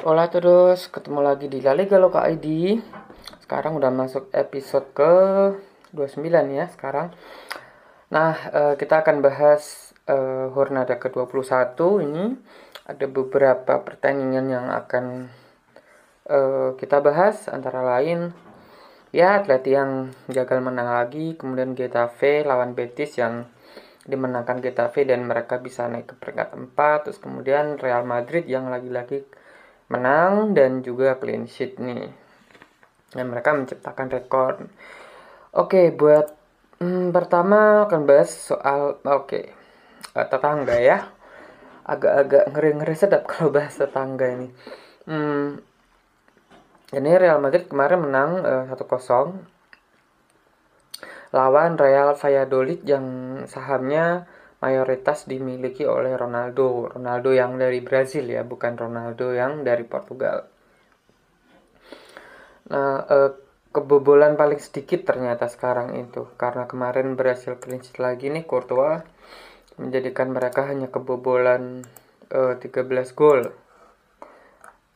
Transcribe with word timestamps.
Hola 0.00 0.32
terus, 0.32 0.88
ketemu 0.88 1.20
lagi 1.20 1.44
di 1.52 1.60
La 1.60 1.76
Liga 1.76 2.00
Loka 2.00 2.24
ID. 2.24 2.80
Sekarang 3.44 3.76
udah 3.76 3.92
masuk 3.92 4.32
episode 4.32 4.96
ke 4.96 5.12
29 5.92 6.24
ya 6.56 6.72
sekarang. 6.72 7.12
Nah, 8.08 8.32
eh, 8.48 8.74
kita 8.80 9.04
akan 9.04 9.20
bahas 9.20 9.92
eh, 10.08 10.48
Hornada 10.56 10.96
ke-21 10.96 11.76
ini. 12.00 12.32
Ada 12.88 13.12
beberapa 13.12 13.84
pertandingan 13.84 14.48
yang 14.48 14.72
akan 14.72 15.28
eh, 16.32 16.70
kita 16.80 17.04
bahas 17.04 17.52
antara 17.52 17.84
lain 17.84 18.32
ya 19.12 19.36
Atleti 19.36 19.76
yang 19.76 20.16
gagal 20.32 20.64
menang 20.64 20.88
lagi, 20.88 21.36
kemudian 21.36 21.76
Getafe 21.76 22.40
lawan 22.48 22.72
Betis 22.72 23.20
yang 23.20 23.52
dimenangkan 24.08 24.64
Getafe 24.64 25.04
dan 25.04 25.28
mereka 25.28 25.60
bisa 25.60 25.84
naik 25.92 26.08
ke 26.08 26.14
peringkat 26.16 26.56
4 26.56 27.04
terus 27.04 27.20
kemudian 27.20 27.76
Real 27.76 28.08
Madrid 28.08 28.48
yang 28.48 28.72
lagi-lagi 28.72 29.28
menang 29.90 30.54
dan 30.54 30.80
juga 30.80 31.18
clean 31.18 31.50
sheet 31.50 31.76
nih. 31.82 32.08
Dan 33.10 33.26
mereka 33.28 33.52
menciptakan 33.52 34.08
rekor. 34.08 34.70
Oke 35.50 35.90
buat 35.90 36.30
hmm, 36.78 37.10
pertama 37.10 37.90
akan 37.90 38.06
bahas 38.06 38.30
soal 38.30 39.02
oke 39.02 39.50
uh, 40.14 40.26
tetangga 40.30 40.78
ya. 40.78 41.10
Agak-agak 41.84 42.54
ngeri-ngeri 42.54 42.94
sedap 42.94 43.26
kalau 43.30 43.50
bahas 43.50 43.74
tetangga 43.74 44.30
ini. 44.30 44.48
Hmm, 45.10 45.58
ini 46.94 47.10
Real 47.18 47.42
Madrid 47.42 47.66
kemarin 47.66 48.06
menang 48.06 48.30
uh, 48.46 48.64
1-0 48.70 49.42
lawan 51.30 51.78
Real 51.78 52.18
Valladolid 52.18 52.82
yang 52.82 53.06
sahamnya 53.46 54.26
mayoritas 54.60 55.24
dimiliki 55.24 55.88
oleh 55.88 56.14
Ronaldo. 56.14 56.92
Ronaldo 56.92 57.32
yang 57.32 57.56
dari 57.56 57.80
Brazil 57.80 58.28
ya, 58.28 58.44
bukan 58.44 58.76
Ronaldo 58.76 59.32
yang 59.32 59.64
dari 59.64 59.84
Portugal. 59.88 60.46
Nah, 62.70 63.02
eh, 63.08 63.30
kebobolan 63.74 64.38
paling 64.38 64.60
sedikit 64.62 65.06
ternyata 65.06 65.46
sekarang 65.50 65.94
itu 65.98 66.26
karena 66.34 66.66
kemarin 66.70 67.14
berhasil 67.14 67.58
clean 67.62 67.82
lagi 68.02 68.26
nih 68.30 68.42
Courtois 68.42 69.02
menjadikan 69.78 70.34
mereka 70.34 70.66
hanya 70.70 70.86
kebobolan 70.92 71.82
eh, 72.30 72.54
13 72.60 73.16
gol. 73.16 73.50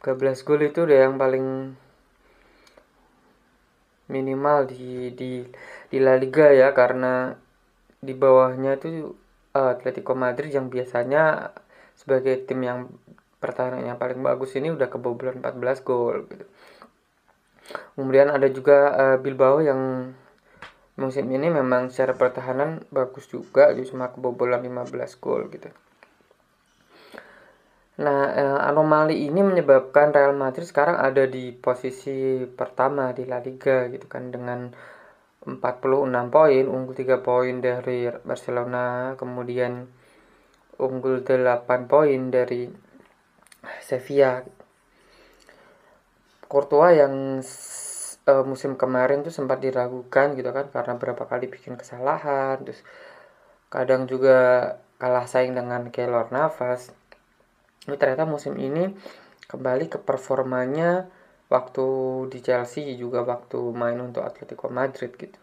13 0.04 0.46
gol 0.46 0.60
itu 0.60 0.84
udah 0.84 0.98
yang 1.08 1.16
paling 1.16 1.74
minimal 4.04 4.68
di 4.68 5.10
di 5.16 5.40
di 5.88 5.98
La 5.98 6.20
Liga 6.20 6.52
ya 6.52 6.76
karena 6.76 7.32
di 8.04 8.12
bawahnya 8.12 8.76
itu 8.76 9.16
Atletico 9.54 10.18
Madrid 10.18 10.50
yang 10.50 10.66
biasanya 10.66 11.54
sebagai 11.94 12.42
tim 12.42 12.58
yang 12.66 12.90
pertahanan 13.38 13.86
yang 13.86 13.98
paling 14.00 14.18
bagus 14.18 14.58
ini 14.58 14.74
udah 14.74 14.90
kebobolan 14.90 15.38
14 15.38 15.86
gol 15.86 16.26
gitu. 16.26 16.46
Kemudian 17.94 18.28
ada 18.34 18.50
juga 18.50 18.78
uh, 18.92 19.16
Bilbao 19.22 19.62
yang 19.62 20.12
musim 20.98 21.26
ini 21.30 21.50
memang 21.50 21.90
secara 21.90 22.14
pertahanan 22.14 22.82
bagus 22.90 23.30
juga 23.30 23.70
cuma 23.86 24.10
kebobolan 24.10 24.62
15 24.62 25.22
gol 25.22 25.46
gitu. 25.50 25.70
Nah, 27.94 28.26
eh, 28.34 28.58
anomali 28.66 29.22
ini 29.22 29.38
menyebabkan 29.38 30.10
Real 30.10 30.34
Madrid 30.34 30.66
sekarang 30.66 30.98
ada 30.98 31.30
di 31.30 31.54
posisi 31.54 32.42
pertama 32.42 33.14
di 33.14 33.22
La 33.22 33.38
Liga 33.38 33.86
gitu 33.86 34.10
kan 34.10 34.34
dengan 34.34 34.74
46 35.44 36.32
poin, 36.32 36.64
unggul 36.64 36.94
3 36.96 37.20
poin 37.20 37.54
dari 37.60 38.08
Barcelona, 38.24 39.12
kemudian 39.20 39.86
unggul 40.80 41.20
8 41.20 41.84
poin 41.84 42.20
dari 42.32 42.68
Sevilla. 43.84 44.40
Courtois 46.48 46.96
yang 47.00 47.40
uh, 48.28 48.44
musim 48.44 48.76
kemarin 48.80 49.20
tuh 49.20 49.32
sempat 49.32 49.60
diragukan 49.60 50.32
gitu 50.36 50.50
kan 50.52 50.66
karena 50.72 50.94
berapa 50.96 51.24
kali 51.28 51.52
bikin 51.52 51.76
kesalahan, 51.76 52.60
terus 52.64 52.80
kadang 53.68 54.08
juga 54.08 54.38
kalah 54.96 55.26
saing 55.28 55.52
dengan 55.52 55.90
Keylor 55.90 56.30
Navas 56.30 56.94
ini 57.84 57.96
ternyata 58.00 58.24
musim 58.24 58.56
ini 58.56 58.96
kembali 59.44 59.92
ke 59.92 59.98
performanya 60.00 61.04
waktu 61.54 61.86
di 62.32 62.38
Chelsea 62.42 62.98
juga 62.98 63.22
waktu 63.22 63.58
main 63.70 63.98
untuk 64.02 64.26
Atletico 64.26 64.66
Madrid 64.66 65.14
gitu. 65.14 65.38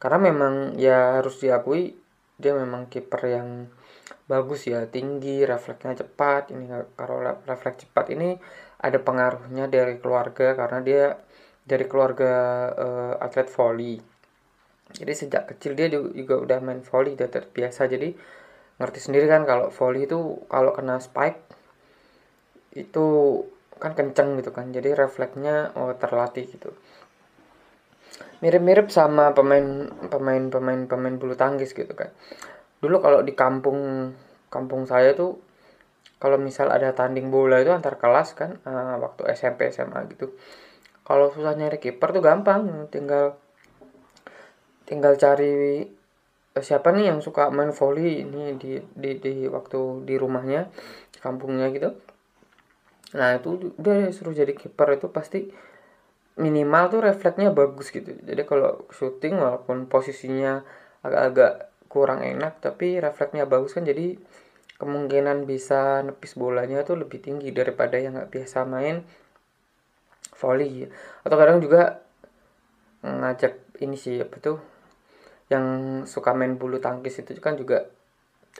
Karena 0.00 0.18
memang 0.32 0.54
ya 0.80 1.20
harus 1.20 1.36
diakui 1.42 1.92
dia 2.40 2.54
memang 2.54 2.88
kiper 2.88 3.22
yang 3.28 3.48
bagus 4.30 4.64
ya 4.64 4.88
tinggi 4.88 5.44
refleksnya 5.44 6.00
cepat. 6.00 6.54
Ini 6.56 6.64
kalau 6.96 7.20
refleks 7.44 7.84
cepat 7.84 8.16
ini 8.16 8.32
ada 8.80 8.96
pengaruhnya 8.96 9.68
dari 9.68 10.00
keluarga 10.00 10.56
karena 10.56 10.78
dia 10.80 11.04
dari 11.68 11.84
keluarga 11.84 12.32
uh, 12.72 13.14
atlet 13.20 13.48
volley 13.52 14.00
jadi 14.94 15.12
sejak 15.12 15.52
kecil 15.52 15.76
dia 15.76 15.92
juga 15.92 16.40
udah 16.40 16.58
main 16.64 16.80
volley 16.80 17.12
udah 17.12 17.28
terbiasa. 17.28 17.84
Jadi 17.90 18.16
ngerti 18.80 18.98
sendiri 19.02 19.26
kan 19.28 19.44
kalau 19.44 19.68
volley 19.68 20.08
itu 20.08 20.40
kalau 20.48 20.72
kena 20.72 21.02
spike 21.02 21.44
itu 22.72 23.06
kan 23.78 23.94
kenceng 23.94 24.38
gitu 24.38 24.50
kan 24.50 24.74
jadi 24.74 24.94
refleksnya 24.98 25.72
oh, 25.78 25.94
terlatih 25.94 26.46
gitu. 26.50 26.74
Mirip-mirip 28.38 28.90
sama 28.90 29.34
pemain 29.34 29.90
pemain 30.10 30.42
pemain 30.50 30.80
pemain 30.86 31.14
bulu 31.18 31.34
tangkis 31.34 31.74
gitu 31.74 31.94
kan. 31.94 32.10
Dulu 32.78 33.02
kalau 33.02 33.20
di 33.22 33.34
kampung 33.34 34.12
kampung 34.50 34.86
saya 34.86 35.14
tuh 35.14 35.38
kalau 36.18 36.36
misal 36.36 36.68
ada 36.74 36.90
tanding 36.92 37.30
bola 37.30 37.62
itu 37.62 37.70
antar 37.70 37.94
kelas 37.94 38.34
kan 38.34 38.58
uh, 38.66 38.98
waktu 38.98 39.30
SMP 39.38 39.70
SMA 39.70 40.02
gitu 40.10 40.34
kalau 41.06 41.30
susah 41.30 41.54
nyari 41.54 41.78
kiper 41.78 42.10
tuh 42.10 42.20
gampang 42.20 42.90
tinggal 42.90 43.38
tinggal 44.84 45.14
cari 45.14 45.86
siapa 46.58 46.90
nih 46.90 47.14
yang 47.14 47.18
suka 47.22 47.54
main 47.54 47.70
volley 47.70 48.26
ini 48.26 48.58
di 48.58 48.82
di 48.98 49.10
di 49.22 49.34
waktu 49.46 50.02
di 50.02 50.18
rumahnya 50.18 50.66
kampungnya 51.22 51.70
gitu 51.70 51.94
nah 53.16 53.40
itu 53.40 53.72
udah 53.80 54.12
suruh 54.12 54.36
jadi 54.36 54.52
kiper 54.52 55.00
itu 55.00 55.08
pasti 55.08 55.48
minimal 56.38 56.92
tuh 56.92 57.00
refleksnya 57.02 57.50
bagus 57.50 57.88
gitu 57.90 58.14
jadi 58.22 58.44
kalau 58.44 58.84
syuting 58.92 59.40
walaupun 59.40 59.88
posisinya 59.88 60.62
agak-agak 61.02 61.72
kurang 61.88 62.20
enak 62.20 62.60
tapi 62.60 63.00
refleksnya 63.00 63.48
bagus 63.48 63.72
kan 63.72 63.88
jadi 63.88 64.20
kemungkinan 64.78 65.48
bisa 65.48 66.04
nepis 66.06 66.38
bolanya 66.38 66.86
tuh 66.86 67.00
lebih 67.00 67.18
tinggi 67.18 67.50
daripada 67.50 67.98
yang 67.98 68.14
nggak 68.14 68.30
biasa 68.30 68.62
main 68.68 69.02
volley 70.38 70.86
atau 71.26 71.36
kadang 71.40 71.58
juga 71.58 72.04
ngajak 73.02 73.82
ini 73.82 73.96
sih 73.98 74.22
apa 74.22 74.36
tuh 74.38 74.58
yang 75.48 75.66
suka 76.04 76.36
main 76.36 76.54
bulu 76.60 76.78
tangkis 76.78 77.24
itu 77.24 77.34
kan 77.40 77.56
juga 77.56 77.88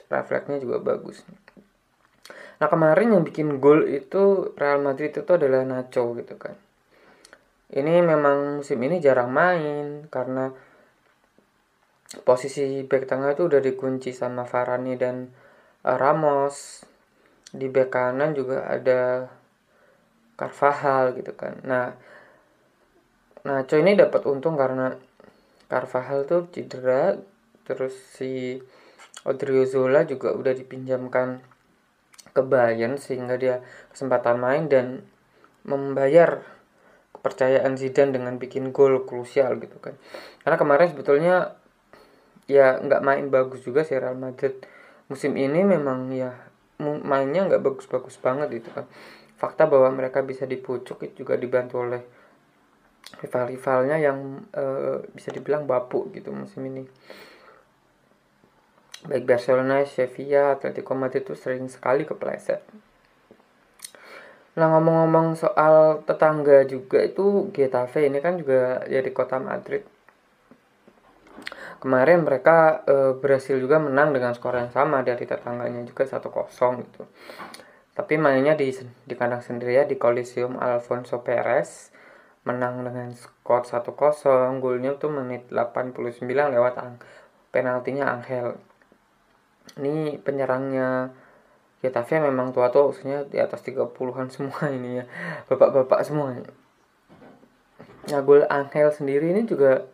refleksnya 0.09 0.57
juga 0.57 0.81
bagus. 0.81 1.21
Nah 2.59 2.67
kemarin 2.67 3.15
yang 3.15 3.23
bikin 3.23 3.63
gol 3.63 3.87
itu 3.87 4.51
Real 4.59 4.83
Madrid 4.83 5.15
itu 5.15 5.31
adalah 5.31 5.63
Nacho 5.63 6.11
gitu 6.19 6.35
kan. 6.35 6.55
Ini 7.69 8.03
memang 8.03 8.59
musim 8.59 8.81
ini 8.83 8.99
jarang 8.99 9.31
main 9.31 10.09
karena 10.11 10.51
posisi 12.25 12.83
back 12.83 13.05
tengah 13.07 13.37
itu 13.37 13.47
udah 13.47 13.61
dikunci 13.61 14.11
sama 14.11 14.43
Varane 14.43 14.99
dan 14.99 15.31
uh, 15.87 15.95
Ramos. 15.95 16.83
Di 17.49 17.65
back 17.71 17.95
kanan 17.95 18.35
juga 18.35 18.67
ada 18.67 19.25
Carvajal 20.35 21.15
gitu 21.17 21.33
kan. 21.33 21.63
Nah, 21.63 21.95
Nacho 23.47 23.79
ini 23.79 23.95
dapat 23.95 24.27
untung 24.27 24.59
karena 24.59 24.93
Carvajal 25.71 26.27
tuh 26.27 26.51
cedera 26.51 27.15
terus 27.63 27.93
si 27.93 28.57
Odriozola 29.23 30.03
juga 30.09 30.33
udah 30.33 30.57
dipinjamkan 30.57 31.39
ke 32.31 32.41
Bayern 32.45 32.97
sehingga 33.01 33.35
dia 33.35 33.61
kesempatan 33.93 34.37
main 34.37 34.69
dan 34.69 35.03
membayar 35.65 36.41
kepercayaan 37.15 37.75
Zidane 37.75 38.15
dengan 38.15 38.39
bikin 38.39 38.71
gol 38.71 39.03
krusial 39.03 39.59
gitu 39.59 39.77
kan. 39.81 39.99
Karena 40.45 40.55
kemarin 40.55 40.87
sebetulnya 40.89 41.35
ya 42.49 42.79
nggak 42.79 43.01
main 43.03 43.25
bagus 43.27 43.61
juga 43.61 43.83
sih 43.83 43.99
Real 43.99 44.15
Madrid. 44.15 44.55
Musim 45.11 45.35
ini 45.35 45.65
memang 45.65 46.09
ya 46.15 46.31
mainnya 46.79 47.43
nggak 47.49 47.59
bagus-bagus 47.59 48.15
banget 48.23 48.63
gitu 48.63 48.71
kan. 48.71 48.85
Fakta 49.35 49.67
bahwa 49.67 49.91
mereka 49.91 50.23
bisa 50.23 50.47
dipucuk 50.47 51.03
itu 51.03 51.23
juga 51.23 51.35
dibantu 51.35 51.83
oleh 51.83 52.01
rival-rivalnya 53.19 53.97
yang 53.97 54.45
uh, 54.53 55.01
bisa 55.11 55.33
dibilang 55.33 55.65
bapuk 55.65 56.13
gitu 56.13 56.29
musim 56.29 56.61
ini 56.69 56.85
baik 59.07 59.23
Barcelona, 59.23 59.85
Sevilla, 59.87 60.59
Atletico 60.59 60.91
Madrid 60.97 61.23
itu 61.23 61.35
sering 61.37 61.71
sekali 61.71 62.03
kepleset. 62.03 62.59
Nah 64.59 64.67
ngomong-ngomong 64.75 65.39
soal 65.39 66.03
tetangga 66.03 66.67
juga 66.67 66.99
itu 66.99 67.47
Getafe 67.55 68.11
ini 68.11 68.19
kan 68.19 68.35
juga 68.35 68.83
dari 68.83 69.11
kota 69.15 69.39
Madrid. 69.39 69.87
Kemarin 71.79 72.27
mereka 72.27 72.83
e, 72.83 73.15
berhasil 73.15 73.55
juga 73.55 73.79
menang 73.79 74.11
dengan 74.11 74.35
skor 74.35 74.59
yang 74.59 74.67
sama 74.67 74.99
dari 74.99 75.23
tetangganya 75.23 75.87
juga 75.87 76.03
1-0 76.03 76.83
gitu. 76.83 77.03
tapi 77.99 78.15
mainnya 78.15 78.55
di 78.55 78.71
di 79.03 79.11
kandang 79.11 79.43
sendiri 79.43 79.75
ya 79.75 79.83
di 79.83 79.99
Coliseum 79.99 80.55
Alfonso 80.55 81.19
Perez 81.19 81.91
menang 82.47 82.79
dengan 82.87 83.11
skor 83.11 83.67
1-0 83.67 83.91
golnya 84.63 84.95
tuh 84.95 85.11
menit 85.11 85.51
89 85.51 86.23
lewat 86.23 86.79
ang 86.79 86.95
penaltinya 87.51 88.15
Angel 88.15 88.55
ini 89.77 90.17
penyerangnya 90.17 91.13
Getafe 91.79 92.19
memang 92.19 92.51
tua-tua 92.51 92.91
usianya 92.91 93.23
di 93.23 93.39
atas 93.39 93.63
30-an 93.63 94.27
semua 94.35 94.67
ini 94.67 94.99
ya. 94.99 95.05
Bapak-bapak 95.47 96.03
semua. 96.03 96.35
Nah 98.11 98.21
gol 98.25 98.43
Angel 98.51 98.91
sendiri 98.91 99.31
ini 99.31 99.47
juga 99.47 99.87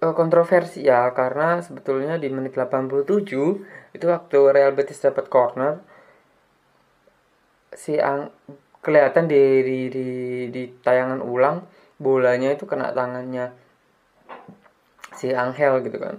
eh, 0.00 0.14
kontroversial 0.16 1.12
karena 1.12 1.60
sebetulnya 1.60 2.16
di 2.16 2.32
menit 2.32 2.56
87 2.56 3.04
itu 3.92 4.04
waktu 4.08 4.38
Real 4.48 4.72
Betis 4.72 5.04
dapat 5.04 5.28
corner 5.28 5.84
si 7.76 8.00
Ang 8.00 8.32
kelihatan 8.80 9.28
di, 9.28 9.42
di 9.60 9.78
di 9.92 10.06
di 10.48 10.62
tayangan 10.80 11.20
ulang 11.20 11.68
bolanya 12.00 12.48
itu 12.56 12.64
kena 12.64 12.96
tangannya 12.96 13.52
si 15.12 15.36
Angel 15.36 15.84
gitu 15.84 16.00
kan 16.00 16.16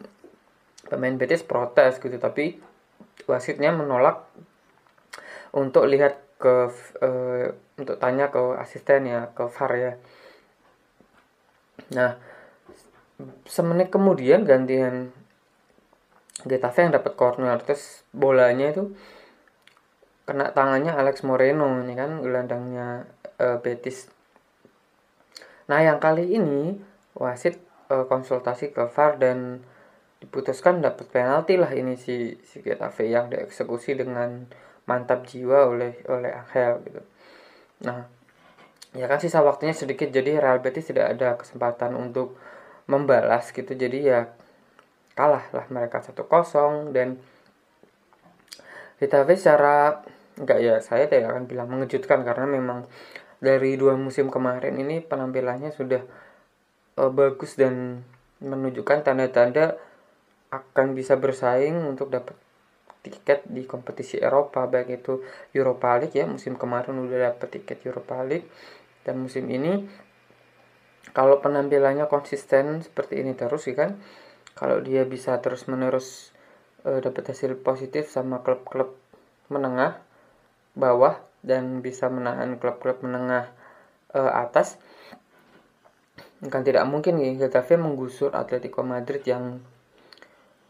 pemain 0.92 1.16
Betis 1.16 1.48
protes 1.48 2.04
gitu 2.04 2.20
tapi 2.20 2.60
wasitnya 3.32 3.72
menolak 3.72 4.28
untuk 5.56 5.88
lihat 5.88 6.20
ke 6.36 6.68
uh, 7.00 7.48
untuk 7.80 7.96
tanya 7.96 8.28
ke 8.28 8.60
asisten 8.60 9.08
ya 9.08 9.32
ke 9.32 9.48
VAR 9.48 9.72
ya 9.80 9.94
nah 11.96 12.20
semenit 13.48 13.88
kemudian 13.88 14.44
gantian 14.44 15.16
Getafe 16.42 16.82
yang 16.82 16.94
dapat 16.98 17.14
corner 17.14 17.62
terus 17.62 18.02
bolanya 18.10 18.74
itu 18.74 18.98
kena 20.26 20.50
tangannya 20.58 20.90
Alex 20.90 21.22
Moreno 21.22 21.82
ini 21.86 21.94
kan 21.94 22.22
gelandangnya 22.22 23.06
uh, 23.38 23.58
Betis. 23.62 24.10
Nah 25.70 25.86
yang 25.86 26.02
kali 26.02 26.34
ini 26.34 26.82
wasit 27.14 27.62
uh, 27.94 28.10
konsultasi 28.10 28.74
ke 28.74 28.90
VAR 28.90 29.22
dan 29.22 29.62
diputuskan 30.22 30.86
dapat 30.86 31.10
penalti 31.10 31.58
lah 31.58 31.74
ini 31.74 31.98
si 31.98 32.38
si 32.46 32.62
Getafe 32.62 33.10
yang 33.10 33.28
dieksekusi 33.34 33.98
dengan 33.98 34.46
mantap 34.86 35.26
jiwa 35.26 35.68
oleh 35.68 35.98
oleh 36.08 36.32
Angel 36.32 36.82
gitu. 36.86 37.02
Nah 37.90 38.06
ya 38.94 39.10
kan 39.10 39.18
sisa 39.18 39.42
waktunya 39.42 39.74
sedikit 39.74 40.14
jadi 40.14 40.38
Real 40.38 40.62
Betis 40.62 40.94
tidak 40.94 41.18
ada 41.18 41.36
kesempatan 41.40 41.98
untuk 41.98 42.38
membalas 42.86 43.50
gitu 43.50 43.72
jadi 43.74 43.98
ya 44.00 44.20
kalah 45.18 45.48
lah 45.52 45.66
mereka 45.74 46.00
satu 46.06 46.28
kosong 46.30 46.94
dan 46.94 47.18
Getafe 49.02 49.34
secara 49.34 50.06
Enggak 50.42 50.60
ya, 50.64 50.80
saya 50.80 51.06
tidak 51.06 51.36
akan 51.36 51.46
bilang 51.46 51.68
mengejutkan 51.70 52.24
karena 52.24 52.50
memang 52.50 52.90
dari 53.38 53.78
dua 53.78 53.94
musim 53.94 54.34
kemarin 54.34 54.74
ini 54.74 54.98
penampilannya 55.04 55.70
sudah 55.70 56.02
uh, 56.98 57.12
bagus 57.14 57.58
dan 57.60 58.06
menunjukkan 58.42 59.06
tanda-tanda 59.06 59.78
akan 60.51 60.94
bisa 60.94 61.15
bersaing 61.15 61.75
untuk 61.88 62.12
dapat 62.12 62.36
tiket 63.01 63.48
di 63.50 63.65
kompetisi 63.65 64.21
Eropa 64.21 64.69
baik 64.69 65.01
itu 65.01 65.25
Europa 65.57 65.98
League 65.98 66.13
ya 66.13 66.30
musim 66.30 66.53
kemarin 66.53 67.01
udah 67.01 67.33
dapat 67.33 67.59
tiket 67.59 67.81
Europa 67.88 68.21
League. 68.21 68.45
Dan 69.01 69.25
musim 69.25 69.50
ini 69.50 69.89
kalau 71.15 71.42
penampilannya 71.42 72.06
konsisten 72.06 72.86
seperti 72.86 73.25
ini 73.25 73.33
terus 73.33 73.65
sih 73.65 73.74
kan 73.74 73.98
kalau 74.53 74.77
dia 74.83 75.01
bisa 75.07 75.42
terus 75.42 75.65
menerus 75.65 76.30
uh, 76.86 77.01
dapat 77.01 77.33
hasil 77.33 77.57
positif 77.65 78.12
sama 78.13 78.45
klub-klub 78.45 78.94
menengah 79.50 79.98
bawah 80.77 81.19
dan 81.42 81.81
bisa 81.81 82.07
menahan 82.07 82.62
klub-klub 82.62 83.01
menengah 83.01 83.50
uh, 84.13 84.31
atas 84.38 84.77
kan 86.42 86.65
tidak 86.65 86.86
mungkin 86.89 87.21
Getafe 87.38 87.77
menggusur 87.77 88.33
Atletico 88.33 88.81
Madrid 88.81 89.21
yang 89.25 89.62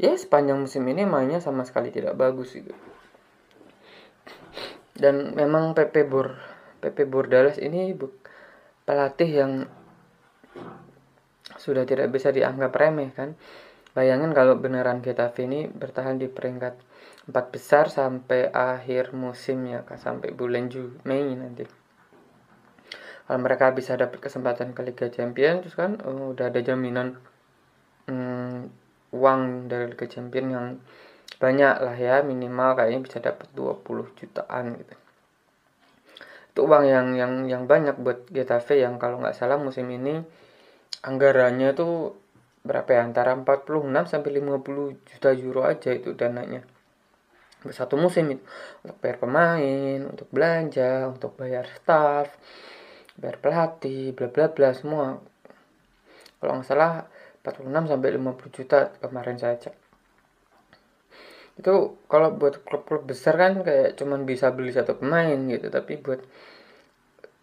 ya 0.02 0.18
sepanjang 0.18 0.58
musim 0.58 0.82
ini 0.90 1.06
mainnya 1.06 1.38
sama 1.38 1.62
sekali 1.62 1.94
tidak 1.94 2.18
bagus 2.18 2.58
gitu. 2.58 2.74
Dan 4.98 5.38
memang 5.38 5.78
Pepe 5.78 6.02
Bor 6.02 6.34
Pepe 6.82 7.06
Bordales 7.06 7.62
ini 7.62 7.94
pelatih 8.82 9.30
yang 9.30 9.52
sudah 11.62 11.86
tidak 11.86 12.10
bisa 12.10 12.34
dianggap 12.34 12.74
remeh 12.74 13.14
kan. 13.14 13.38
Bayangin 13.94 14.34
kalau 14.34 14.58
beneran 14.58 15.04
Getafe 15.06 15.46
ini 15.46 15.70
bertahan 15.70 16.18
di 16.18 16.26
peringkat 16.26 16.80
empat 17.30 17.46
besar 17.54 17.86
sampai 17.92 18.50
akhir 18.50 19.14
musim 19.14 19.62
ya 19.70 19.86
kak 19.86 20.02
sampai 20.02 20.34
bulan 20.34 20.74
Juli 20.74 20.98
Mei 21.06 21.38
nanti 21.38 21.70
kalau 23.30 23.40
mereka 23.46 23.70
bisa 23.72 23.94
dapat 23.94 24.18
kesempatan 24.20 24.74
ke 24.74 24.82
Liga 24.82 25.08
Champions 25.14 25.64
terus 25.64 25.78
kan 25.78 26.02
uh, 26.02 26.34
udah 26.34 26.50
ada 26.50 26.60
jaminan 26.66 27.22
um, 28.10 28.68
uang 29.12 29.68
dari 29.68 29.92
Liga 29.92 30.08
Champions 30.08 30.52
yang 30.52 30.68
banyak 31.42 31.76
lah 31.82 31.96
ya 31.98 32.22
minimal 32.22 32.78
kayaknya 32.78 33.00
bisa 33.02 33.18
dapat 33.18 33.48
20 33.56 34.14
jutaan 34.20 34.78
gitu. 34.78 34.96
Itu 36.52 36.60
uang 36.68 36.84
yang 36.84 37.08
yang 37.16 37.34
yang 37.48 37.64
banyak 37.66 37.96
buat 38.00 38.28
Getafe 38.28 38.84
yang 38.84 39.00
kalau 39.00 39.24
nggak 39.24 39.36
salah 39.36 39.56
musim 39.56 39.88
ini 39.88 40.20
anggarannya 41.02 41.72
tuh 41.74 42.14
berapa 42.62 42.88
ya? 42.94 43.02
Antara 43.08 43.34
46 43.34 44.12
sampai 44.12 44.32
50 44.38 45.08
juta 45.08 45.30
euro 45.34 45.62
aja 45.66 45.90
itu 45.96 46.14
dananya. 46.14 46.62
Satu 47.72 47.98
musim 47.98 48.38
itu. 48.38 48.44
Untuk 48.86 48.98
bayar 49.02 49.18
pemain 49.18 50.00
untuk 50.06 50.28
belanja 50.30 51.10
untuk 51.10 51.34
bayar 51.38 51.66
staff 51.70 52.30
bayar 53.18 53.38
pelatih 53.38 54.14
bla 54.18 54.28
bla 54.30 54.50
bla 54.50 54.70
semua. 54.74 55.20
Kalau 56.42 56.54
nggak 56.58 56.68
salah 56.68 57.06
46 57.42 57.92
sampai 57.92 58.10
50 58.18 58.58
juta 58.58 58.80
kemarin 59.02 59.38
saya 59.38 59.58
cek 59.58 59.76
itu 61.60 61.74
kalau 62.08 62.34
buat 62.34 62.64
klub-klub 62.64 63.06
besar 63.06 63.38
kan 63.38 63.62
kayak 63.62 64.00
cuman 64.00 64.24
bisa 64.24 64.50
beli 64.56 64.72
satu 64.72 64.98
pemain 64.98 65.36
gitu 65.52 65.68
tapi 65.68 66.00
buat 66.00 66.24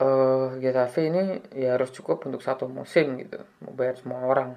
uh, 0.00 0.56
Getafe 0.59 1.12
ini 1.12 1.39
ya 1.55 1.77
harus 1.77 1.93
cukup 1.93 2.25
untuk 2.25 2.41
satu 2.41 2.67
musim 2.67 3.21
gitu 3.21 3.45
mau 3.62 3.77
bayar 3.77 4.00
semua 4.00 4.25
orang 4.25 4.56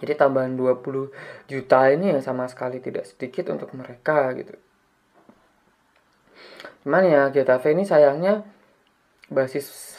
jadi 0.00 0.16
tambahan 0.16 0.56
20 0.56 1.12
juta 1.44 1.80
ini 1.92 2.16
ya 2.16 2.18
sama 2.24 2.48
sekali 2.48 2.80
tidak 2.80 3.04
sedikit 3.04 3.52
untuk 3.52 3.76
mereka 3.76 4.32
gitu. 4.32 4.56
Cuman 6.80 7.04
ya 7.04 7.28
Getafe 7.28 7.76
ini 7.76 7.84
sayangnya 7.84 8.40
basis 9.28 9.94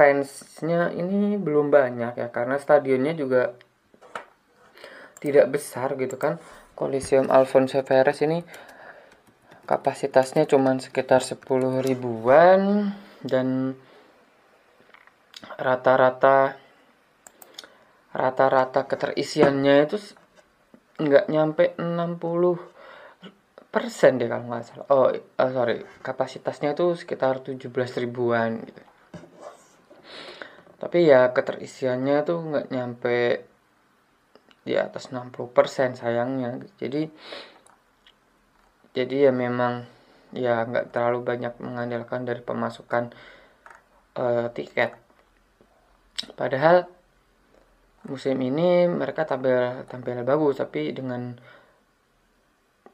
fansnya 0.00 0.96
ini 0.96 1.36
belum 1.36 1.68
banyak 1.68 2.16
ya 2.16 2.32
karena 2.32 2.56
stadionnya 2.56 3.12
juga 3.12 3.52
tidak 5.20 5.52
besar 5.52 5.92
gitu 6.00 6.16
kan. 6.16 6.40
Coliseum 6.72 7.28
Alfonso 7.28 7.84
Perez 7.84 8.24
ini 8.24 8.40
kapasitasnya 9.68 10.48
cuma 10.48 10.72
sekitar 10.80 11.20
10 11.20 11.44
ribuan 11.84 12.96
dan 13.20 13.76
rata-rata 15.60 16.56
rata-rata 18.16 18.88
keterisiannya 18.88 19.74
itu 19.84 20.00
nggak 20.96 21.28
nyampe 21.28 21.76
60 21.76 22.16
persen 23.70 24.18
deh 24.18 24.26
kalau 24.26 24.48
nggak 24.48 24.64
salah 24.66 24.86
oh 24.90 25.12
uh, 25.12 25.50
sorry 25.52 25.84
kapasitasnya 26.02 26.72
itu 26.72 26.96
sekitar 26.96 27.44
17 27.44 27.70
ribuan 28.02 28.64
gitu 28.64 28.89
tapi 30.80 31.04
ya 31.04 31.30
keterisiannya 31.36 32.16
tuh 32.24 32.38
nggak 32.40 32.66
nyampe 32.72 33.44
di 34.64 34.74
atas 34.80 35.12
60 35.12 35.36
persen 35.52 35.92
sayangnya. 35.92 36.56
Jadi 36.80 37.04
jadi 38.96 39.30
ya 39.30 39.32
memang 39.32 39.84
ya 40.32 40.64
nggak 40.64 40.90
terlalu 40.94 41.20
banyak 41.26 41.54
mengandalkan 41.60 42.24
dari 42.24 42.40
pemasukan 42.40 43.12
uh, 44.16 44.48
tiket. 44.56 44.96
Padahal 46.34 46.88
musim 48.08 48.40
ini 48.40 48.88
mereka 48.88 49.28
tampil 49.28 49.84
tampil 49.84 50.24
bagus 50.24 50.56
tapi 50.56 50.96
dengan 50.96 51.36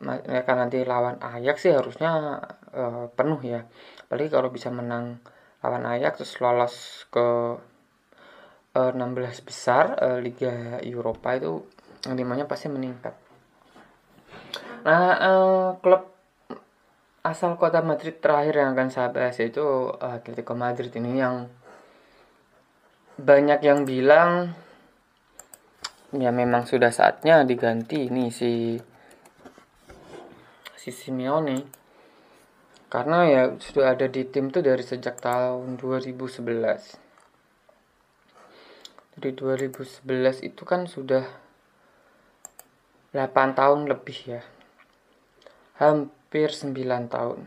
mereka 0.03 0.53
nanti 0.59 0.83
lawan 0.83 1.17
Ajax 1.23 1.65
sih 1.65 1.73
harusnya 1.73 2.43
uh, 2.75 3.07
penuh 3.15 3.41
ya. 3.47 3.63
Apalagi 4.07 4.29
kalau 4.29 4.51
bisa 4.51 4.69
menang 4.75 5.23
lawan 5.63 5.87
Ajax 5.87 6.21
terus 6.21 6.35
lolos 6.43 6.75
ke 7.09 7.57
16 8.77 9.49
besar 9.49 9.97
uh, 9.97 10.19
Liga 10.21 10.77
Eropa 10.85 11.33
itu 11.33 11.65
limanya 12.13 12.45
pasti 12.45 12.69
meningkat. 12.69 13.17
Nah 14.85 15.03
uh, 15.17 15.69
klub 15.81 16.13
asal 17.25 17.59
kota 17.59 17.83
Madrid 17.83 18.23
terakhir 18.23 18.63
yang 18.63 18.77
akan 18.77 18.89
saya 18.93 19.09
bahas 19.11 19.41
itu 19.43 19.91
Atletico 19.99 20.55
Madrid 20.55 20.93
ini 20.95 21.19
yang 21.19 21.49
banyak 23.17 23.65
yang 23.65 23.83
bilang 23.89 24.53
ya 26.15 26.31
memang 26.31 26.69
sudah 26.69 26.93
saatnya 26.93 27.43
diganti 27.43 28.13
nih 28.13 28.31
si 28.31 28.77
si 30.77 30.91
Simeone. 30.93 31.89
Karena 32.87 33.27
ya 33.27 33.43
sudah 33.59 33.99
ada 33.99 34.07
di 34.07 34.23
tim 34.31 34.55
tuh 34.55 34.63
dari 34.63 34.85
sejak 34.87 35.19
tahun 35.19 35.75
2011 35.75 37.06
dari 39.17 39.33
2011 39.33 40.05
itu 40.45 40.63
kan 40.69 40.85
sudah 40.85 41.25
8 43.17 43.57
tahun 43.57 43.89
lebih 43.89 44.19
ya. 44.37 44.43
Hampir 45.81 46.53
9 46.53 46.77
tahun. 47.09 47.41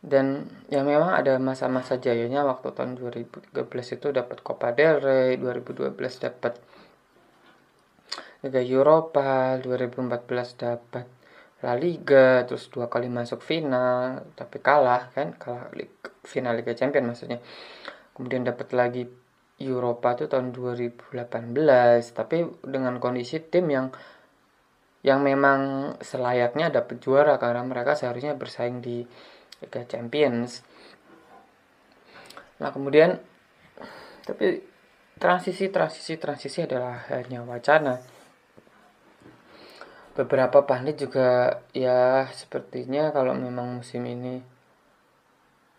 Dan 0.00 0.48
ya 0.72 0.80
memang 0.86 1.12
ada 1.12 1.36
masa-masa 1.36 2.00
jayanya 2.00 2.48
waktu 2.48 2.72
tahun 2.72 2.96
2013 2.96 3.52
itu 4.00 4.06
dapat 4.14 4.40
Copa 4.40 4.72
del 4.72 5.02
Rey 5.04 5.36
2012 5.36 5.92
dapat 6.22 6.56
Liga 8.46 8.62
Eropa 8.62 9.58
2014 9.58 10.62
dapat 10.62 11.06
La 11.64 11.74
Liga 11.74 12.44
terus 12.46 12.68
dua 12.68 12.86
kali 12.86 13.08
masuk 13.08 13.40
final 13.40 14.28
tapi 14.36 14.60
kalah 14.60 15.10
kan 15.10 15.34
kalah 15.34 15.72
final 16.22 16.54
Liga 16.54 16.76
Champion 16.76 17.10
maksudnya. 17.10 17.42
Kemudian 18.14 18.46
dapat 18.46 18.70
lagi 18.76 19.10
Eropa 19.56 20.12
itu 20.12 20.28
tahun 20.28 20.52
2018 20.52 21.16
tapi 22.12 22.44
dengan 22.60 23.00
kondisi 23.00 23.40
tim 23.40 23.72
yang 23.72 23.88
yang 25.00 25.24
memang 25.24 25.94
selayaknya 26.02 26.68
dapat 26.68 27.00
juara 27.00 27.40
karena 27.40 27.64
mereka 27.64 27.96
seharusnya 27.96 28.36
bersaing 28.36 28.84
di 28.84 29.06
Liga 29.64 29.86
Champions. 29.88 30.60
Nah 32.60 32.68
kemudian 32.68 33.16
tapi 34.28 34.60
transisi 35.16 35.72
transisi 35.72 36.20
transisi 36.20 36.66
adalah 36.66 37.08
hanya 37.14 37.40
wacana. 37.46 38.02
Beberapa 40.12 40.68
pandit 40.68 41.00
juga 41.00 41.60
ya 41.72 42.28
sepertinya 42.28 43.08
kalau 43.14 43.32
memang 43.32 43.80
musim 43.80 44.04
ini 44.04 44.42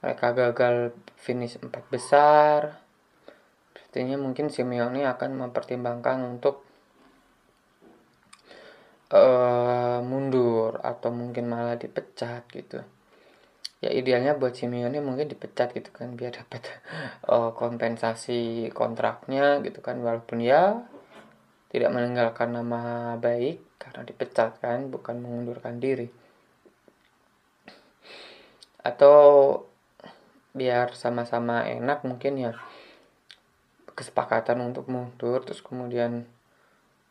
mereka 0.01 0.34
gagal 0.34 0.98
finish 1.17 1.60
empat 1.62 1.84
besar 1.89 2.87
sepertinya 3.88 4.20
mungkin 4.20 4.51
Simeone 4.51 5.08
akan 5.08 5.48
mempertimbangkan 5.48 6.20
untuk 6.27 6.60
uh, 9.15 10.03
mundur 10.03 10.75
atau 10.84 11.08
mungkin 11.15 11.48
malah 11.48 11.79
dipecat 11.79 12.44
gitu. 12.51 12.84
Ya 13.79 13.96
idealnya 13.96 14.36
buat 14.36 14.60
Simeone 14.60 15.00
mungkin 15.00 15.32
dipecat 15.32 15.72
gitu 15.72 15.88
kan 15.96 16.20
biar 16.20 16.36
dapat 16.36 16.67
uh, 17.32 17.56
kompensasi 17.63 18.67
kontraknya 18.75 19.63
gitu 19.63 19.79
kan. 19.79 20.03
Walaupun 20.03 20.44
ya 20.44 20.84
tidak 21.72 21.96
meninggalkan 21.96 22.60
nama 22.60 23.15
baik 23.15 23.63
karena 23.79 24.03
dipecat 24.03 24.60
kan 24.60 24.91
bukan 24.91 25.24
mengundurkan 25.24 25.79
diri. 25.79 26.12
Atau 28.84 29.15
biar 30.51 30.91
sama-sama 30.91 31.63
enak 31.63 32.03
mungkin 32.03 32.36
ya 32.36 32.66
kesepakatan 33.98 34.62
untuk 34.62 34.86
mundur 34.86 35.42
terus 35.42 35.66
kemudian 35.66 36.30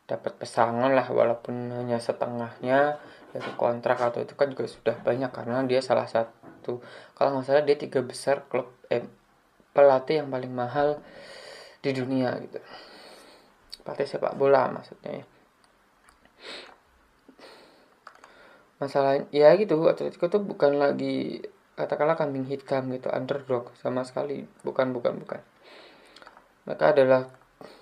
dapat 0.06 0.38
pesangon 0.38 0.94
lah 0.94 1.10
walaupun 1.10 1.74
hanya 1.74 1.98
setengahnya 1.98 3.02
dari 3.34 3.50
kontrak 3.58 3.98
atau 3.98 4.22
itu 4.22 4.38
kan 4.38 4.46
juga 4.54 4.70
sudah 4.70 4.96
banyak 5.02 5.34
karena 5.34 5.66
dia 5.66 5.82
salah 5.82 6.06
satu 6.06 6.78
kalau 7.18 7.36
nggak 7.36 7.46
salah 7.50 7.62
dia 7.66 7.74
tiga 7.74 8.06
besar 8.06 8.46
klub 8.46 8.70
eh, 8.86 9.02
pelatih 9.74 10.22
yang 10.22 10.30
paling 10.30 10.54
mahal 10.54 11.02
di 11.84 11.90
dunia 11.90 12.38
gitu. 12.40 12.62
Pelatih 13.84 14.06
sepak 14.06 14.38
bola 14.38 14.70
maksudnya 14.70 15.20
ya. 15.20 15.24
Masalah 18.80 19.26
ya 19.34 19.52
gitu 19.58 19.74
Atletico 19.90 20.30
tuh 20.30 20.40
bukan 20.40 20.78
lagi 20.78 21.42
katakanlah 21.76 22.16
kambing 22.16 22.48
hitam 22.48 22.88
gitu 22.94 23.10
underdog 23.12 23.74
sama 23.76 24.06
sekali. 24.06 24.48
Bukan 24.64 24.94
bukan 24.96 25.18
bukan 25.20 25.40
mereka 26.66 26.90
adalah 26.90 27.22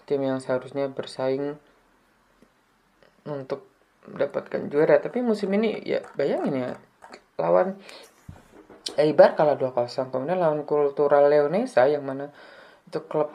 tim 0.04 0.20
yang 0.20 0.38
seharusnya 0.38 0.92
bersaing 0.92 1.56
untuk 3.24 3.64
mendapatkan 4.04 4.68
juara. 4.68 5.00
Tapi 5.00 5.24
musim 5.24 5.48
ini 5.56 5.80
ya 5.80 6.04
bayangin 6.14 6.54
ya 6.54 6.70
lawan 7.40 7.80
Eibar 9.00 9.32
kalah 9.32 9.56
2-0 9.56 10.12
kemudian 10.12 10.36
lawan 10.36 10.68
Kultural 10.68 11.32
Leonesa 11.32 11.88
yang 11.88 12.04
mana 12.04 12.28
itu 12.84 13.00
klub 13.08 13.32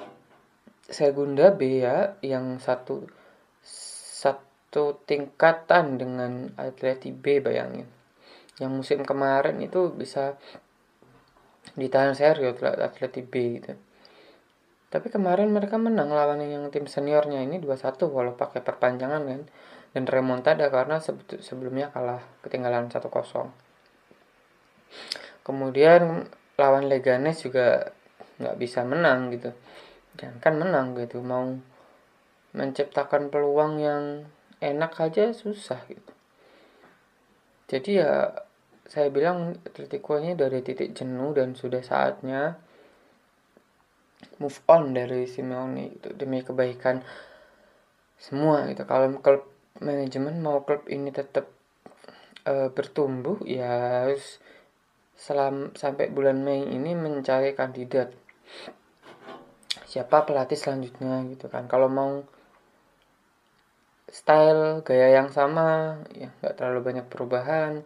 Segunda 0.85 1.49
B 1.49 1.81
ya 1.81 2.21
yang 2.21 2.61
satu 2.61 3.09
satu 3.59 5.01
tingkatan 5.09 5.97
dengan 5.97 6.53
Atleti 6.53 7.09
B 7.09 7.41
bayangin. 7.41 7.89
Yang 8.61 8.71
musim 8.77 8.99
kemarin 9.01 9.57
itu 9.57 9.89
bisa 9.89 10.37
ditahan 11.73 12.13
serius 12.13 12.61
Atleti 12.61 13.25
B 13.25 13.57
gitu 13.57 13.73
tapi 14.89 15.13
kemarin 15.13 15.53
mereka 15.53 15.77
menang 15.77 16.09
lawan 16.09 16.41
yang 16.41 16.67
tim 16.73 16.89
seniornya 16.89 17.45
ini 17.45 17.61
2-1 17.61 18.09
walau 18.09 18.33
pakai 18.33 18.61
perpanjangan 18.65 19.21
kan? 19.25 19.41
Dan 19.89 20.05
remontada 20.05 20.69
karena 20.69 21.01
sebelumnya 21.41 21.89
kalah 21.89 22.21
ketinggalan 22.45 22.93
1-0 22.93 23.09
kemudian 25.49 26.29
lawan 26.61 26.85
Leganes 26.85 27.41
juga 27.41 27.89
nggak 28.37 28.57
bisa 28.61 28.85
menang 28.85 29.33
gitu. 29.33 29.49
Jangan 30.21 30.37
kan 30.37 30.53
menang 30.61 30.93
gitu. 30.99 31.25
Mau 31.25 31.57
menciptakan 32.53 33.33
peluang 33.33 33.81
yang 33.81 34.03
enak 34.61 34.93
aja 35.01 35.33
susah 35.33 35.81
gitu. 35.89 36.13
Jadi 37.69 38.01
ya 38.01 38.33
saya 38.89 39.09
bilang 39.13 39.57
Atletico 39.65 40.17
ini 40.17 40.33
dari 40.33 40.61
titik 40.65 40.97
jenuh 40.97 41.33
dan 41.33 41.53
sudah 41.53 41.81
saatnya 41.81 42.57
move 44.39 44.59
on 44.71 44.95
dari 44.95 45.27
Simeone 45.27 45.99
itu 45.99 46.09
demi 46.15 46.43
kebaikan 46.43 47.03
semua 48.19 48.67
gitu. 48.67 48.83
Kalau 48.83 49.15
klub 49.23 49.47
manajemen 49.79 50.43
mau 50.43 50.63
klub 50.67 50.87
ini 50.91 51.11
tetap 51.11 51.47
uh, 52.47 52.69
bertumbuh 52.71 53.39
ya 53.47 54.03
harus 54.07 54.43
selam, 55.19 55.75
sampai 55.75 56.11
bulan 56.11 56.39
Mei 56.39 56.63
ini 56.63 56.95
mencari 56.95 57.51
kandidat. 57.55 58.15
Siapa 59.89 60.23
pelatih 60.23 60.55
selanjutnya 60.59 61.23
gitu 61.31 61.51
kan. 61.51 61.67
Kalau 61.67 61.91
mau 61.91 62.23
style 64.09 64.81
gaya 64.81 65.21
yang 65.21 65.29
sama 65.29 66.01
ya 66.15 66.31
nggak 66.39 66.55
terlalu 66.55 66.79
banyak 66.83 67.05
perubahan. 67.11 67.83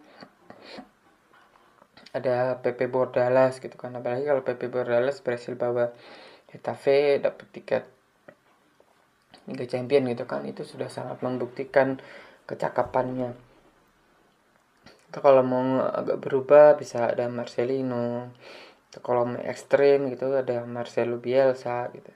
Ada 2.14 2.62
PP 2.62 2.86
Bordalas 2.86 3.58
gitu 3.58 3.74
kan. 3.74 3.90
Apalagi 3.98 4.22
kalau 4.22 4.46
PP 4.46 4.70
Bordalas 4.70 5.18
berhasil 5.18 5.58
bawa 5.58 5.90
Getafe 6.54 7.18
dapat 7.18 7.46
tiket 7.50 7.84
Liga 9.50 9.66
Champion 9.66 10.06
gitu 10.06 10.24
kan 10.24 10.46
itu 10.46 10.62
sudah 10.62 10.86
sangat 10.86 11.18
membuktikan 11.20 11.98
kecakapannya. 12.46 13.34
Kalau 15.10 15.42
mau 15.46 15.82
agak 15.82 16.22
berubah 16.22 16.78
bisa 16.78 17.10
ada 17.10 17.26
Marcelino 17.26 18.34
atau 18.90 19.00
kalau 19.02 19.34
mau 19.34 19.42
ekstrim 19.42 20.06
gitu 20.10 20.30
ada 20.30 20.62
Marcelo 20.62 21.18
Bielsa 21.18 21.90
gitu. 21.90 22.10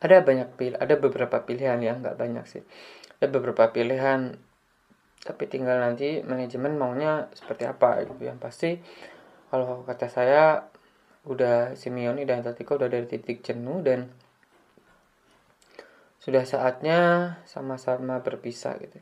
Ada 0.00 0.24
banyak 0.24 0.48
pil 0.56 0.74
ada 0.80 0.96
beberapa 0.96 1.44
pilihan 1.44 1.78
ya 1.84 1.92
nggak 2.00 2.16
banyak 2.16 2.44
sih. 2.48 2.64
Ada 3.20 3.28
beberapa 3.28 3.68
pilihan 3.68 4.36
tapi 5.22 5.46
tinggal 5.46 5.78
nanti 5.78 6.24
manajemen 6.26 6.74
maunya 6.80 7.30
seperti 7.36 7.68
apa 7.68 8.02
gitu. 8.04 8.12
Yang 8.20 8.38
pasti 8.42 8.70
kalau 9.48 9.84
kata 9.84 10.08
saya 10.08 10.71
udah 11.22 11.78
Simeone 11.78 12.26
dan 12.26 12.42
Atletico 12.42 12.74
udah 12.74 12.90
dari 12.90 13.06
titik 13.06 13.46
jenuh 13.46 13.78
dan 13.82 14.10
sudah 16.22 16.46
saatnya 16.46 16.98
sama-sama 17.50 18.22
berpisah 18.22 18.78
gitu. 18.78 18.98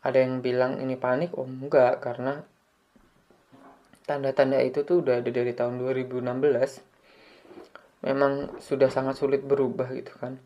Ada 0.00 0.24
yang 0.24 0.40
bilang 0.40 0.80
ini 0.80 0.96
panik 0.96 1.36
oh 1.36 1.44
enggak 1.44 2.00
karena 2.00 2.40
tanda-tanda 4.08 4.64
itu 4.64 4.80
tuh 4.84 5.04
udah 5.04 5.20
ada 5.20 5.28
dari 5.28 5.52
tahun 5.52 5.76
2016 5.76 6.24
memang 8.00 8.56
sudah 8.64 8.88
sangat 8.88 9.20
sulit 9.20 9.44
berubah 9.44 9.92
gitu 9.92 10.16
kan. 10.16 10.40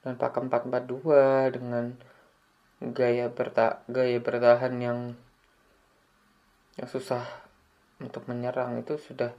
Dan 0.00 0.16
pakai 0.16 0.48
442 0.48 1.56
dengan 1.60 1.92
gaya 2.80 3.28
berta 3.28 3.84
gaya 3.88 4.16
bertahan 4.20 4.72
yang 4.80 5.12
yang 6.80 6.88
susah 6.88 7.24
untuk 8.00 8.24
menyerang 8.24 8.80
itu 8.80 8.96
sudah 8.96 9.36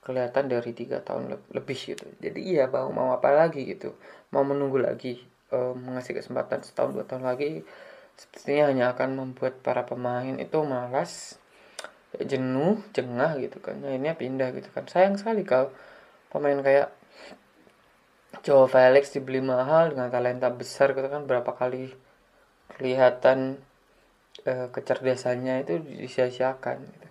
kelihatan 0.00 0.48
dari 0.48 0.72
tiga 0.72 1.04
tahun 1.04 1.36
lebih 1.52 1.78
gitu. 1.94 2.04
Jadi 2.20 2.40
iya 2.40 2.64
mau 2.66 2.88
mau 2.88 3.12
apa 3.12 3.30
lagi 3.32 3.68
gitu. 3.68 3.92
Mau 4.32 4.42
menunggu 4.42 4.80
lagi 4.80 5.20
um, 5.52 5.76
mengasih 5.76 6.16
kesempatan 6.16 6.64
setahun 6.64 6.96
dua 6.96 7.04
tahun 7.04 7.28
lagi 7.28 7.62
sepertinya 8.16 8.64
hanya 8.68 8.84
akan 8.92 9.16
membuat 9.16 9.64
para 9.64 9.84
pemain 9.88 10.36
itu 10.36 10.58
malas 10.64 11.36
jenuh 12.16 12.80
jengah 12.96 13.36
gitu 13.38 13.60
kan. 13.60 13.76
Ini 13.80 14.16
pindah 14.16 14.56
gitu 14.56 14.68
kan. 14.72 14.88
Sayang 14.88 15.20
sekali 15.20 15.44
kalau 15.44 15.68
pemain 16.32 16.58
kayak 16.64 16.90
Joe 18.40 18.70
Felix 18.70 19.12
dibeli 19.12 19.44
mahal 19.44 19.92
dengan 19.92 20.08
talenta 20.08 20.48
besar 20.48 20.96
gitu 20.96 21.12
kan 21.12 21.28
berapa 21.28 21.52
kali 21.52 21.92
kelihatan 22.78 23.60
uh, 24.48 24.72
kecerdasannya 24.72 25.66
itu 25.66 25.82
disia-siakan 25.84 26.78
gitu. 26.88 27.09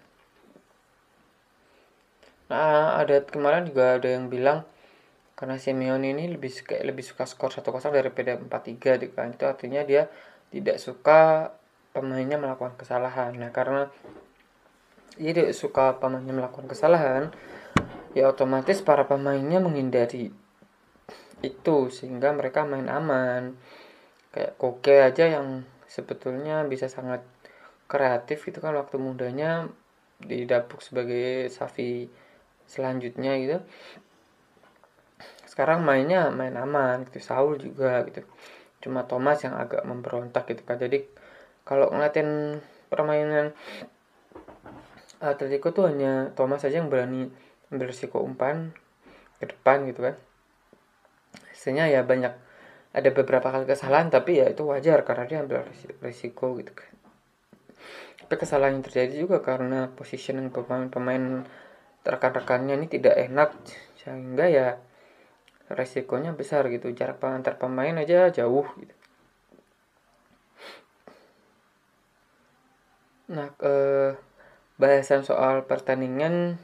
Nah, 2.50 2.98
ada 2.98 3.22
kemarin 3.22 3.70
juga 3.70 4.02
ada 4.02 4.10
yang 4.10 4.28
bilang 4.28 4.66
karena 5.38 5.56
Simeone 5.56 6.12
ini 6.12 6.28
lebih 6.36 6.52
suka 6.52 6.82
lebih 6.84 7.06
suka 7.06 7.24
skor 7.24 7.54
1-0 7.54 7.70
daripada 7.94 8.36
4-3 8.36 9.00
gitu 9.00 9.14
kan. 9.14 9.32
Itu 9.32 9.46
artinya 9.46 9.86
dia 9.86 10.10
tidak 10.50 10.82
suka 10.82 11.54
pemainnya 11.94 12.42
melakukan 12.42 12.74
kesalahan. 12.76 13.38
Nah, 13.38 13.54
karena 13.54 13.88
dia 15.16 15.32
tidak 15.36 15.54
suka 15.54 16.02
pemainnya 16.02 16.34
melakukan 16.34 16.68
kesalahan, 16.72 17.30
ya 18.18 18.32
otomatis 18.32 18.80
para 18.82 19.06
pemainnya 19.06 19.60
menghindari 19.60 20.32
itu 21.40 21.78
sehingga 21.92 22.34
mereka 22.36 22.66
main 22.66 22.88
aman. 22.88 23.56
Kayak 24.34 24.56
Koke 24.58 24.96
aja 25.02 25.26
yang 25.26 25.66
sebetulnya 25.90 26.64
bisa 26.66 26.86
sangat 26.86 27.26
kreatif 27.90 28.46
itu 28.46 28.62
kan 28.62 28.78
waktu 28.78 29.02
mudanya 29.02 29.68
didapuk 30.22 30.84
sebagai 30.86 31.50
Safi 31.50 32.06
selanjutnya 32.70 33.34
gitu. 33.42 33.58
Sekarang 35.50 35.82
mainnya 35.82 36.30
main 36.30 36.54
aman 36.54 37.10
gitu 37.10 37.20
Saul 37.20 37.58
juga 37.58 38.06
gitu. 38.06 38.22
Cuma 38.86 39.10
Thomas 39.10 39.42
yang 39.42 39.58
agak 39.58 39.82
memberontak 39.84 40.46
gitu 40.48 40.62
kan 40.64 40.78
jadi 40.78 41.04
kalau 41.66 41.92
ngeliatin 41.92 42.62
permainan 42.88 43.52
Atletico 45.20 45.76
tuh 45.76 45.92
hanya 45.92 46.32
Thomas 46.32 46.64
saja 46.64 46.80
yang 46.80 46.88
berani 46.88 47.28
berisiko 47.68 48.24
umpan 48.24 48.72
ke 49.38 49.52
depan 49.52 49.84
gitu 49.90 50.08
kan. 50.08 50.16
Hasilnya 51.52 51.92
ya 51.92 52.02
banyak 52.08 52.32
ada 52.90 53.10
beberapa 53.14 53.52
kali 53.52 53.68
kesalahan 53.68 54.08
tapi 54.10 54.40
ya 54.40 54.48
itu 54.50 54.64
wajar 54.66 55.04
karena 55.04 55.24
dia 55.28 55.38
ambil 55.44 55.68
risiko 56.02 56.56
gitu 56.56 56.72
kan. 56.72 56.92
Tapi 58.26 58.34
kesalahan 58.40 58.80
yang 58.80 58.86
terjadi 58.86 59.14
juga 59.28 59.44
karena 59.44 59.92
positioning 59.94 60.50
pemain-pemain 60.50 61.44
rekan-rekannya 62.08 62.80
ini 62.80 62.88
tidak 62.88 63.16
enak 63.16 63.52
sehingga 64.00 64.46
ya 64.48 64.68
resikonya 65.70 66.34
besar 66.34 66.68
gitu. 66.74 66.90
Jarak 66.92 67.22
antar 67.24 67.56
pemain 67.62 67.96
aja 67.96 68.32
jauh 68.34 68.66
gitu. 68.80 68.96
Nah 73.30 73.54
eh, 73.62 74.18
bahasan 74.82 75.22
soal 75.22 75.68
pertandingan. 75.70 76.58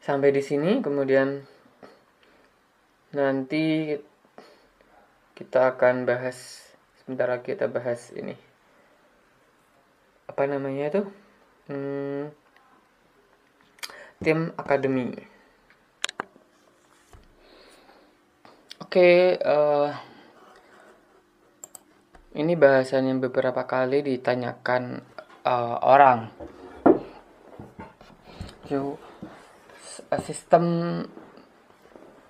Sampai 0.00 0.32
di 0.32 0.40
sini 0.40 0.80
kemudian 0.80 1.44
nanti 3.12 3.96
kita 5.36 5.76
akan 5.76 6.04
bahas 6.04 6.68
sebentar 7.00 7.28
lagi 7.32 7.56
kita 7.56 7.68
bahas 7.68 8.12
ini. 8.12 8.36
Apa 10.28 10.44
namanya 10.44 10.92
itu? 10.92 11.02
Hmm, 11.68 12.32
tim 14.20 14.52
akademi. 14.60 15.16
Oke, 18.84 19.40
uh, 19.40 19.88
ini 22.36 22.52
bahasan 22.52 23.08
yang 23.08 23.24
beberapa 23.24 23.64
kali 23.64 24.04
ditanyakan 24.04 25.00
uh, 25.48 25.80
orang. 25.80 26.28
Yo, 28.68 29.00
sistem 30.20 30.64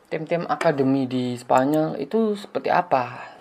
tim-tim 0.06 0.46
akademi 0.46 1.10
di 1.10 1.34
Spanyol 1.34 1.98
itu 1.98 2.38
seperti 2.38 2.70
apa? 2.70 3.34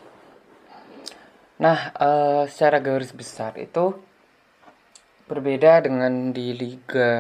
Nah, 1.62 1.94
uh, 2.02 2.44
secara 2.50 2.82
garis 2.82 3.14
besar 3.14 3.54
itu 3.62 3.94
berbeda 5.30 5.86
dengan 5.86 6.34
di 6.34 6.58
liga 6.58 7.14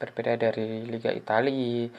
berbeda 0.00 0.40
dari 0.40 0.88
Liga 0.88 1.12
Italia, 1.12 1.92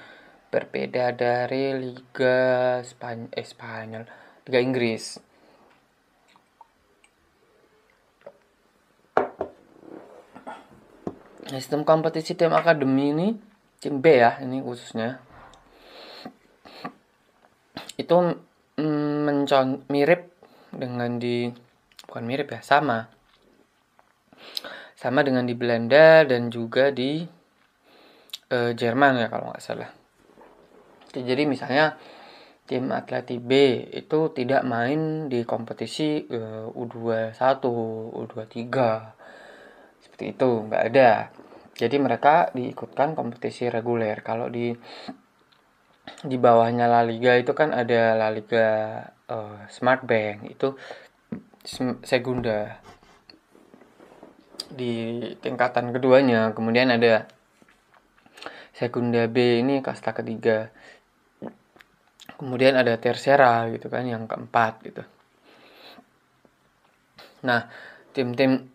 berbeda 0.50 1.14
dari 1.14 1.78
Liga 1.78 2.82
Spanyol, 2.82 3.30
eh, 3.38 3.46
Spanyol, 3.46 4.04
Liga 4.50 4.60
Inggris. 4.60 5.22
Sistem 11.46 11.86
kompetisi 11.86 12.34
tim 12.34 12.50
akademi 12.58 13.14
ini 13.14 13.28
tim 13.78 14.00
B 14.00 14.06
ya 14.18 14.40
ini 14.40 14.64
khususnya 14.64 15.20
itu 18.00 18.16
mm, 18.80 19.84
mirip 19.92 20.32
dengan 20.72 21.20
di 21.20 21.52
bukan 22.08 22.24
mirip 22.24 22.56
ya 22.56 22.62
sama 22.64 23.12
sama 24.96 25.26
dengan 25.26 25.50
di 25.50 25.58
Belanda 25.58 26.24
dan 26.24 26.54
juga 26.54 26.94
di 26.94 27.41
uh, 28.52 28.72
Jerman 28.76 29.18
ya 29.18 29.28
kalau 29.32 29.50
nggak 29.50 29.64
salah. 29.64 29.90
Jadi 31.12 31.44
misalnya 31.44 31.96
tim 32.68 32.88
Atleti 32.92 33.36
B 33.36 33.84
itu 33.92 34.32
tidak 34.32 34.64
main 34.64 35.28
di 35.28 35.44
kompetisi 35.44 36.24
uh, 36.32 36.72
U21, 36.72 37.64
U23 38.16 38.68
seperti 40.04 40.26
itu 40.36 40.50
nggak 40.68 40.84
ada. 40.94 41.32
Jadi 41.76 41.96
mereka 41.98 42.52
diikutkan 42.54 43.18
kompetisi 43.18 43.72
reguler. 43.72 44.20
Kalau 44.22 44.52
di 44.52 44.72
di 46.22 46.38
bawahnya 46.38 46.86
La 46.90 47.02
Liga 47.06 47.38
itu 47.38 47.54
kan 47.54 47.74
ada 47.74 48.18
La 48.18 48.30
Liga 48.30 49.02
uh, 49.30 49.66
Smart 49.72 50.04
Bank 50.06 50.50
itu 50.50 50.76
Segunda 52.02 52.82
di 54.74 55.22
tingkatan 55.44 55.94
keduanya 55.94 56.56
kemudian 56.58 56.90
ada 56.90 57.30
Sekunda 58.82 59.30
B 59.30 59.62
ini 59.62 59.86
kasta 59.86 60.10
ketiga. 60.10 60.74
Kemudian 62.34 62.74
ada 62.74 62.98
Tercera 62.98 63.70
gitu 63.70 63.94
kan 63.94 64.10
yang 64.10 64.26
keempat 64.26 64.82
gitu. 64.82 65.06
Nah 67.46 67.70
tim-tim 68.18 68.74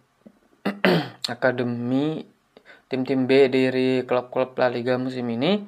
akademi 1.35 2.23
tim-tim 2.87 3.27
B 3.27 3.51
dari 3.51 4.07
klub-klub 4.07 4.55
La 4.63 4.71
Liga 4.71 4.95
musim 4.95 5.27
ini 5.27 5.59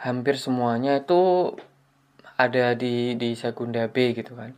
hampir 0.00 0.40
semuanya 0.40 1.04
itu 1.04 1.52
ada 2.40 2.72
di 2.72 3.12
di 3.20 3.36
Segunda 3.36 3.92
B 3.92 4.16
gitu 4.16 4.32
kan. 4.32 4.56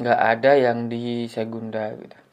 Nggak 0.00 0.20
ada 0.24 0.56
yang 0.56 0.88
di 0.88 1.28
Segunda 1.28 1.92
gitu 2.00 2.23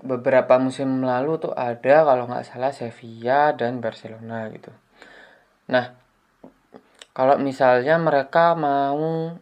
beberapa 0.00 0.56
musim 0.56 1.04
lalu 1.04 1.36
tuh 1.40 1.52
ada 1.52 2.04
kalau 2.04 2.24
nggak 2.28 2.46
salah 2.48 2.72
Sevilla 2.72 3.52
dan 3.52 3.84
Barcelona 3.84 4.48
gitu. 4.48 4.72
Nah, 5.68 5.92
kalau 7.12 7.36
misalnya 7.36 8.00
mereka 8.00 8.56
mau 8.56 9.36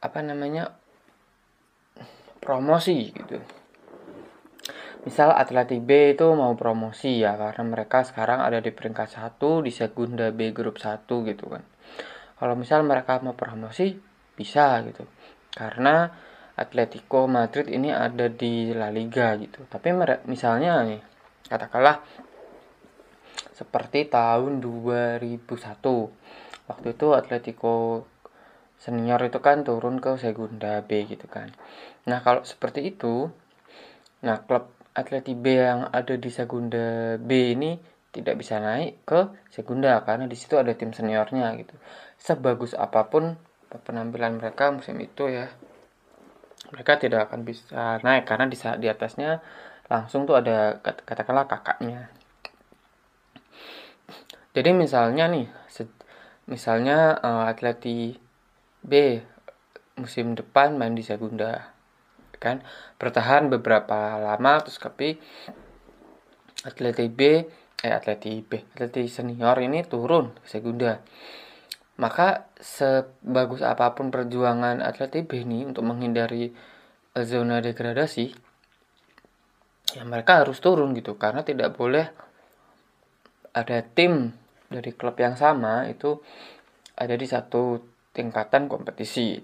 apa 0.00 0.18
namanya 0.24 0.76
promosi 2.40 3.12
gitu. 3.12 3.40
Misal 5.00 5.32
Atleti 5.32 5.80
B 5.80 6.12
itu 6.12 6.28
mau 6.36 6.52
promosi 6.56 7.24
ya 7.24 7.32
karena 7.40 7.64
mereka 7.64 8.04
sekarang 8.04 8.44
ada 8.44 8.60
di 8.60 8.68
peringkat 8.68 9.08
satu 9.08 9.64
di 9.64 9.72
Segunda 9.72 10.28
B 10.28 10.52
grup 10.52 10.76
1 10.76 11.08
gitu 11.08 11.44
kan. 11.48 11.64
Kalau 12.36 12.54
misal 12.56 12.84
mereka 12.84 13.20
mau 13.24 13.32
promosi 13.32 13.96
bisa 14.36 14.80
gitu. 14.84 15.08
Karena 15.52 16.08
Atletico 16.60 17.24
Madrid 17.24 17.72
ini 17.72 17.88
ada 17.88 18.28
di 18.28 18.76
La 18.76 18.92
Liga 18.92 19.32
gitu. 19.40 19.64
Tapi 19.64 19.96
misalnya 20.28 20.84
nih, 20.84 21.00
katakanlah 21.48 22.04
seperti 23.56 24.12
tahun 24.12 24.60
2001. 24.60 25.48
Waktu 26.68 26.86
itu 26.92 27.06
Atletico 27.16 28.04
senior 28.76 29.20
itu 29.24 29.40
kan 29.40 29.64
turun 29.64 30.04
ke 30.04 30.20
Segunda 30.20 30.84
B 30.84 31.08
gitu 31.08 31.24
kan. 31.28 31.48
Nah, 32.08 32.20
kalau 32.20 32.44
seperti 32.44 32.92
itu, 32.92 33.28
nah 34.20 34.40
klub 34.44 34.68
Atleti 34.92 35.32
B 35.32 35.56
yang 35.56 35.88
ada 35.88 36.16
di 36.16 36.28
Segunda 36.28 37.16
B 37.16 37.56
ini 37.56 37.76
tidak 38.10 38.42
bisa 38.42 38.58
naik 38.58 39.04
ke 39.06 39.32
Segunda 39.54 40.00
karena 40.02 40.26
di 40.26 40.34
situ 40.34 40.58
ada 40.58 40.72
tim 40.76 40.90
seniornya 40.92 41.52
gitu. 41.60 41.76
Sebagus 42.20 42.72
apa 42.76 43.06
pun 43.06 43.36
penampilan 43.70 44.42
mereka 44.42 44.74
musim 44.74 44.98
itu 44.98 45.30
ya 45.30 45.46
mereka 46.70 46.98
tidak 46.98 47.30
akan 47.30 47.42
bisa 47.42 47.98
naik 48.02 48.26
karena 48.26 48.46
di 48.46 48.56
di 48.56 48.86
atasnya 48.86 49.42
langsung 49.90 50.24
tuh 50.24 50.38
ada 50.38 50.78
katakanlah 50.82 51.50
kakaknya. 51.50 52.10
Jadi 54.50 54.70
misalnya 54.74 55.30
nih, 55.30 55.46
misalnya 56.50 57.18
uh, 57.22 57.46
Atleti 57.46 58.18
B 58.82 59.22
musim 59.98 60.34
depan 60.34 60.74
main 60.74 60.94
di 60.94 61.06
Segunda, 61.06 61.70
kan 62.40 62.64
bertahan 62.96 63.52
beberapa 63.52 64.16
lama 64.16 64.64
terus 64.64 64.80
tapi 64.80 65.20
Atleti 66.64 67.06
B 67.12 67.20
eh 67.80 67.92
Atleti 67.92 68.40
B 68.40 68.64
Atleti 68.74 69.06
senior 69.06 69.56
ini 69.60 69.84
turun 69.84 70.32
ke 70.40 70.48
Segunda 70.48 70.98
maka 72.00 72.48
sebagus 72.56 73.60
apa 73.60 73.92
pun 73.92 74.08
perjuangan 74.08 74.80
atlet 74.80 75.20
B 75.20 75.44
ini 75.44 75.68
untuk 75.68 75.84
menghindari 75.84 76.48
eh, 77.12 77.24
zona 77.28 77.60
degradasi 77.60 78.32
ya 79.92 80.02
mereka 80.08 80.40
harus 80.40 80.56
turun 80.64 80.96
gitu. 80.96 81.20
Karena 81.20 81.44
tidak 81.44 81.76
boleh 81.76 82.08
ada 83.52 83.84
tim 83.84 84.32
dari 84.72 84.96
klub 84.96 85.18
yang 85.20 85.36
sama 85.36 85.92
itu 85.92 86.16
ada 86.96 87.12
di 87.12 87.26
satu 87.28 87.84
tingkatan 88.16 88.64
kompetisi. 88.64 89.36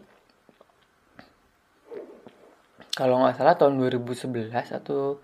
Kalau 2.97 3.21
nggak 3.21 3.37
salah 3.37 3.61
tahun 3.61 3.77
2011 3.77 4.49
atau 4.73 5.21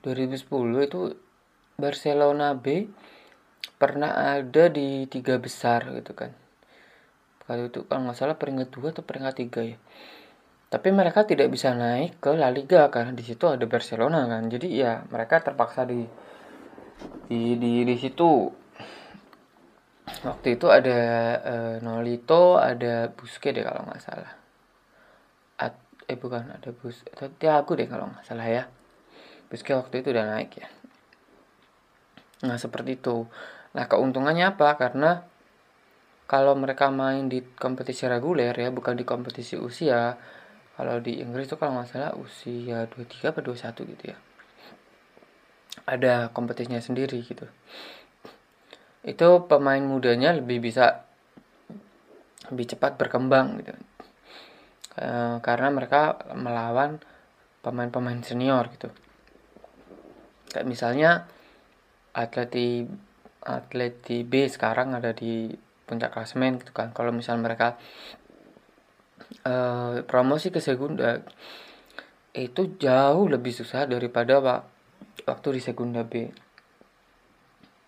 2010 0.00 0.48
itu 0.88 1.00
Barcelona 1.76 2.56
B 2.56 2.88
pernah 3.76 4.40
ada 4.40 4.72
di 4.72 5.04
tiga 5.12 5.36
besar 5.36 5.92
gitu 5.92 6.16
kan 6.16 6.43
kalau 7.44 7.68
itu 7.68 7.84
kalau 7.84 8.08
nggak 8.08 8.16
salah 8.16 8.36
peringkat 8.40 8.68
dua 8.72 8.88
atau 8.96 9.04
peringkat 9.04 9.34
tiga 9.36 9.60
ya. 9.62 9.78
Tapi 10.72 10.88
mereka 10.90 11.22
tidak 11.22 11.52
bisa 11.54 11.70
naik 11.76 12.18
ke 12.18 12.34
La 12.34 12.50
Liga 12.50 12.90
karena 12.90 13.14
di 13.14 13.22
situ 13.22 13.46
ada 13.46 13.62
Barcelona 13.68 14.26
kan. 14.26 14.48
Jadi 14.50 14.74
ya 14.74 15.04
mereka 15.12 15.44
terpaksa 15.44 15.86
di 15.86 16.02
di 17.28 17.54
di, 17.60 17.84
di 17.84 17.94
situ. 18.00 18.50
Waktu 20.24 20.56
itu 20.56 20.66
ada 20.72 21.00
uh, 21.44 21.74
Nolito 21.84 22.56
ada 22.56 23.12
Busquets 23.12 23.54
deh 23.54 23.64
kalau 23.64 23.84
nggak 23.84 24.02
salah. 24.02 24.32
At, 25.60 25.76
eh 26.08 26.16
bukan 26.16 26.48
ada 26.48 26.70
Bus 26.72 27.04
atau 27.12 27.28
Thiago 27.28 27.72
deh 27.76 27.86
kalau 27.86 28.08
nggak 28.08 28.24
salah 28.24 28.48
ya. 28.48 28.64
Busquets 29.52 29.84
waktu 29.84 30.00
itu 30.00 30.16
udah 30.16 30.26
naik 30.32 30.58
ya. 30.58 30.68
Nah 32.48 32.56
seperti 32.56 32.96
itu. 32.98 33.28
Nah 33.76 33.84
keuntungannya 33.84 34.56
apa? 34.56 34.74
Karena 34.80 35.22
kalau 36.24 36.56
mereka 36.56 36.88
main 36.88 37.28
di 37.28 37.44
kompetisi 37.44 38.08
reguler 38.08 38.56
ya 38.56 38.72
bukan 38.72 38.96
di 38.96 39.04
kompetisi 39.04 39.60
usia 39.60 40.16
kalau 40.74 40.98
di 40.98 41.22
Inggris 41.22 41.46
itu 41.46 41.54
kalau 41.54 41.78
nggak 41.78 41.88
salah 41.90 42.12
usia 42.18 42.90
23 42.90 43.30
atau 43.30 43.42
21 43.54 43.92
gitu 43.94 44.04
ya. 44.10 44.18
Ada 45.86 46.34
kompetisinya 46.34 46.82
sendiri 46.82 47.22
gitu. 47.22 47.46
Itu 49.06 49.46
pemain 49.46 49.82
mudanya 49.84 50.34
lebih 50.34 50.58
bisa 50.58 51.06
lebih 52.50 52.74
cepat 52.74 52.98
berkembang 52.98 53.62
gitu. 53.62 53.70
E, 54.98 55.38
karena 55.46 55.70
mereka 55.70 56.18
melawan 56.34 56.98
pemain-pemain 57.62 58.18
senior 58.26 58.66
gitu. 58.74 58.90
Kayak 60.50 60.66
misalnya 60.66 61.10
atleti 62.18 62.82
atleti 63.46 64.26
B 64.26 64.50
sekarang 64.50 64.98
ada 64.98 65.14
di 65.14 65.54
puncak 65.84 66.12
klasemen 66.12 66.60
gitu 66.60 66.72
kan. 66.72 66.90
Kalau 66.92 67.12
misal 67.12 67.36
mereka 67.40 67.76
e, 69.44 69.54
promosi 70.04 70.48
ke 70.48 70.60
segunda 70.60 71.20
itu 72.34 72.74
jauh 72.82 73.30
lebih 73.30 73.54
susah 73.54 73.86
daripada 73.86 74.42
waktu 75.22 75.48
di 75.54 75.60
Segunda 75.62 76.02
B. 76.02 76.26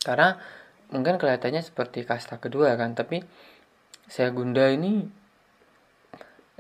Karena 0.06 0.38
mungkin 0.94 1.18
kelihatannya 1.18 1.66
seperti 1.66 2.06
kasta 2.06 2.38
kedua 2.38 2.78
kan 2.78 2.94
tapi 2.94 3.26
Segunda 4.06 4.70
ini 4.70 5.02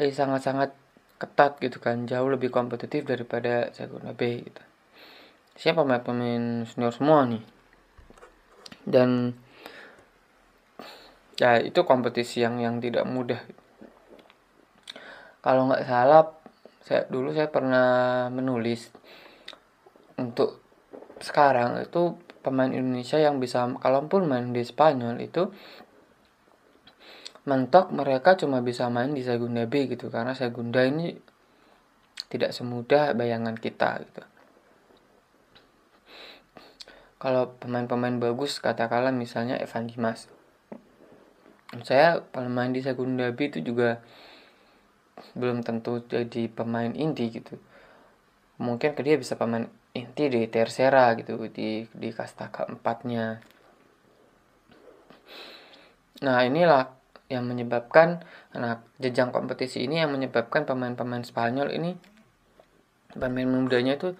eh 0.02 0.10
sangat-sangat 0.10 0.74
ketat 1.22 1.62
gitu 1.62 1.78
kan. 1.78 2.10
Jauh 2.10 2.26
lebih 2.26 2.50
kompetitif 2.50 3.06
daripada 3.06 3.70
Segunda 3.70 4.10
B 4.10 4.42
gitu. 4.42 4.62
Siapa 5.56 5.86
pemain-pemain 5.86 6.66
senior 6.66 6.90
semua 6.90 7.22
nih? 7.24 7.40
Dan 8.82 9.38
ya 11.36 11.60
itu 11.60 11.84
kompetisi 11.84 12.40
yang 12.40 12.60
yang 12.60 12.80
tidak 12.80 13.04
mudah 13.04 13.40
kalau 15.44 15.68
nggak 15.68 15.84
salah 15.84 16.32
saya 16.82 17.04
dulu 17.06 17.34
saya 17.34 17.50
pernah 17.50 17.88
menulis 18.32 18.90
untuk 20.16 20.64
sekarang 21.20 21.82
itu 21.82 22.16
pemain 22.40 22.70
Indonesia 22.70 23.18
yang 23.18 23.42
bisa 23.42 23.66
kalaupun 23.82 24.28
main 24.30 24.54
di 24.54 24.62
Spanyol 24.62 25.18
itu 25.18 25.50
mentok 27.46 27.94
mereka 27.94 28.34
cuma 28.34 28.62
bisa 28.62 28.90
main 28.90 29.14
di 29.14 29.22
Segunda 29.22 29.66
B 29.70 29.86
gitu 29.86 30.10
karena 30.10 30.34
Segunda 30.34 30.82
ini 30.82 31.14
tidak 32.26 32.50
semudah 32.50 33.14
bayangan 33.14 33.54
kita 33.54 34.02
gitu. 34.02 34.22
Kalau 37.16 37.56
pemain-pemain 37.56 38.18
bagus 38.20 38.60
katakanlah 38.60 39.14
misalnya 39.14 39.56
Evan 39.56 39.88
Dimas. 39.88 40.28
Saya 41.82 42.22
pemain 42.30 42.70
di 42.70 42.84
Segunda 42.84 43.30
B 43.34 43.50
itu 43.50 43.58
juga 43.62 43.98
belum 45.32 45.64
tentu 45.64 46.04
jadi 46.06 46.46
pemain 46.52 46.92
inti 46.92 47.30
gitu. 47.32 47.58
Mungkin 48.62 48.94
ke 48.94 49.02
dia 49.02 49.18
bisa 49.18 49.34
pemain 49.34 49.66
inti 49.96 50.28
di 50.28 50.44
Tercera 50.52 51.16
gitu 51.16 51.40
di 51.48 51.88
di 51.88 52.08
kasta 52.12 52.52
keempatnya 52.52 53.40
nah 56.16 56.40
inilah 56.44 56.96
yang 57.28 57.44
menyebabkan 57.44 58.24
nah 58.56 58.80
jejak 58.96 59.32
kompetisi 59.32 59.84
ini 59.84 60.00
yang 60.00 60.12
menyebabkan 60.12 60.64
pemain-pemain 60.64 61.24
Spanyol 61.24 61.76
ini 61.76 61.92
pemain 63.12 63.48
mudanya 63.48 64.00
itu 64.00 64.16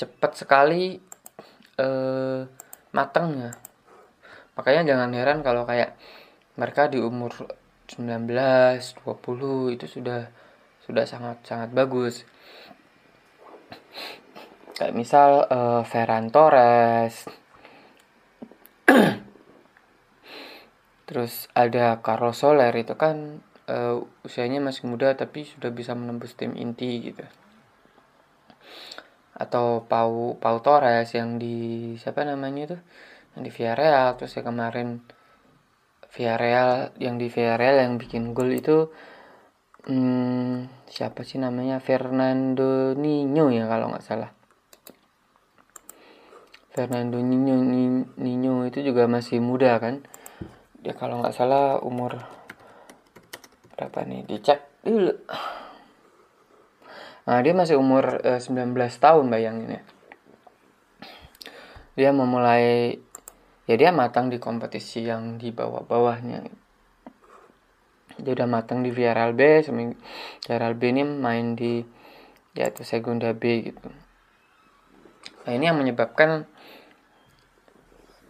cepat 0.00 0.32
sekali 0.36 0.96
eh, 1.76 2.40
matangnya 2.92 3.52
makanya 4.56 4.96
jangan 4.96 5.10
heran 5.12 5.44
kalau 5.44 5.68
kayak 5.68 5.92
mereka 6.56 6.88
di 6.88 6.98
umur 6.98 7.32
19 7.86 8.26
20 9.04 9.76
itu 9.76 9.86
sudah 9.86 10.26
sudah 10.82 11.04
sangat 11.06 11.38
sangat 11.46 11.70
bagus. 11.70 12.24
Kayak 14.76 14.94
misal 14.96 15.46
uh, 15.48 15.82
Ferran 15.86 16.32
Torres. 16.32 17.28
Terus 21.06 21.46
ada 21.54 22.02
Carlos 22.02 22.42
Soler 22.42 22.74
itu 22.74 22.98
kan 22.98 23.40
uh, 23.70 24.02
usianya 24.26 24.58
masih 24.58 24.90
muda 24.90 25.14
tapi 25.14 25.46
sudah 25.46 25.70
bisa 25.70 25.94
menembus 25.94 26.34
tim 26.34 26.52
inti 26.58 27.12
gitu. 27.12 27.22
Atau 29.36 29.86
Pau 29.86 30.34
Pau 30.40 30.58
Torres 30.60 31.14
yang 31.14 31.38
di 31.38 31.94
siapa 32.00 32.26
namanya 32.26 32.74
itu? 32.74 32.78
Yang 33.36 33.42
di 33.42 33.50
Villarreal 33.54 34.16
terus 34.18 34.34
ya 34.34 34.42
kemarin 34.42 35.00
Villarreal 36.16 36.96
yang 36.96 37.20
di 37.20 37.28
Villarreal 37.28 37.84
yang 37.84 38.00
bikin 38.00 38.32
gol 38.32 38.48
itu 38.56 38.88
hmm, 39.84 40.88
siapa 40.88 41.28
sih 41.28 41.36
namanya? 41.36 41.76
Fernando 41.76 42.96
Nino 42.96 43.52
ya 43.52 43.68
kalau 43.68 43.92
nggak 43.92 44.00
salah. 44.00 44.32
Fernando 46.72 47.20
Nino, 47.20 47.60
Nino 48.16 48.64
itu 48.64 48.80
juga 48.80 49.04
masih 49.04 49.44
muda 49.44 49.76
kan? 49.76 50.00
Dia 50.80 50.96
kalau 50.96 51.20
nggak 51.20 51.36
salah 51.36 51.84
umur 51.84 52.16
berapa 53.76 54.08
nih? 54.08 54.24
Dicek 54.24 54.60
dulu. 54.80 55.12
Nah 57.28 57.38
dia 57.44 57.52
masih 57.52 57.76
umur 57.76 58.24
eh, 58.24 58.40
19 58.40 58.72
tahun 58.76 59.28
bayangin 59.28 59.80
ya. 59.80 59.82
Dia 61.96 62.10
memulai 62.12 63.00
ya 63.66 63.74
dia 63.74 63.90
matang 63.90 64.30
di 64.30 64.38
kompetisi 64.38 65.06
yang 65.06 65.38
di 65.38 65.50
bawah-bawahnya 65.50 66.46
dia 68.16 68.32
udah 68.32 68.48
matang 68.48 68.80
di 68.80 68.94
VRL 68.94 69.36
B 69.36 69.66
VRL 70.46 70.74
B 70.78 70.82
ini 70.88 71.02
main 71.04 71.52
di 71.58 71.82
ya 72.56 72.72
itu 72.72 72.86
Segunda 72.86 73.34
B 73.36 73.42
gitu 73.66 73.90
nah 75.44 75.52
ini 75.52 75.68
yang 75.68 75.78
menyebabkan 75.78 76.48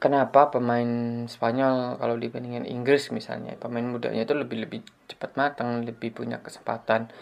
kenapa 0.00 0.52
pemain 0.52 1.24
Spanyol 1.30 1.96
kalau 2.00 2.16
dibandingin 2.18 2.66
Inggris 2.66 3.12
misalnya 3.14 3.54
pemain 3.56 3.86
mudanya 3.86 4.26
itu 4.26 4.34
lebih 4.34 4.66
lebih 4.66 4.80
cepat 5.06 5.38
matang 5.38 5.84
lebih 5.86 6.12
punya 6.12 6.42
kesempatan 6.42 7.12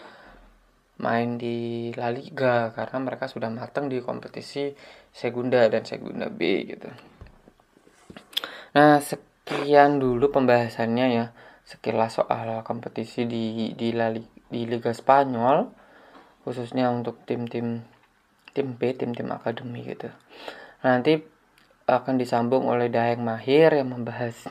main 0.95 1.35
di 1.35 1.91
La 1.99 2.07
Liga 2.07 2.71
karena 2.71 2.97
mereka 3.03 3.27
sudah 3.27 3.51
matang 3.51 3.91
di 3.91 3.99
kompetisi 3.99 4.71
Segunda 5.11 5.67
dan 5.67 5.83
Segunda 5.83 6.31
B 6.31 6.71
gitu. 6.71 6.87
Nah 8.75 8.99
sekian 8.99 10.03
dulu 10.03 10.29
pembahasannya 10.35 11.05
ya 11.15 11.25
sekilas 11.65 12.21
soal 12.21 12.61
kompetisi 12.61 13.25
di 13.25 13.73
di 13.73 13.89
La 13.95 14.11
Liga, 14.11 14.29
di 14.51 14.61
Liga 14.67 14.91
Spanyol 14.93 15.71
khususnya 16.45 16.93
untuk 16.93 17.23
tim-tim 17.25 17.81
tim 18.53 18.67
B 18.77 18.93
tim-tim 18.93 19.31
akademi 19.33 19.81
gitu. 19.81 20.11
Nanti 20.85 21.17
akan 21.89 22.19
disambung 22.19 22.69
oleh 22.69 22.91
Daeng 22.91 23.25
Mahir 23.25 23.73
yang 23.73 23.93
membahas 23.93 24.45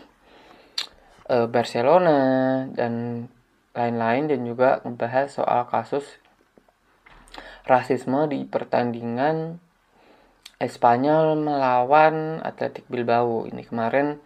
uh, 1.30 1.46
Barcelona 1.46 2.64
dan 2.72 3.26
lain-lain 3.74 4.30
dan 4.30 4.40
juga 4.46 4.78
membahas 4.86 5.34
soal 5.34 5.66
kasus 5.66 6.06
rasisme 7.66 8.30
di 8.30 8.46
pertandingan 8.46 9.58
Espanyol 10.64 11.36
melawan 11.38 12.40
Athletic 12.40 12.88
Bilbao 12.88 13.44
ini 13.44 13.62
kemarin 13.62 14.18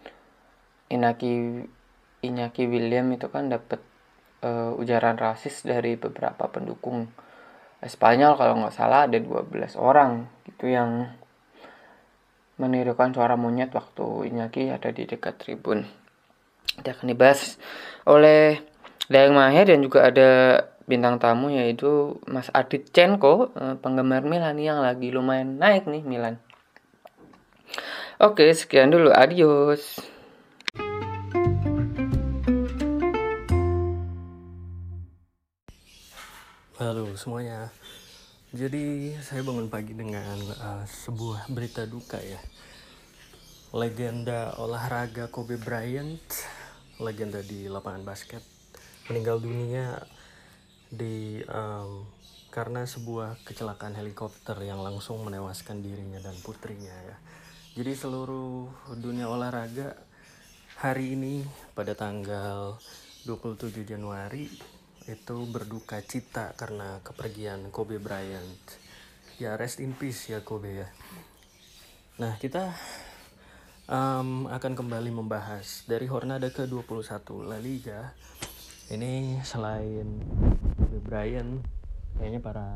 Inaki 0.89 1.67
Iñaki 2.19 2.67
William 2.67 3.07
itu 3.15 3.31
kan 3.31 3.47
dapat 3.47 3.79
uh, 4.43 4.75
ujaran 4.75 5.15
rasis 5.15 5.63
dari 5.63 5.95
beberapa 5.95 6.51
pendukung 6.51 7.07
Spanyol 7.79 8.35
kalau 8.35 8.59
nggak 8.59 8.75
salah 8.75 9.07
ada 9.07 9.15
12 9.15 9.79
orang 9.79 10.27
gitu 10.43 10.67
yang 10.67 11.15
menirukan 12.59 13.15
suara 13.15 13.39
monyet 13.39 13.71
waktu 13.71 14.27
Iñaki 14.27 14.67
ada 14.67 14.91
di 14.91 15.07
dekat 15.07 15.39
tribun. 15.39 15.87
Dia 16.83 16.91
akan 16.91 17.07
dibahas 17.07 17.55
oleh 18.03 18.59
Dayang 19.07 19.39
Mahir 19.39 19.71
dan 19.71 19.79
juga 19.79 20.11
ada 20.11 20.29
bintang 20.89 21.21
tamu 21.21 21.53
yaitu 21.53 22.17
Mas 22.25 22.49
Adit 22.49 22.89
Cenko, 22.89 23.53
eh, 23.53 23.77
penggemar 23.77 24.25
Milan 24.25 24.57
yang 24.57 24.81
lagi 24.81 25.13
lumayan 25.13 25.61
naik 25.61 25.85
nih 25.85 26.01
Milan. 26.01 26.41
Oke, 28.17 28.49
sekian 28.57 28.89
dulu. 28.89 29.13
Adios. 29.13 30.01
Halo 36.81 37.13
semuanya. 37.13 37.69
Jadi 38.49 39.13
saya 39.21 39.45
bangun 39.45 39.69
pagi 39.69 39.93
dengan 39.93 40.41
uh, 40.57 40.81
sebuah 40.89 41.53
berita 41.53 41.85
duka 41.85 42.17
ya. 42.17 42.41
Legenda 43.77 44.57
olahraga 44.57 45.29
Kobe 45.29 45.61
Bryant, 45.61 46.25
legenda 46.97 47.45
di 47.45 47.69
lapangan 47.69 48.01
basket, 48.01 48.41
meninggal 49.05 49.37
dunia 49.37 50.01
di 50.89 51.41
um, 51.45 52.05
karena 52.49 52.81
sebuah 52.81 53.45
kecelakaan 53.45 53.93
helikopter 53.93 54.57
yang 54.65 54.81
langsung 54.81 55.21
menewaskan 55.21 55.85
dirinya 55.85 56.17
dan 56.17 56.33
putrinya 56.41 56.93
ya. 57.05 57.17
Jadi 57.77 57.93
seluruh 57.93 58.65
dunia 58.97 59.29
olahraga 59.29 59.93
hari 60.81 61.13
ini 61.13 61.45
pada 61.77 61.93
tanggal 61.93 62.81
27 63.29 63.85
Januari 63.85 64.49
itu 65.05 65.37
berduka 65.49 66.01
cita 66.01 66.57
karena 66.57 66.97
kepergian 67.05 67.69
Kobe 67.69 68.01
Bryant. 68.01 68.61
Ya 69.37 69.53
rest 69.55 69.77
in 69.79 69.93
peace 69.93 70.33
ya 70.33 70.41
Kobe 70.41 70.83
ya. 70.83 70.89
Nah 72.17 72.35
kita 72.41 72.73
um, 73.85 74.49
akan 74.49 74.73
kembali 74.73 75.13
membahas 75.13 75.85
dari 75.85 76.09
Hornada 76.09 76.49
ke-21 76.49 77.45
La 77.45 77.61
Liga. 77.61 78.11
Ini 78.89 79.45
selain 79.45 80.17
Kobe 80.99 81.15
Bryant, 81.15 81.63
kayaknya 82.19 82.43
para 82.43 82.67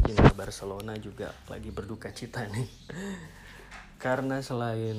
cinta 0.00 0.32
Barcelona 0.32 0.96
juga 0.96 1.36
lagi 1.52 1.68
berduka 1.68 2.08
cita 2.16 2.48
nih. 2.48 2.64
Karena 4.04 4.40
selain 4.40 4.96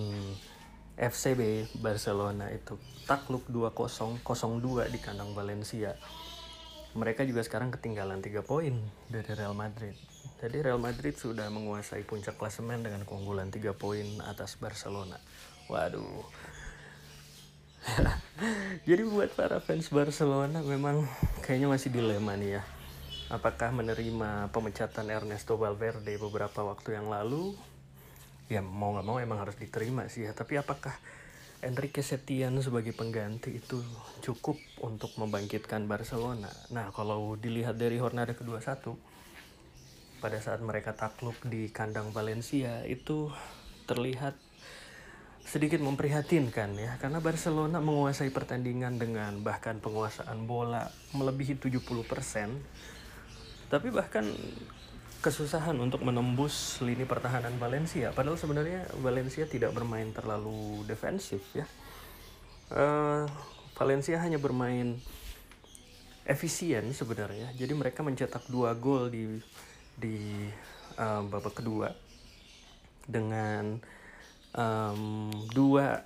FCB 0.94 1.66
Barcelona 1.82 2.54
itu 2.54 2.78
takluk 3.10 3.50
2-0 3.50 4.22
0-2 4.22 4.86
di 4.94 5.02
kandang 5.02 5.34
Valencia. 5.34 5.98
Mereka 6.94 7.26
juga 7.26 7.42
sekarang 7.42 7.74
ketinggalan 7.74 8.22
3 8.22 8.38
poin 8.46 8.78
dari 9.10 9.32
Real 9.34 9.58
Madrid. 9.58 9.98
Jadi 10.38 10.62
Real 10.62 10.78
Madrid 10.78 11.18
sudah 11.18 11.50
menguasai 11.50 12.06
puncak 12.06 12.38
klasemen 12.38 12.86
dengan 12.86 13.02
keunggulan 13.02 13.50
3 13.50 13.74
poin 13.74 14.06
atas 14.30 14.62
Barcelona. 14.62 15.18
Waduh. 15.74 16.22
Jadi 18.90 19.02
buat 19.06 19.32
para 19.34 19.60
fans 19.60 19.90
Barcelona 19.92 20.62
memang 20.64 21.06
kayaknya 21.44 21.68
masih 21.70 21.90
dilema 21.94 22.36
nih 22.36 22.60
ya. 22.60 22.64
Apakah 23.30 23.70
menerima 23.70 24.50
pemecatan 24.50 25.14
Ernesto 25.14 25.54
Valverde 25.54 26.18
beberapa 26.18 26.66
waktu 26.66 26.98
yang 26.98 27.14
lalu? 27.14 27.54
Ya 28.50 28.66
mau 28.66 28.98
nggak 28.98 29.06
mau 29.06 29.22
emang 29.22 29.46
harus 29.46 29.54
diterima 29.58 30.10
sih 30.10 30.26
ya. 30.26 30.34
Tapi 30.34 30.58
apakah 30.58 30.98
Enrique 31.62 32.02
Setian 32.02 32.58
sebagai 32.64 32.96
pengganti 32.96 33.60
itu 33.60 33.84
cukup 34.26 34.58
untuk 34.82 35.14
membangkitkan 35.20 35.86
Barcelona? 35.86 36.50
Nah 36.74 36.90
kalau 36.90 37.38
dilihat 37.38 37.78
dari 37.78 38.02
Hornada 38.02 38.34
kedua 38.34 38.64
satu 38.64 38.98
pada 40.20 40.42
saat 40.42 40.60
mereka 40.60 40.98
takluk 40.98 41.38
di 41.48 41.72
kandang 41.72 42.12
Valencia 42.12 42.84
itu 42.84 43.32
terlihat 43.88 44.36
sedikit 45.50 45.82
memprihatinkan 45.82 46.78
ya 46.78 47.02
karena 47.02 47.18
Barcelona 47.18 47.82
menguasai 47.82 48.30
pertandingan 48.30 49.02
dengan 49.02 49.42
bahkan 49.42 49.82
penguasaan 49.82 50.46
bola 50.46 50.86
melebihi 51.18 51.58
70% 51.58 53.74
tapi 53.74 53.90
bahkan 53.90 54.30
kesusahan 55.20 55.76
untuk 55.82 56.00
menembus 56.08 56.80
lini 56.80 57.04
pertahanan 57.04 57.52
Valencia. 57.60 58.16
Padahal 58.16 58.40
sebenarnya 58.40 58.88
Valencia 59.04 59.44
tidak 59.44 59.76
bermain 59.76 60.08
terlalu 60.16 60.88
defensif 60.88 61.44
ya. 61.52 61.68
Uh, 62.72 63.28
Valencia 63.76 64.16
hanya 64.24 64.40
bermain 64.40 64.96
efisien 66.24 66.96
sebenarnya. 66.96 67.52
Jadi 67.60 67.74
mereka 67.76 68.00
mencetak 68.00 68.48
dua 68.48 68.72
gol 68.80 69.12
di 69.12 69.44
di 70.00 70.48
uh, 70.96 71.28
babak 71.28 71.60
kedua 71.60 71.92
dengan 73.04 73.76
um, 74.56 75.30
dua 75.52 76.06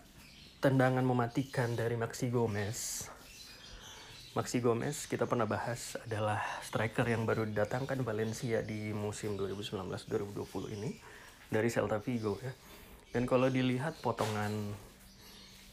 tendangan 0.64 1.04
mematikan 1.04 1.76
dari 1.76 2.00
Maxi 2.00 2.32
Gomez 2.32 3.12
Maxi 4.34 4.66
Gomez 4.66 5.06
kita 5.06 5.30
pernah 5.30 5.46
bahas 5.46 5.94
adalah 6.10 6.42
striker 6.66 7.06
yang 7.06 7.30
baru 7.30 7.46
didatangkan 7.46 8.02
Valencia 8.02 8.66
di 8.66 8.90
musim 8.90 9.38
2019-2020 9.38 10.74
ini 10.74 10.98
dari 11.54 11.70
Celta 11.70 12.02
Vigo 12.02 12.42
ya. 12.42 12.50
Dan 13.14 13.30
kalau 13.30 13.46
dilihat 13.54 14.02
potongan 14.02 14.74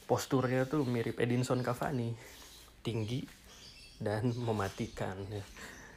posturnya 0.04 0.68
tuh 0.68 0.84
mirip 0.84 1.16
Edinson 1.24 1.64
Cavani, 1.64 2.12
tinggi 2.84 3.24
dan 3.96 4.28
mematikan 4.28 5.16
ya. 5.32 5.40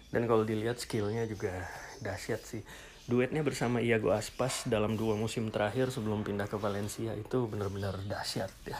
Dan 0.07 0.23
kalau 0.23 0.47
dilihat 0.47 0.79
skillnya 0.79 1.27
juga 1.27 1.67
dahsyat 1.99 2.47
sih. 2.47 2.63
Duetnya 3.03 3.43
bersama 3.43 3.83
Iago 3.83 4.15
Aspas 4.15 4.63
dalam 4.63 4.95
dua 4.95 5.19
musim 5.19 5.51
terakhir 5.51 5.91
sebelum 5.91 6.23
pindah 6.23 6.47
ke 6.47 6.55
Valencia 6.55 7.11
itu 7.19 7.51
benar-benar 7.51 7.99
dahsyat 8.07 8.47
ya 8.63 8.79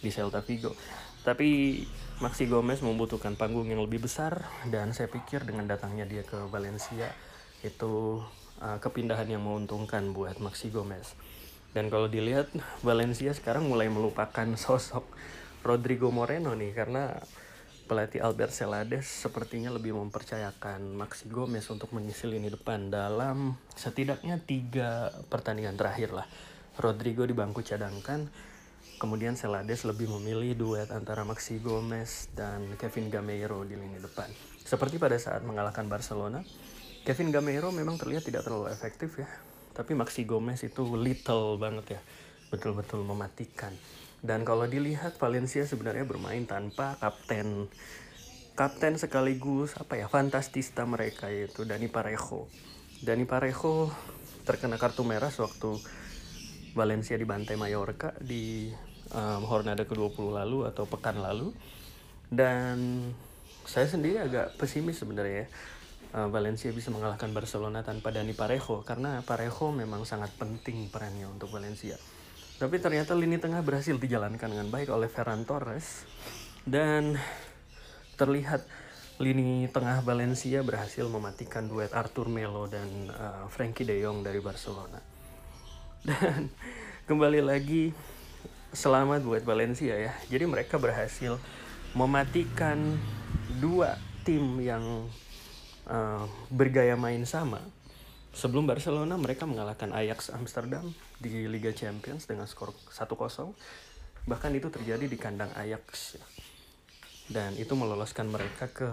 di 0.00 0.08
Celta 0.08 0.40
Vigo. 0.40 0.72
Tapi 1.20 1.84
Maxi 2.24 2.48
Gomez 2.48 2.80
membutuhkan 2.80 3.36
panggung 3.36 3.68
yang 3.68 3.84
lebih 3.84 4.08
besar 4.08 4.48
dan 4.72 4.96
saya 4.96 5.12
pikir 5.12 5.44
dengan 5.44 5.68
datangnya 5.68 6.08
dia 6.08 6.24
ke 6.24 6.48
Valencia 6.48 7.12
itu 7.60 8.24
uh, 8.64 8.78
kepindahan 8.80 9.28
yang 9.28 9.44
menguntungkan 9.44 10.16
buat 10.16 10.40
Maxi 10.40 10.72
Gomez. 10.72 11.12
Dan 11.76 11.92
kalau 11.92 12.08
dilihat 12.08 12.48
Valencia 12.80 13.36
sekarang 13.36 13.68
mulai 13.68 13.92
melupakan 13.92 14.48
sosok 14.56 15.04
Rodrigo 15.60 16.08
Moreno 16.08 16.56
nih 16.56 16.72
karena 16.72 17.20
pelatih 17.88 18.20
Albert 18.20 18.52
Celades 18.52 19.08
sepertinya 19.08 19.72
lebih 19.72 19.96
mempercayakan 19.96 20.92
Maxi 20.92 21.26
Gomez 21.32 21.64
untuk 21.72 21.96
mengisi 21.96 22.28
lini 22.28 22.52
depan 22.52 22.92
dalam 22.92 23.56
setidaknya 23.72 24.38
tiga 24.44 25.08
pertandingan 25.32 25.80
terakhir 25.80 26.12
lah. 26.12 26.28
Rodrigo 26.78 27.24
di 27.26 27.34
bangku 27.34 27.64
cadangkan, 27.64 28.28
Kemudian 28.98 29.38
Celades 29.38 29.86
lebih 29.86 30.10
memilih 30.10 30.58
duet 30.58 30.90
antara 30.90 31.22
Maxi 31.22 31.62
Gomez 31.62 32.26
dan 32.34 32.74
Kevin 32.74 33.14
Gameiro 33.14 33.62
di 33.62 33.78
lini 33.78 33.94
depan. 34.02 34.26
Seperti 34.58 34.98
pada 34.98 35.14
saat 35.22 35.46
mengalahkan 35.46 35.86
Barcelona, 35.86 36.42
Kevin 37.06 37.30
Gameiro 37.30 37.70
memang 37.70 37.94
terlihat 37.94 38.26
tidak 38.26 38.42
terlalu 38.42 38.74
efektif 38.74 39.22
ya. 39.22 39.30
Tapi 39.70 39.94
Maxi 39.94 40.26
Gomez 40.26 40.66
itu 40.66 40.82
little 40.98 41.62
banget 41.62 41.94
ya. 41.94 42.00
Betul-betul 42.50 43.06
mematikan. 43.06 43.70
Dan 44.18 44.42
kalau 44.42 44.66
dilihat 44.66 45.14
Valencia 45.22 45.62
sebenarnya 45.62 46.02
bermain 46.02 46.42
tanpa 46.42 46.98
kapten. 46.98 47.70
Kapten 48.58 48.98
sekaligus 48.98 49.78
apa 49.78 49.94
ya 49.94 50.10
fantastista 50.10 50.82
mereka 50.82 51.30
yaitu 51.30 51.62
Dani 51.62 51.86
Parejo. 51.86 52.50
Dani 52.98 53.22
Parejo 53.22 53.94
terkena 54.42 54.74
kartu 54.74 55.06
merah 55.06 55.30
waktu 55.30 55.78
Valencia 56.74 57.14
dibantai 57.14 57.54
Mallorca 57.54 58.18
di 58.18 58.74
um, 59.14 59.42
Hornada 59.46 59.86
ke-20 59.86 60.34
lalu 60.34 60.66
atau 60.66 60.90
pekan 60.90 61.22
lalu. 61.22 61.54
Dan 62.26 63.06
saya 63.62 63.86
sendiri 63.86 64.18
agak 64.18 64.58
pesimis 64.58 64.98
sebenarnya 64.98 65.46
ya 65.46 65.48
uh, 66.18 66.26
Valencia 66.26 66.74
bisa 66.74 66.90
mengalahkan 66.90 67.30
Barcelona 67.30 67.86
tanpa 67.86 68.10
Dani 68.10 68.34
Parejo. 68.34 68.82
Karena 68.82 69.22
Parejo 69.22 69.70
memang 69.70 70.02
sangat 70.02 70.34
penting 70.34 70.90
perannya 70.90 71.30
untuk 71.30 71.54
Valencia 71.54 71.94
tapi 72.58 72.82
ternyata 72.82 73.14
lini 73.14 73.38
tengah 73.38 73.62
berhasil 73.62 73.94
dijalankan 73.94 74.50
dengan 74.50 74.68
baik 74.68 74.90
oleh 74.90 75.06
Ferran 75.06 75.46
Torres 75.46 76.02
dan 76.66 77.14
terlihat 78.18 78.66
lini 79.22 79.70
tengah 79.70 80.02
Valencia 80.02 80.62
berhasil 80.66 81.06
mematikan 81.06 81.70
duet 81.70 81.94
Arthur 81.94 82.26
Melo 82.26 82.66
dan 82.66 82.86
uh, 83.14 83.46
Frankie 83.50 83.86
De 83.86 83.98
Jong 84.02 84.26
dari 84.26 84.42
Barcelona 84.42 84.98
dan 86.02 86.50
kembali 87.10 87.42
lagi 87.42 87.90
selamat 88.72 89.24
buat 89.24 89.42
Valencia 89.42 89.96
ya. 89.96 90.12
Jadi 90.28 90.44
mereka 90.44 90.76
berhasil 90.76 91.40
mematikan 91.96 92.98
dua 93.58 93.96
tim 94.22 94.60
yang 94.60 95.08
uh, 95.88 96.24
bergaya 96.52 96.94
main 96.94 97.24
sama. 97.24 97.64
Sebelum 98.36 98.68
Barcelona 98.68 99.16
mereka 99.18 99.48
mengalahkan 99.48 99.90
Ajax 99.90 100.30
Amsterdam 100.30 100.92
di 101.18 101.50
Liga 101.50 101.74
Champions 101.74 102.26
dengan 102.26 102.46
skor 102.46 102.74
1-0. 102.90 103.52
Bahkan 104.28 104.50
itu 104.54 104.68
terjadi 104.70 105.04
di 105.06 105.18
kandang 105.18 105.50
Ajax 105.54 106.16
ya. 106.18 106.26
dan 107.28 107.52
itu 107.60 107.76
meloloskan 107.76 108.32
mereka 108.32 108.72
ke 108.72 108.88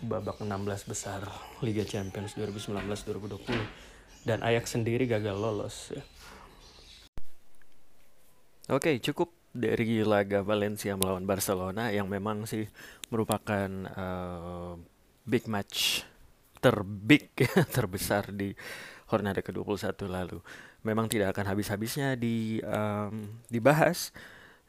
babak 0.00 0.40
16 0.40 0.88
besar 0.88 1.20
Liga 1.60 1.84
Champions 1.84 2.32
2019-2020 2.36 4.24
dan 4.24 4.40
Ajax 4.40 4.72
sendiri 4.72 5.04
gagal 5.04 5.36
lolos 5.36 5.92
ya. 5.92 6.04
Oke, 8.72 8.96
cukup 9.04 9.36
dari 9.52 10.00
laga 10.00 10.40
Valencia 10.40 10.96
melawan 10.96 11.28
Barcelona 11.28 11.92
yang 11.92 12.08
memang 12.08 12.48
sih 12.48 12.64
merupakan 13.12 13.68
uh, 13.92 14.74
big 15.28 15.44
match 15.46 16.02
terbig 16.64 17.28
terbesar 17.76 18.32
di 18.32 18.56
Hornada 19.12 19.44
ke-21 19.44 20.00
lalu. 20.08 20.40
Memang 20.84 21.08
tidak 21.08 21.32
akan 21.32 21.48
habis-habisnya 21.48 22.14
di 22.14 22.60
um, 22.60 23.40
dibahas 23.48 24.12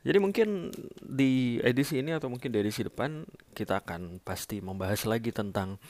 jadi 0.06 0.22
mungkin 0.22 0.70
di 1.02 1.58
edisi 1.66 1.98
ini 1.98 2.14
atau 2.14 2.30
mungkin 2.30 2.54
di 2.54 2.62
edisi 2.62 2.86
depan 2.86 3.26
kita 3.58 3.82
akan 3.82 4.22
pasti 4.22 4.62
membahas 4.62 5.02
lagi 5.10 5.34
tentang 5.34 5.82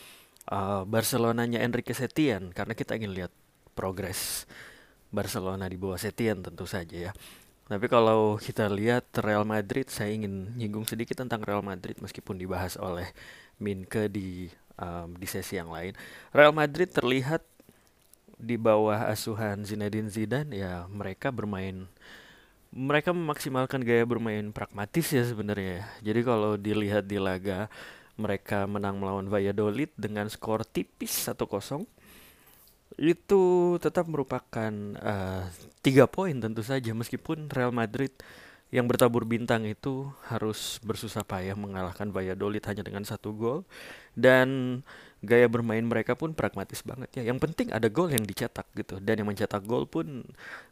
uh, 0.47 0.87
Barcelonanya 0.87 1.59
Enrique 1.59 1.91
Setien 1.91 2.55
karena 2.55 2.71
kita 2.71 2.95
ingin 2.95 3.11
lihat 3.11 3.35
progres 3.75 4.47
Barcelona 5.11 5.67
di 5.67 5.75
bawah 5.75 5.99
Setien 5.99 6.39
tentu 6.39 6.63
saja 6.63 7.11
ya. 7.11 7.13
Tapi 7.67 7.91
kalau 7.91 8.39
kita 8.39 8.71
lihat 8.71 9.09
Real 9.19 9.43
Madrid, 9.43 9.91
saya 9.91 10.15
ingin 10.15 10.55
nyinggung 10.55 10.87
sedikit 10.87 11.19
tentang 11.19 11.43
Real 11.43 11.65
Madrid 11.65 11.99
meskipun 11.99 12.39
dibahas 12.39 12.79
oleh 12.79 13.11
Minke 13.59 14.07
di 14.07 14.47
um, 14.79 15.11
di 15.19 15.27
sesi 15.27 15.59
yang 15.59 15.75
lain. 15.75 15.91
Real 16.31 16.55
Madrid 16.55 16.87
terlihat 16.87 17.43
di 18.35 18.59
bawah 18.59 19.07
asuhan 19.09 19.63
Zinedine 19.63 20.11
Zidane 20.11 20.51
ya 20.51 20.85
mereka 20.91 21.31
bermain 21.31 21.87
mereka 22.75 23.15
memaksimalkan 23.15 23.79
gaya 23.87 24.03
bermain 24.03 24.51
pragmatis 24.51 25.07
ya 25.15 25.23
sebenarnya. 25.23 25.87
Jadi 26.03 26.19
kalau 26.27 26.59
dilihat 26.59 27.07
di 27.07 27.15
laga 27.15 27.71
mereka 28.19 28.67
menang 28.67 28.99
melawan 28.99 29.31
Valladolid 29.31 29.91
dengan 29.95 30.27
skor 30.27 30.67
tipis 30.67 31.23
1-0 31.23 31.87
itu 32.95 33.43
tetap 33.83 34.07
merupakan 34.07 34.71
uh, 35.03 35.43
tiga 35.83 36.07
poin 36.07 36.31
tentu 36.31 36.63
saja 36.63 36.95
meskipun 36.95 37.51
Real 37.51 37.75
Madrid 37.75 38.11
yang 38.71 38.87
bertabur 38.87 39.27
bintang 39.27 39.67
itu 39.67 40.09
harus 40.31 40.79
bersusah 40.79 41.27
payah 41.27 41.59
mengalahkan 41.59 42.11
Valladolid 42.11 42.63
hanya 42.67 42.83
dengan 42.87 43.03
satu 43.03 43.35
gol 43.35 43.59
dan 44.15 44.79
gaya 45.25 45.49
bermain 45.49 45.83
mereka 45.83 46.13
pun 46.13 46.31
pragmatis 46.31 46.85
banget 46.85 47.09
ya. 47.19 47.23
Yang 47.27 47.49
penting 47.49 47.67
ada 47.73 47.89
gol 47.89 48.13
yang 48.13 48.23
dicetak 48.23 48.69
gitu 48.77 49.01
dan 49.01 49.19
yang 49.19 49.27
mencetak 49.27 49.65
gol 49.65 49.89
pun 49.89 50.23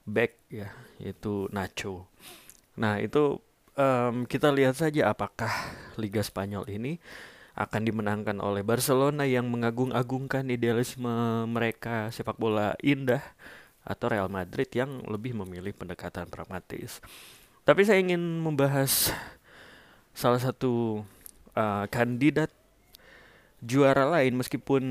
back 0.06 0.38
ya 0.48 0.70
yaitu 1.02 1.50
Nacho. 1.50 2.08
Nah 2.78 3.02
itu 3.02 3.42
um, 3.76 4.30
kita 4.30 4.54
lihat 4.54 4.78
saja 4.78 5.10
apakah 5.10 5.50
Liga 5.98 6.22
Spanyol 6.22 6.70
ini 6.70 7.02
akan 7.54 7.86
dimenangkan 7.86 8.42
oleh 8.42 8.66
Barcelona 8.66 9.30
yang 9.30 9.46
mengagung-agungkan 9.46 10.50
idealisme 10.50 11.46
mereka 11.46 12.10
sepak 12.10 12.38
bola 12.42 12.74
indah 12.82 13.22
atau 13.86 14.10
Real 14.10 14.32
Madrid 14.32 14.66
yang 14.74 15.06
lebih 15.06 15.38
memilih 15.38 15.76
pendekatan 15.76 16.32
pragmatis. 16.34 16.98
Tapi 17.62 17.86
saya 17.86 18.02
ingin 18.02 18.20
membahas 18.42 19.14
salah 20.18 20.42
satu 20.42 21.06
uh, 21.54 21.86
kandidat 21.94 22.50
juara 23.64 24.04
lain 24.06 24.36
meskipun 24.36 24.84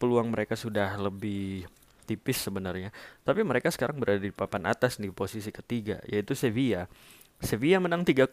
peluang 0.00 0.32
mereka 0.32 0.56
sudah 0.56 0.96
lebih 0.96 1.68
tipis 2.08 2.40
sebenarnya. 2.40 2.88
Tapi 3.22 3.44
mereka 3.44 3.68
sekarang 3.68 4.00
berada 4.00 4.24
di 4.24 4.32
papan 4.32 4.64
atas 4.64 4.96
di 4.96 5.12
posisi 5.12 5.52
ketiga 5.52 6.00
yaitu 6.08 6.32
Sevilla. 6.32 6.88
Sevilla 7.38 7.78
menang 7.78 8.02
3-0 8.02 8.26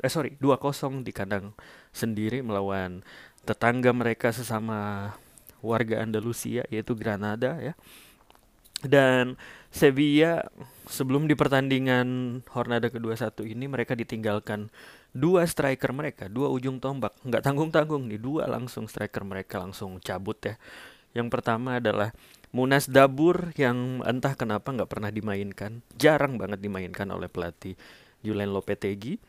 eh 0.00 0.08
sorry 0.08 0.38
2-0 0.38 1.04
di 1.04 1.12
kandang 1.12 1.52
sendiri 1.92 2.40
melawan 2.40 3.04
tetangga 3.44 3.92
mereka 3.92 4.32
sesama 4.32 5.12
warga 5.60 6.00
Andalusia 6.00 6.64
yaitu 6.70 6.94
Granada 6.94 7.58
ya. 7.58 7.74
Dan 8.80 9.36
Sevilla 9.68 10.48
sebelum 10.88 11.28
di 11.28 11.36
pertandingan 11.36 12.40
Hornada 12.48 12.88
ke-21 12.88 13.44
ini 13.44 13.68
mereka 13.68 13.92
ditinggalkan 13.92 14.72
dua 15.10 15.46
striker 15.46 15.90
mereka, 15.90 16.30
dua 16.30 16.50
ujung 16.50 16.78
tombak, 16.78 17.14
nggak 17.26 17.42
tanggung-tanggung 17.42 18.06
nih, 18.06 18.20
dua 18.20 18.46
langsung 18.46 18.86
striker 18.86 19.26
mereka 19.26 19.58
langsung 19.58 19.98
cabut 19.98 20.38
ya. 20.42 20.54
Yang 21.14 21.28
pertama 21.34 21.82
adalah 21.82 22.14
Munas 22.50 22.90
Dabur 22.90 23.54
yang 23.54 24.02
entah 24.02 24.34
kenapa 24.34 24.74
nggak 24.74 24.90
pernah 24.90 25.10
dimainkan, 25.14 25.86
jarang 25.94 26.34
banget 26.34 26.58
dimainkan 26.58 27.06
oleh 27.14 27.30
pelatih 27.30 27.78
Julian 28.26 28.50
Lopetegui. 28.50 29.22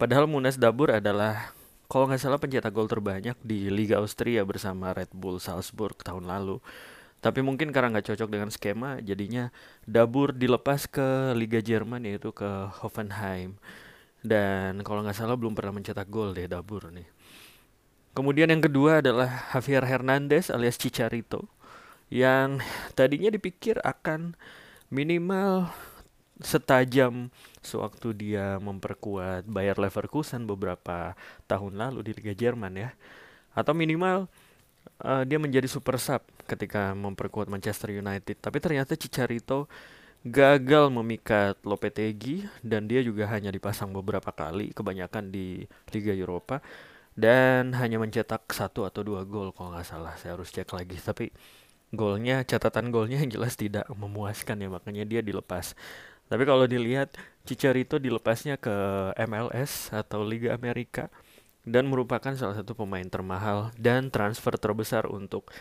Padahal 0.00 0.24
Munas 0.24 0.56
Dabur 0.56 0.88
adalah 0.88 1.52
kalau 1.92 2.08
nggak 2.08 2.20
salah 2.20 2.40
pencetak 2.40 2.72
gol 2.72 2.88
terbanyak 2.88 3.36
di 3.44 3.68
Liga 3.68 4.00
Austria 4.00 4.40
bersama 4.48 4.96
Red 4.96 5.12
Bull 5.12 5.36
Salzburg 5.40 6.00
tahun 6.00 6.24
lalu. 6.24 6.58
Tapi 7.20 7.40
mungkin 7.40 7.72
karena 7.72 7.92
nggak 7.92 8.12
cocok 8.12 8.28
dengan 8.28 8.48
skema, 8.52 9.00
jadinya 9.00 9.48
Dabur 9.84 10.32
dilepas 10.32 10.88
ke 10.88 11.32
Liga 11.36 11.60
Jerman 11.60 12.04
yaitu 12.04 12.32
ke 12.32 12.48
Hoffenheim. 12.80 13.56
Dan 14.24 14.80
kalau 14.80 15.04
nggak 15.04 15.20
salah 15.20 15.36
belum 15.36 15.52
pernah 15.52 15.76
mencetak 15.76 16.08
gol 16.08 16.32
deh 16.32 16.48
Dabur 16.48 16.88
nih. 16.88 17.04
Kemudian 18.16 18.48
yang 18.48 18.64
kedua 18.64 19.04
adalah 19.04 19.52
Javier 19.52 19.84
Hernandez 19.84 20.48
alias 20.48 20.80
Chicharito 20.80 21.44
yang 22.08 22.62
tadinya 22.96 23.28
dipikir 23.28 23.76
akan 23.84 24.32
minimal 24.88 25.68
setajam 26.40 27.28
sewaktu 27.60 28.14
dia 28.14 28.56
memperkuat 28.62 29.44
Bayer 29.44 29.76
Leverkusen 29.76 30.48
beberapa 30.48 31.18
tahun 31.44 31.76
lalu 31.76 32.00
di 32.06 32.12
Liga 32.16 32.32
Jerman 32.32 32.74
ya. 32.80 32.90
Atau 33.52 33.76
minimal 33.76 34.30
uh, 35.04 35.22
dia 35.28 35.36
menjadi 35.36 35.68
super 35.68 36.00
sub 36.00 36.24
ketika 36.48 36.96
memperkuat 36.96 37.50
Manchester 37.50 37.92
United. 37.92 38.40
Tapi 38.40 38.58
ternyata 38.62 38.96
Chicharito 38.96 39.68
gagal 40.24 40.88
memikat 40.88 41.60
Lopetegui 41.68 42.48
dan 42.64 42.88
dia 42.88 43.04
juga 43.04 43.28
hanya 43.28 43.52
dipasang 43.52 43.92
beberapa 43.92 44.32
kali 44.32 44.72
kebanyakan 44.72 45.28
di 45.28 45.68
Liga 45.92 46.16
Eropa 46.16 46.64
dan 47.12 47.76
hanya 47.76 48.00
mencetak 48.00 48.48
satu 48.48 48.88
atau 48.88 49.04
dua 49.04 49.28
gol 49.28 49.52
kalau 49.52 49.76
nggak 49.76 49.84
salah. 49.84 50.16
Saya 50.16 50.40
harus 50.40 50.48
cek 50.48 50.72
lagi 50.72 50.96
tapi 50.96 51.28
golnya 51.92 52.40
catatan 52.42 52.88
golnya 52.88 53.20
yang 53.20 53.30
jelas 53.30 53.54
tidak 53.54 53.84
memuaskan 53.92 54.64
ya 54.64 54.68
makanya 54.72 55.04
dia 55.04 55.20
dilepas. 55.20 55.76
Tapi 56.24 56.42
kalau 56.48 56.64
dilihat 56.64 57.12
Chicharito 57.44 58.00
dilepasnya 58.00 58.56
ke 58.56 58.72
MLS 59.28 59.92
atau 59.92 60.24
Liga 60.24 60.56
Amerika 60.56 61.12
dan 61.68 61.84
merupakan 61.84 62.32
salah 62.32 62.56
satu 62.56 62.72
pemain 62.72 63.04
termahal 63.04 63.76
dan 63.76 64.08
transfer 64.08 64.56
terbesar 64.56 65.04
untuk 65.04 65.52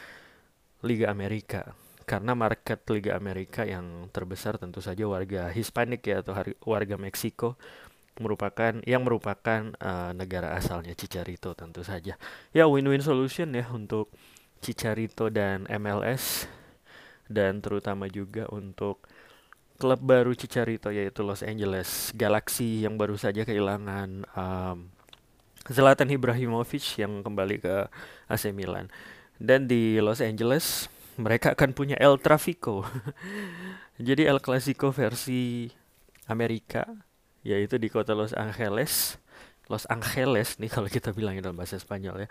Liga 0.80 1.12
Amerika 1.12 1.76
karena 2.04 2.38
market 2.38 2.84
Liga 2.92 3.16
Amerika 3.18 3.64
yang 3.64 4.12
terbesar 4.12 4.60
tentu 4.60 4.80
saja 4.80 5.08
warga 5.08 5.50
Hispanik 5.50 6.06
ya 6.06 6.22
atau 6.22 6.36
warga 6.68 6.96
Meksiko 7.00 7.56
merupakan 8.22 8.78
yang 8.86 9.02
merupakan 9.02 9.74
uh, 9.82 10.14
negara 10.14 10.54
asalnya 10.54 10.94
Chicharito 10.94 11.58
tentu 11.58 11.82
saja. 11.82 12.14
Ya 12.54 12.70
win-win 12.70 13.02
solution 13.02 13.50
ya 13.58 13.66
untuk 13.74 14.14
Chicharito 14.62 15.34
dan 15.34 15.66
MLS 15.66 16.46
dan 17.26 17.60
terutama 17.60 18.06
juga 18.06 18.46
untuk 18.54 19.10
klub 19.82 20.00
baru 20.00 20.38
Chicharito 20.38 20.94
yaitu 20.94 21.26
Los 21.26 21.42
Angeles 21.42 22.14
Galaxy 22.14 22.86
yang 22.86 22.96
baru 22.96 23.18
saja 23.18 23.44
kehilangan 23.44 24.30
um, 24.38 24.94
Zlatan 25.68 26.12
Ibrahimovic 26.12 27.00
yang 27.00 27.24
kembali 27.24 27.56
ke 27.64 27.76
AC 28.30 28.54
Milan. 28.54 28.92
Dan 29.42 29.66
di 29.66 29.98
Los 29.98 30.22
Angeles 30.22 30.88
mereka 31.18 31.54
akan 31.54 31.72
punya 31.76 31.96
El 32.02 32.18
Trafico. 32.20 32.86
Jadi 34.08 34.26
El 34.26 34.42
Clasico 34.42 34.90
versi 34.90 35.70
Amerika 36.26 36.88
yaitu 37.44 37.76
di 37.76 37.92
kota 37.92 38.16
Los 38.16 38.32
Angeles. 38.34 39.20
Los 39.72 39.88
Angeles 39.88 40.60
nih 40.60 40.68
kalau 40.68 40.92
kita 40.92 41.16
bilang 41.16 41.40
dalam 41.40 41.56
bahasa 41.56 41.80
Spanyol 41.80 42.28
ya. 42.28 42.30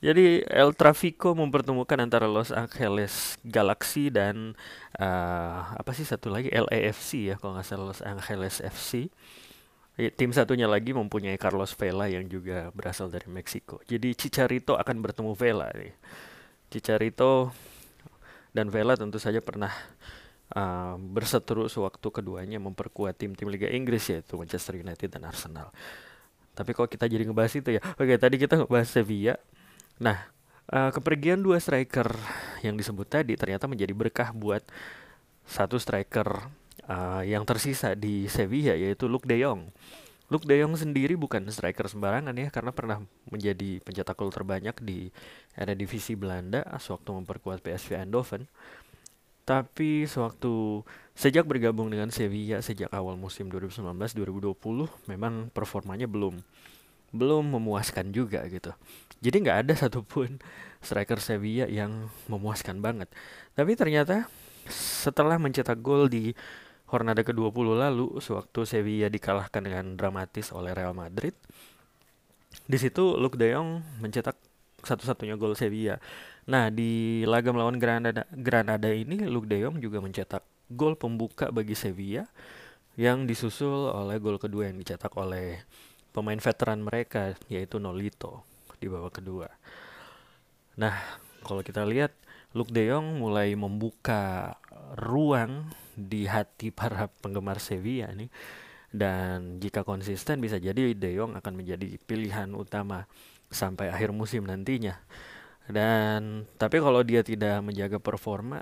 Jadi 0.00 0.48
El 0.48 0.72
Trafico 0.72 1.36
mempertemukan 1.36 2.00
antara 2.00 2.24
Los 2.24 2.48
Angeles 2.48 3.36
Galaxy 3.44 4.08
dan 4.08 4.56
uh, 4.96 5.76
apa 5.76 5.92
sih 5.92 6.08
satu 6.08 6.32
lagi 6.32 6.48
LAFC 6.48 7.32
ya 7.32 7.36
kalau 7.36 7.56
nggak 7.56 7.68
salah 7.68 7.86
Los 7.92 8.00
Angeles 8.00 8.64
FC. 8.64 9.12
Tim 10.00 10.32
satunya 10.32 10.64
lagi 10.64 10.96
mempunyai 10.96 11.36
Carlos 11.36 11.76
Vela 11.76 12.08
yang 12.08 12.24
juga 12.24 12.72
berasal 12.72 13.12
dari 13.12 13.28
Meksiko. 13.28 13.84
Jadi 13.84 14.16
Chicharito 14.16 14.72
akan 14.80 14.96
bertemu 15.04 15.36
Vela 15.36 15.68
nih. 15.76 15.92
Chicharito 16.72 17.52
dan 18.50 18.68
Vela 18.68 18.98
tentu 18.98 19.22
saja 19.22 19.38
pernah 19.38 19.70
uh, 20.54 20.98
berseteru 20.98 21.70
sewaktu 21.70 22.08
keduanya 22.10 22.58
memperkuat 22.58 23.18
tim-tim 23.18 23.46
Liga 23.50 23.70
Inggris 23.70 24.10
yaitu 24.10 24.34
Manchester 24.38 24.78
United 24.78 25.08
dan 25.10 25.22
Arsenal. 25.26 25.70
Tapi 26.54 26.74
kalau 26.74 26.90
kita 26.90 27.06
jadi 27.06 27.24
ngebahas 27.24 27.54
itu 27.56 27.70
ya, 27.78 27.80
oke 27.82 28.14
tadi 28.18 28.36
kita 28.36 28.58
ngebahas 28.60 28.88
Sevilla. 28.90 29.34
Nah, 30.02 30.28
uh, 30.72 30.90
kepergian 30.90 31.40
dua 31.40 31.62
striker 31.62 32.10
yang 32.66 32.74
disebut 32.74 33.06
tadi 33.06 33.38
ternyata 33.38 33.70
menjadi 33.70 33.94
berkah 33.94 34.34
buat 34.34 34.66
satu 35.46 35.78
striker 35.78 36.46
uh, 36.90 37.22
yang 37.26 37.46
tersisa 37.46 37.94
di 37.94 38.26
Sevilla 38.26 38.74
yaitu 38.74 39.06
Luke 39.06 39.26
De 39.26 39.38
Jong. 39.38 39.70
Luke 40.30 40.46
De 40.46 40.62
Jong 40.62 40.78
sendiri 40.78 41.18
bukan 41.18 41.42
striker 41.50 41.90
sembarangan 41.90 42.30
ya 42.38 42.54
karena 42.54 42.70
pernah 42.70 43.02
menjadi 43.26 43.82
pencetak 43.82 44.14
gol 44.14 44.30
terbanyak 44.30 44.78
di 44.78 45.10
era 45.58 45.74
divisi 45.74 46.14
Belanda 46.14 46.62
sewaktu 46.78 47.18
memperkuat 47.18 47.58
PSV 47.66 47.98
Eindhoven. 47.98 48.46
Tapi 49.42 50.06
sewaktu 50.06 50.86
sejak 51.18 51.50
bergabung 51.50 51.90
dengan 51.90 52.14
Sevilla 52.14 52.62
sejak 52.62 52.94
awal 52.94 53.18
musim 53.18 53.50
2019-2020 53.50 54.54
memang 55.10 55.50
performanya 55.50 56.06
belum 56.06 56.38
belum 57.10 57.58
memuaskan 57.58 58.14
juga 58.14 58.46
gitu. 58.46 58.70
Jadi 59.18 59.36
nggak 59.42 59.58
ada 59.66 59.74
satupun 59.74 60.38
striker 60.78 61.18
Sevilla 61.18 61.66
yang 61.66 62.06
memuaskan 62.30 62.78
banget. 62.78 63.10
Tapi 63.58 63.74
ternyata 63.74 64.30
setelah 64.70 65.42
mencetak 65.42 65.82
gol 65.82 66.06
di 66.06 66.30
Hornada 66.90 67.22
ke-20 67.22 67.66
lalu 67.78 68.18
sewaktu 68.18 68.66
Sevilla 68.66 69.06
dikalahkan 69.06 69.62
dengan 69.62 69.94
dramatis 69.94 70.50
oleh 70.50 70.74
Real 70.74 70.90
Madrid. 70.90 71.32
Di 72.66 72.78
situ 72.82 73.14
Luke 73.14 73.38
De 73.38 73.54
Jong 73.54 74.02
mencetak 74.02 74.34
satu-satunya 74.82 75.38
gol 75.38 75.54
Sevilla. 75.54 76.02
Nah, 76.50 76.66
di 76.72 77.22
laga 77.30 77.54
melawan 77.54 77.78
Granada 77.78 78.26
Granada 78.34 78.90
ini 78.90 79.22
Luke 79.22 79.46
De 79.46 79.62
Jong 79.62 79.78
juga 79.78 80.02
mencetak 80.02 80.42
gol 80.66 80.98
pembuka 80.98 81.54
bagi 81.54 81.78
Sevilla 81.78 82.26
yang 82.98 83.24
disusul 83.24 83.90
oleh 83.90 84.18
gol 84.18 84.42
kedua 84.42 84.66
yang 84.66 84.78
dicetak 84.82 85.14
oleh 85.14 85.62
pemain 86.10 86.38
veteran 86.42 86.82
mereka 86.82 87.38
yaitu 87.46 87.78
Nolito 87.78 88.42
di 88.82 88.90
babak 88.90 89.22
kedua. 89.22 89.46
Nah, 90.74 90.96
kalau 91.46 91.62
kita 91.62 91.86
lihat 91.86 92.10
Luke 92.50 92.74
De 92.74 92.90
Jong 92.90 93.22
mulai 93.22 93.54
membuka 93.54 94.58
ruang 94.98 95.70
di 95.94 96.26
hati 96.26 96.70
para 96.70 97.10
penggemar 97.22 97.58
Sevilla 97.58 98.10
nih 98.12 98.30
dan 98.90 99.62
jika 99.62 99.86
konsisten 99.86 100.42
bisa 100.42 100.58
jadi 100.58 100.94
De 100.98 101.14
Jong 101.14 101.38
akan 101.38 101.54
menjadi 101.54 101.94
pilihan 102.02 102.50
utama 102.58 103.06
sampai 103.50 103.90
akhir 103.90 104.10
musim 104.10 104.46
nantinya. 104.46 104.98
Dan 105.70 106.50
tapi 106.58 106.82
kalau 106.82 107.06
dia 107.06 107.22
tidak 107.22 107.62
menjaga 107.62 108.02
performa 108.02 108.58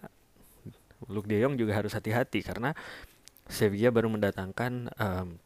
Luke 1.08 1.24
De 1.24 1.40
Jong 1.40 1.56
juga 1.56 1.80
harus 1.80 1.96
hati-hati 1.96 2.44
karena 2.44 2.76
Sevilla 3.48 3.88
baru 3.88 4.12
mendatangkan 4.12 4.92
um, 5.00 5.40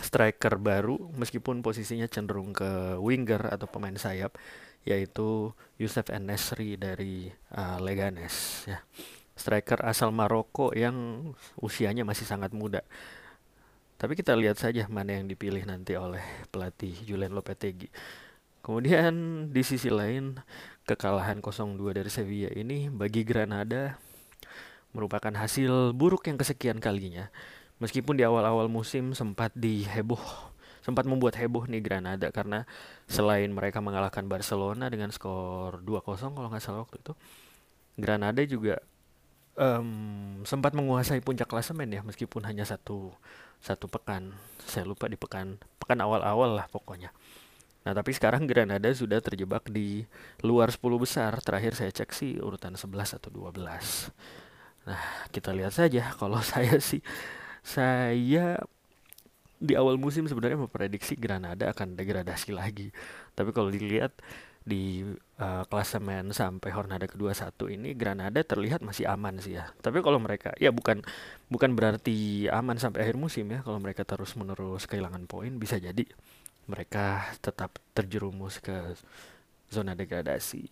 striker 0.00 0.56
baru 0.56 0.96
meskipun 1.12 1.60
posisinya 1.60 2.08
cenderung 2.08 2.56
ke 2.56 2.96
winger 2.96 3.52
atau 3.52 3.68
pemain 3.68 3.94
sayap 3.94 4.40
yaitu 4.86 5.50
Yusuf 5.76 6.08
Enesri 6.08 6.78
dari 6.78 7.28
uh, 7.52 7.76
Leganes 7.82 8.64
ya 8.70 8.78
striker 9.36 9.84
asal 9.84 10.10
Maroko 10.10 10.72
yang 10.72 11.30
usianya 11.60 12.02
masih 12.02 12.24
sangat 12.24 12.56
muda. 12.56 12.80
Tapi 13.96 14.16
kita 14.16 14.36
lihat 14.36 14.60
saja 14.60 14.88
mana 14.88 15.16
yang 15.16 15.28
dipilih 15.28 15.64
nanti 15.64 15.96
oleh 15.96 16.24
pelatih 16.52 16.92
Julian 17.04 17.32
Lopetegui. 17.32 17.88
Kemudian 18.60 19.14
di 19.54 19.62
sisi 19.62 19.92
lain 19.92 20.36
kekalahan 20.88 21.38
0-2 21.38 21.78
dari 21.94 22.10
Sevilla 22.10 22.50
ini 22.50 22.90
bagi 22.90 23.22
Granada 23.22 23.94
merupakan 24.90 25.30
hasil 25.30 25.94
buruk 25.94 26.26
yang 26.26 26.36
kesekian 26.40 26.82
kalinya. 26.82 27.30
Meskipun 27.78 28.16
di 28.16 28.24
awal-awal 28.24 28.66
musim 28.72 29.12
sempat 29.12 29.52
diheboh 29.54 30.20
sempat 30.86 31.02
membuat 31.02 31.34
heboh 31.34 31.66
nih 31.66 31.82
Granada 31.82 32.30
karena 32.30 32.62
selain 33.10 33.50
mereka 33.50 33.82
mengalahkan 33.82 34.22
Barcelona 34.30 34.86
dengan 34.86 35.10
skor 35.10 35.82
2-0 35.82 36.30
kalau 36.30 36.46
nggak 36.46 36.62
salah 36.62 36.86
waktu 36.86 37.02
itu 37.02 37.12
Granada 37.98 38.38
juga 38.46 38.78
um, 39.56 39.88
sempat 40.44 40.76
menguasai 40.76 41.20
puncak 41.24 41.48
klasemen 41.48 41.88
ya 41.90 42.00
meskipun 42.04 42.44
hanya 42.44 42.62
satu 42.62 43.12
satu 43.60 43.88
pekan. 43.90 44.36
Saya 44.62 44.84
lupa 44.86 45.08
di 45.08 45.16
pekan 45.18 45.58
pekan 45.80 45.98
awal-awal 46.00 46.56
lah 46.56 46.66
pokoknya. 46.68 47.10
Nah 47.88 47.92
tapi 47.96 48.12
sekarang 48.12 48.44
Granada 48.44 48.90
sudah 48.92 49.18
terjebak 49.22 49.66
di 49.72 50.04
luar 50.44 50.70
10 50.70 50.80
besar. 51.00 51.32
Terakhir 51.40 51.74
saya 51.74 51.90
cek 51.90 52.10
sih 52.12 52.38
urutan 52.38 52.76
11 52.76 53.18
atau 53.18 53.30
12 53.32 54.12
nah 54.86 55.02
kita 55.34 55.50
lihat 55.50 55.74
saja. 55.74 56.12
Kalau 56.20 56.38
saya 56.44 56.78
sih 56.78 57.02
saya 57.66 58.62
di 59.56 59.72
awal 59.72 59.96
musim 59.96 60.28
sebenarnya 60.28 60.60
memprediksi 60.60 61.16
Granada 61.16 61.72
akan 61.72 61.96
degradasi 61.96 62.52
lagi. 62.52 62.92
Tapi 63.32 63.50
kalau 63.56 63.72
dilihat 63.72 64.12
di 64.66 65.06
uh, 65.38 65.62
klasemen 65.70 66.34
sampai 66.34 66.74
Hornada 66.74 67.06
kedua 67.06 67.30
satu 67.30 67.70
ini 67.70 67.94
Granada 67.94 68.42
terlihat 68.42 68.82
masih 68.82 69.06
aman 69.06 69.38
sih 69.38 69.54
ya. 69.54 69.70
Tapi 69.78 70.02
kalau 70.02 70.18
mereka 70.18 70.50
ya 70.58 70.74
bukan 70.74 71.06
bukan 71.46 71.78
berarti 71.78 72.50
aman 72.50 72.74
sampai 72.74 73.06
akhir 73.06 73.14
musim 73.14 73.46
ya. 73.54 73.62
Kalau 73.62 73.78
mereka 73.78 74.02
terus 74.02 74.34
menerus 74.34 74.90
kehilangan 74.90 75.30
poin 75.30 75.54
bisa 75.54 75.78
jadi 75.78 76.02
mereka 76.66 77.30
tetap 77.38 77.78
terjerumus 77.94 78.58
ke 78.58 78.98
zona 79.70 79.94
degradasi. 79.94 80.66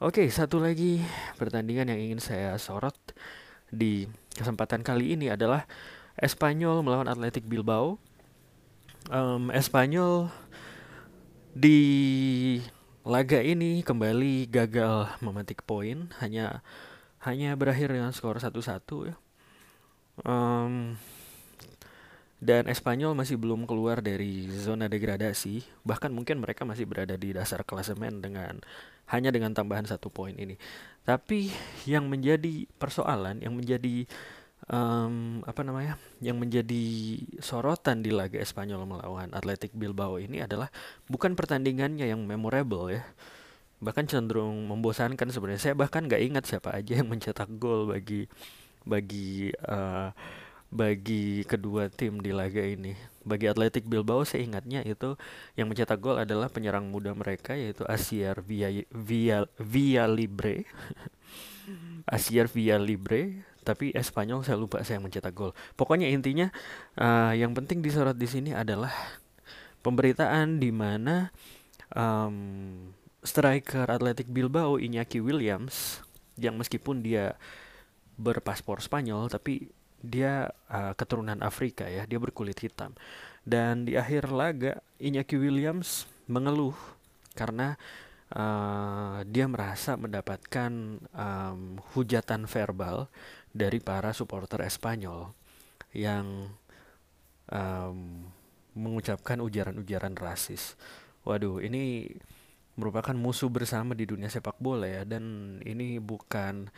Oke, 0.00 0.24
satu 0.32 0.56
lagi 0.64 1.04
pertandingan 1.36 1.92
yang 1.92 2.00
ingin 2.00 2.24
saya 2.24 2.56
sorot 2.56 2.96
di 3.68 4.08
kesempatan 4.32 4.80
kali 4.80 5.12
ini 5.12 5.28
adalah 5.28 5.68
Espanyol 6.16 6.80
melawan 6.80 7.04
Atletik 7.04 7.44
Bilbao. 7.44 8.00
Um, 9.12 9.52
Espanyol 9.52 10.32
di 11.52 11.80
laga 13.00 13.40
ini 13.40 13.80
kembali 13.80 14.48
gagal 14.52 15.08
memetik 15.24 15.64
poin, 15.64 16.12
hanya 16.20 16.60
hanya 17.24 17.56
berakhir 17.56 17.92
dengan 17.92 18.12
skor 18.12 18.36
1-1 18.36 19.12
ya. 19.12 19.16
Um, 20.20 21.00
dan 22.40 22.68
Espanyol 22.68 23.12
masih 23.12 23.36
belum 23.36 23.68
keluar 23.68 24.00
dari 24.00 24.48
zona 24.48 24.88
degradasi, 24.88 25.84
bahkan 25.84 26.08
mungkin 26.08 26.40
mereka 26.40 26.64
masih 26.64 26.88
berada 26.88 27.16
di 27.16 27.36
dasar 27.36 27.64
klasemen 27.68 28.24
dengan 28.24 28.64
hanya 29.12 29.28
dengan 29.28 29.52
tambahan 29.52 29.84
satu 29.84 30.08
poin 30.08 30.32
ini. 30.36 30.56
Tapi 31.04 31.52
yang 31.84 32.08
menjadi 32.08 32.64
persoalan, 32.80 33.44
yang 33.44 33.56
menjadi 33.56 34.08
um, 34.70 35.42
apa 35.44 35.60
namanya 35.66 35.98
yang 36.22 36.38
menjadi 36.38 36.84
sorotan 37.42 38.00
di 38.00 38.14
laga 38.14 38.38
Espanyol 38.38 38.86
melawan 38.86 39.34
Atletic 39.34 39.74
Bilbao 39.74 40.16
ini 40.22 40.40
adalah 40.40 40.70
bukan 41.10 41.34
pertandingannya 41.34 42.06
yang 42.08 42.22
memorable 42.24 42.88
ya. 42.88 43.02
Bahkan 43.82 44.06
cenderung 44.06 44.70
membosankan 44.70 45.28
sebenarnya. 45.32 45.60
Saya 45.60 45.74
bahkan 45.74 46.06
nggak 46.06 46.22
ingat 46.22 46.44
siapa 46.46 46.72
aja 46.72 47.00
yang 47.02 47.08
mencetak 47.10 47.50
gol 47.58 47.90
bagi 47.90 48.30
bagi 48.86 49.52
uh, 49.68 50.14
bagi 50.70 51.42
kedua 51.44 51.90
tim 51.90 52.22
di 52.22 52.30
laga 52.30 52.62
ini. 52.62 52.94
Bagi 53.20 53.50
Atletic 53.50 53.84
Bilbao 53.84 54.24
saya 54.24 54.46
ingatnya 54.46 54.80
itu 54.86 55.18
yang 55.58 55.68
mencetak 55.68 55.98
gol 55.98 56.16
adalah 56.20 56.48
penyerang 56.48 56.88
muda 56.88 57.12
mereka 57.12 57.56
yaitu 57.56 57.82
Asier 57.88 58.38
Via 58.44 58.70
Via 58.92 59.48
Via 59.58 60.04
Libre. 60.06 60.68
Asier 62.04 62.46
Via 62.50 62.76
Libre 62.76 63.49
tapi 63.70 63.94
Espanyol 63.94 64.42
saya 64.42 64.58
lupa 64.58 64.82
saya 64.82 64.98
mencetak 64.98 65.30
gol. 65.30 65.54
Pokoknya 65.78 66.10
intinya 66.10 66.50
uh, 66.98 67.30
yang 67.30 67.54
penting 67.54 67.78
disorot 67.78 68.18
di 68.18 68.26
sini 68.26 68.50
adalah 68.50 68.90
pemberitaan 69.86 70.58
di 70.58 70.74
mana 70.74 71.30
um, 71.94 72.90
striker 73.22 73.86
Atletic 73.86 74.26
Bilbao 74.26 74.82
Iñaki 74.82 75.22
Williams 75.22 76.02
yang 76.40 76.58
meskipun 76.58 77.04
dia 77.04 77.38
berpaspor 78.20 78.82
Spanyol 78.82 79.30
tapi 79.32 79.70
dia 80.00 80.48
uh, 80.72 80.96
keturunan 80.96 81.38
Afrika 81.44 81.84
ya, 81.86 82.08
dia 82.08 82.16
berkulit 82.16 82.56
hitam. 82.60 82.96
Dan 83.44 83.88
di 83.88 83.96
akhir 83.96 84.32
laga 84.32 84.80
Iñaki 85.00 85.36
Williams 85.36 86.08
mengeluh 86.28 86.76
karena 87.36 87.76
uh, 88.34 89.22
dia 89.26 89.46
merasa 89.50 89.98
mendapatkan 89.98 90.72
um, 91.14 91.78
hujatan 91.94 92.46
verbal 92.46 93.10
dari 93.50 93.82
para 93.82 94.14
supporter 94.14 94.62
Espanyol 94.62 95.34
yang 95.90 96.54
um, 97.50 98.30
mengucapkan 98.74 99.42
ujaran-ujaran 99.42 100.14
rasis. 100.14 100.78
Waduh, 101.26 101.60
ini 101.60 102.06
merupakan 102.78 103.12
musuh 103.12 103.50
bersama 103.50 103.92
di 103.92 104.08
dunia 104.08 104.30
sepak 104.30 104.56
bola 104.56 104.88
ya 104.88 105.02
dan 105.04 105.58
ini 105.66 106.00
bukan 106.00 106.70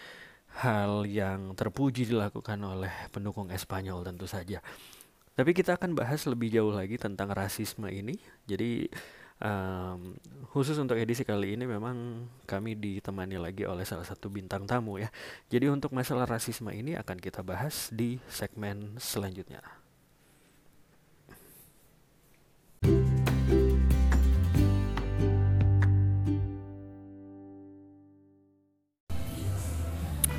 hal 0.60 1.08
yang 1.08 1.54
terpuji 1.56 2.08
dilakukan 2.08 2.58
oleh 2.60 2.92
pendukung 3.12 3.48
Espanyol 3.52 4.04
tentu 4.04 4.28
saja. 4.28 4.60
Tapi 5.32 5.56
kita 5.56 5.80
akan 5.80 5.96
bahas 5.96 6.28
lebih 6.28 6.52
jauh 6.52 6.74
lagi 6.76 7.00
tentang 7.00 7.32
rasisme 7.32 7.88
ini. 7.88 8.20
Jadi 8.44 8.84
Um, 9.42 10.14
khusus 10.54 10.78
untuk 10.78 10.94
edisi 10.94 11.26
kali 11.26 11.58
ini 11.58 11.66
memang 11.66 12.30
kami 12.46 12.78
ditemani 12.78 13.42
lagi 13.42 13.66
oleh 13.66 13.82
salah 13.82 14.06
satu 14.06 14.30
bintang 14.30 14.70
tamu 14.70 15.02
ya. 15.02 15.10
Jadi 15.50 15.66
untuk 15.66 15.90
masalah 15.90 16.30
rasisme 16.30 16.70
ini 16.70 16.94
akan 16.94 17.18
kita 17.18 17.42
bahas 17.42 17.90
di 17.90 18.22
segmen 18.30 18.94
selanjutnya. 19.02 19.58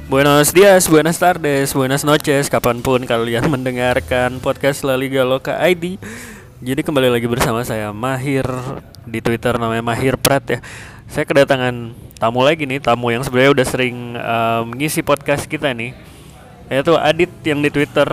Buenos 0.08 0.56
dias, 0.56 0.88
buenas 0.88 1.20
tardes, 1.20 1.76
buenas 1.76 2.08
noches, 2.08 2.48
kapan 2.48 2.80
pun 2.80 3.04
kalian 3.04 3.50
mendengarkan 3.60 4.40
podcast 4.40 4.88
La 4.88 4.96
Liga 4.96 5.28
Loka 5.28 5.60
ID 5.60 6.00
Jadi 6.64 6.80
kembali 6.80 7.12
lagi 7.12 7.28
bersama 7.28 7.60
saya 7.68 7.92
Mahir 7.92 8.48
di 9.04 9.20
Twitter 9.20 9.52
namanya 9.60 9.84
Mahir 9.84 10.16
Prat 10.16 10.48
ya. 10.48 10.64
Saya 11.12 11.28
kedatangan 11.28 11.92
tamu 12.16 12.40
lagi 12.40 12.64
nih, 12.64 12.80
tamu 12.80 13.12
yang 13.12 13.20
sebenarnya 13.20 13.52
udah 13.52 13.68
sering 13.68 14.16
um, 14.16 14.72
ngisi 14.72 15.04
podcast 15.04 15.44
kita 15.44 15.76
nih. 15.76 15.92
Yaitu 16.72 16.96
Adit 16.96 17.36
yang 17.44 17.60
di 17.60 17.68
Twitter 17.68 18.08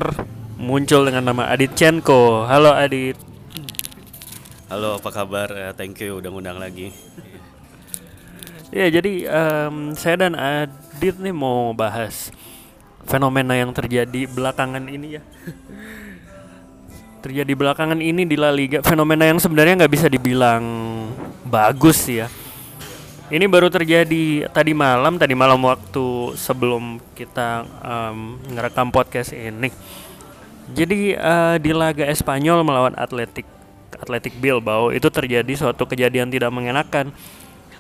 muncul 0.59 1.07
dengan 1.07 1.31
nama 1.31 1.47
Adit 1.47 1.79
Chenko. 1.79 2.43
Halo 2.43 2.75
Adit. 2.75 3.15
Halo, 4.67 4.99
apa 4.99 5.11
kabar? 5.15 5.47
Uh, 5.55 5.73
thank 5.79 6.03
you 6.03 6.19
udah 6.19 6.35
ngundang 6.35 6.59
lagi. 6.59 6.91
Ya, 8.75 8.91
jadi 8.91 9.31
um, 9.31 9.95
saya 9.95 10.27
dan 10.27 10.35
Adit 10.35 11.23
nih 11.23 11.31
mau 11.31 11.71
bahas 11.71 12.35
fenomena 13.07 13.55
yang 13.55 13.71
terjadi 13.71 14.27
belakangan 14.27 14.91
ini 14.91 15.19
ya 15.19 15.23
terjadi 17.21 17.53
belakangan 17.53 18.01
ini 18.01 18.25
di 18.25 18.35
La 18.35 18.51
Liga 18.51 18.81
fenomena 18.81 19.29
yang 19.29 19.37
sebenarnya 19.37 19.85
nggak 19.85 19.93
bisa 19.93 20.07
dibilang 20.09 20.65
bagus 21.47 22.09
ya. 22.09 22.27
Ini 23.31 23.47
baru 23.47 23.71
terjadi 23.71 24.51
tadi 24.51 24.75
malam 24.75 25.15
tadi 25.15 25.39
malam 25.39 25.63
waktu 25.63 26.35
sebelum 26.35 26.99
kita 27.15 27.63
um, 27.79 28.43
ngerekam 28.51 28.91
podcast 28.91 29.31
ini. 29.31 29.71
Jadi 30.75 31.15
uh, 31.15 31.55
di 31.63 31.71
laga 31.71 32.11
Espanyol 32.11 32.67
melawan 32.67 32.99
Atletik 32.99 33.47
Atletik 33.95 34.35
Bilbao 34.41 34.91
itu 34.91 35.07
terjadi 35.07 35.53
suatu 35.55 35.87
kejadian 35.87 36.33
tidak 36.33 36.51
mengenakan. 36.51 37.15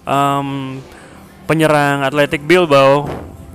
Um, 0.07 0.79
penyerang 1.51 2.07
Atletik 2.07 2.47
Bilbao 2.47 3.11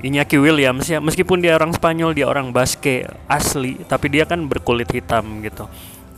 Iñaki 0.06 0.38
Williams 0.38 0.86
ya 0.86 1.02
meskipun 1.02 1.42
dia 1.42 1.58
orang 1.58 1.74
Spanyol 1.74 2.14
dia 2.14 2.30
orang 2.30 2.54
Basque 2.54 3.10
asli 3.26 3.82
tapi 3.90 4.14
dia 4.14 4.30
kan 4.30 4.46
berkulit 4.46 4.86
hitam 4.94 5.42
gitu. 5.42 5.66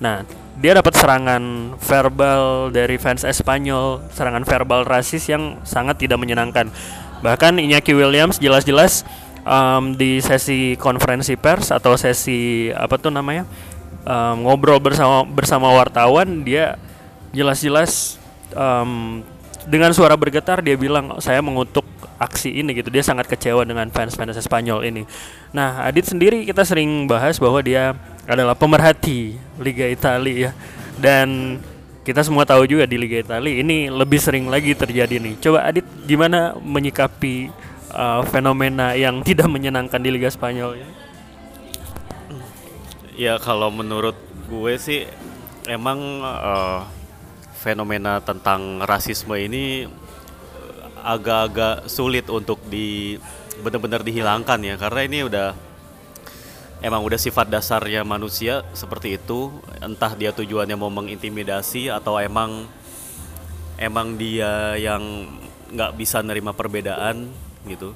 Nah 0.03 0.27
dia 0.59 0.75
dapat 0.75 0.91
serangan 0.91 1.73
verbal 1.79 2.75
dari 2.75 2.99
fans 2.99 3.23
Espanyol 3.23 4.03
serangan 4.11 4.43
verbal 4.43 4.83
rasis 4.83 5.31
yang 5.31 5.63
sangat 5.63 6.03
tidak 6.03 6.19
menyenangkan. 6.19 6.67
Bahkan 7.23 7.63
Iñaki 7.63 7.95
Williams 7.95 8.43
jelas-jelas 8.43 9.07
um, 9.47 9.95
di 9.95 10.19
sesi 10.19 10.75
konferensi 10.75 11.39
pers 11.39 11.71
atau 11.71 11.95
sesi 11.95 12.67
apa 12.75 12.99
tuh 12.99 13.15
namanya 13.15 13.47
um, 14.03 14.43
ngobrol 14.43 14.83
bersama 14.83 15.23
bersama 15.23 15.71
wartawan 15.71 16.43
dia 16.43 16.75
jelas-jelas 17.31 18.19
um, 18.51 19.23
dengan 19.67 19.91
suara 19.91 20.15
bergetar 20.15 20.63
dia 20.63 20.79
bilang 20.79 21.19
saya 21.19 21.43
mengutuk 21.43 21.83
aksi 22.17 22.63
ini 22.63 22.71
gitu. 22.79 22.87
Dia 22.87 23.03
sangat 23.03 23.27
kecewa 23.27 23.67
dengan 23.67 23.91
fans-fans 23.91 24.39
Spanyol 24.39 24.87
ini. 24.87 25.03
Nah, 25.51 25.83
Adit 25.85 26.07
sendiri 26.07 26.47
kita 26.47 26.63
sering 26.63 27.05
bahas 27.05 27.37
bahwa 27.37 27.59
dia 27.59 27.93
adalah 28.25 28.55
pemerhati 28.55 29.35
Liga 29.59 29.85
Italia 29.91 30.49
ya. 30.49 30.51
Dan 30.97 31.59
kita 32.07 32.23
semua 32.23 32.47
tahu 32.47 32.63
juga 32.63 32.87
di 32.87 32.95
Liga 32.95 33.19
Italia 33.19 33.59
ini 33.59 33.91
lebih 33.91 34.17
sering 34.17 34.47
lagi 34.47 34.71
terjadi 34.71 35.19
nih. 35.19 35.35
Coba 35.43 35.67
Adit 35.67 35.83
gimana 36.07 36.55
menyikapi 36.55 37.51
uh, 37.91 38.23
fenomena 38.31 38.95
yang 38.95 39.19
tidak 39.27 39.51
menyenangkan 39.51 39.99
di 39.99 40.09
Liga 40.09 40.31
Spanyol 40.31 40.79
ya? 40.79 40.89
Ya 43.17 43.33
kalau 43.41 43.73
menurut 43.73 44.15
gue 44.47 44.73
sih 44.79 45.09
emang 45.67 46.21
uh, 46.23 46.85
fenomena 47.57 48.21
tentang 48.21 48.85
rasisme 48.85 49.33
ini 49.33 49.89
agak-agak 51.01 51.89
sulit 51.89 52.29
untuk 52.29 52.61
di 52.67 53.17
benar-benar 53.63 54.05
dihilangkan 54.05 54.59
ya. 54.61 54.75
Karena 54.77 55.01
ini 55.07 55.19
udah 55.25 55.49
emang 56.83 57.01
udah 57.01 57.17
sifat 57.17 57.49
dasarnya 57.49 58.05
manusia 58.05 58.61
seperti 58.77 59.17
itu. 59.17 59.49
Entah 59.81 60.13
dia 60.13 60.29
tujuannya 60.35 60.77
mau 60.77 60.93
mengintimidasi 60.93 61.89
atau 61.89 62.21
emang 62.21 62.69
emang 63.81 64.17
dia 64.17 64.77
yang 64.77 65.01
nggak 65.73 65.95
bisa 65.97 66.21
nerima 66.21 66.53
perbedaan 66.53 67.29
gitu. 67.65 67.93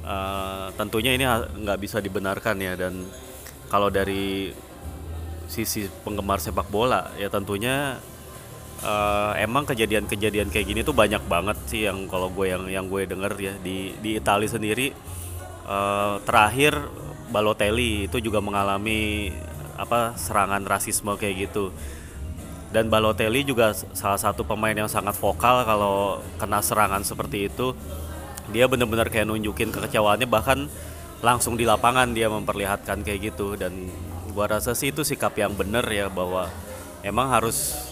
Uh, 0.00 0.72
tentunya 0.80 1.12
ini 1.12 1.24
nggak 1.64 1.78
bisa 1.80 2.02
dibenarkan 2.02 2.56
ya. 2.60 2.76
Dan 2.76 3.08
kalau 3.70 3.88
dari 3.88 4.52
sisi 5.50 5.90
penggemar 6.06 6.38
sepak 6.38 6.70
bola 6.70 7.10
ya 7.18 7.26
tentunya 7.26 7.98
uh, 8.84 9.32
emang 9.36 9.68
kejadian-kejadian 9.68 10.48
kayak 10.48 10.66
gini 10.68 10.80
tuh 10.80 10.96
banyak 10.96 11.20
banget 11.28 11.58
sih 11.68 11.86
yang 11.86 12.08
kalau 12.08 12.32
gue 12.32 12.48
yang 12.48 12.64
yang 12.68 12.86
gue 12.88 13.06
denger 13.06 13.32
ya. 13.36 13.54
Di 13.60 13.94
di 14.00 14.16
Italia 14.16 14.48
sendiri 14.48 14.92
uh, 15.68 16.20
terakhir 16.24 16.76
Balotelli 17.30 18.10
itu 18.10 18.18
juga 18.18 18.42
mengalami 18.42 19.30
apa 19.78 20.18
serangan 20.18 20.66
rasisme 20.66 21.14
kayak 21.14 21.50
gitu. 21.50 21.70
Dan 22.70 22.90
Balotelli 22.90 23.42
juga 23.42 23.74
salah 23.74 24.18
satu 24.18 24.46
pemain 24.46 24.74
yang 24.74 24.90
sangat 24.90 25.18
vokal 25.18 25.66
kalau 25.66 26.22
kena 26.38 26.62
serangan 26.62 27.02
seperti 27.02 27.50
itu. 27.50 27.74
Dia 28.50 28.66
benar-benar 28.66 29.10
kayak 29.10 29.30
nunjukin 29.30 29.70
kekecewaannya 29.70 30.26
bahkan 30.26 30.66
langsung 31.22 31.54
di 31.54 31.62
lapangan 31.62 32.10
dia 32.10 32.26
memperlihatkan 32.26 33.06
kayak 33.06 33.34
gitu. 33.34 33.54
Dan 33.54 33.90
gua 34.34 34.58
rasa 34.58 34.74
sih 34.74 34.90
itu 34.90 35.06
sikap 35.06 35.34
yang 35.38 35.54
benar 35.54 35.86
ya 35.86 36.10
bahwa 36.10 36.50
emang 37.06 37.30
harus 37.30 37.89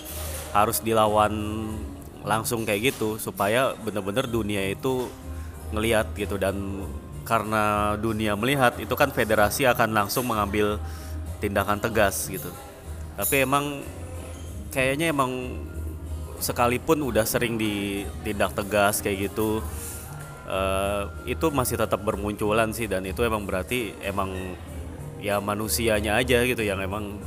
harus 0.52 0.80
dilawan 0.80 1.32
langsung 2.24 2.66
kayak 2.68 2.92
gitu 2.94 3.16
supaya 3.16 3.72
bener-bener 3.80 4.28
dunia 4.28 4.68
itu 4.68 5.08
ngelihat 5.72 6.12
gitu. 6.16 6.36
Dan 6.40 6.84
karena 7.28 7.92
dunia 8.00 8.32
melihat 8.40 8.80
itu 8.80 8.94
kan 8.96 9.12
federasi 9.12 9.68
akan 9.68 9.92
langsung 9.92 10.24
mengambil 10.24 10.80
tindakan 11.44 11.76
tegas 11.78 12.28
gitu. 12.28 12.48
Tapi 13.16 13.44
emang 13.44 13.84
kayaknya 14.72 15.12
emang 15.12 15.64
sekalipun 16.38 17.02
udah 17.02 17.26
sering 17.26 17.58
ditindak 17.58 18.54
tegas 18.54 19.02
kayak 19.02 19.28
gitu 19.28 19.58
uh, 20.46 21.10
itu 21.26 21.46
masih 21.52 21.76
tetap 21.76 22.00
bermunculan 22.00 22.72
sih. 22.72 22.88
Dan 22.88 23.04
itu 23.04 23.20
emang 23.22 23.44
berarti 23.44 23.92
emang 24.00 24.56
ya 25.18 25.42
manusianya 25.42 26.14
aja 26.16 26.46
gitu 26.46 26.62
yang 26.62 26.80
emang 26.80 27.18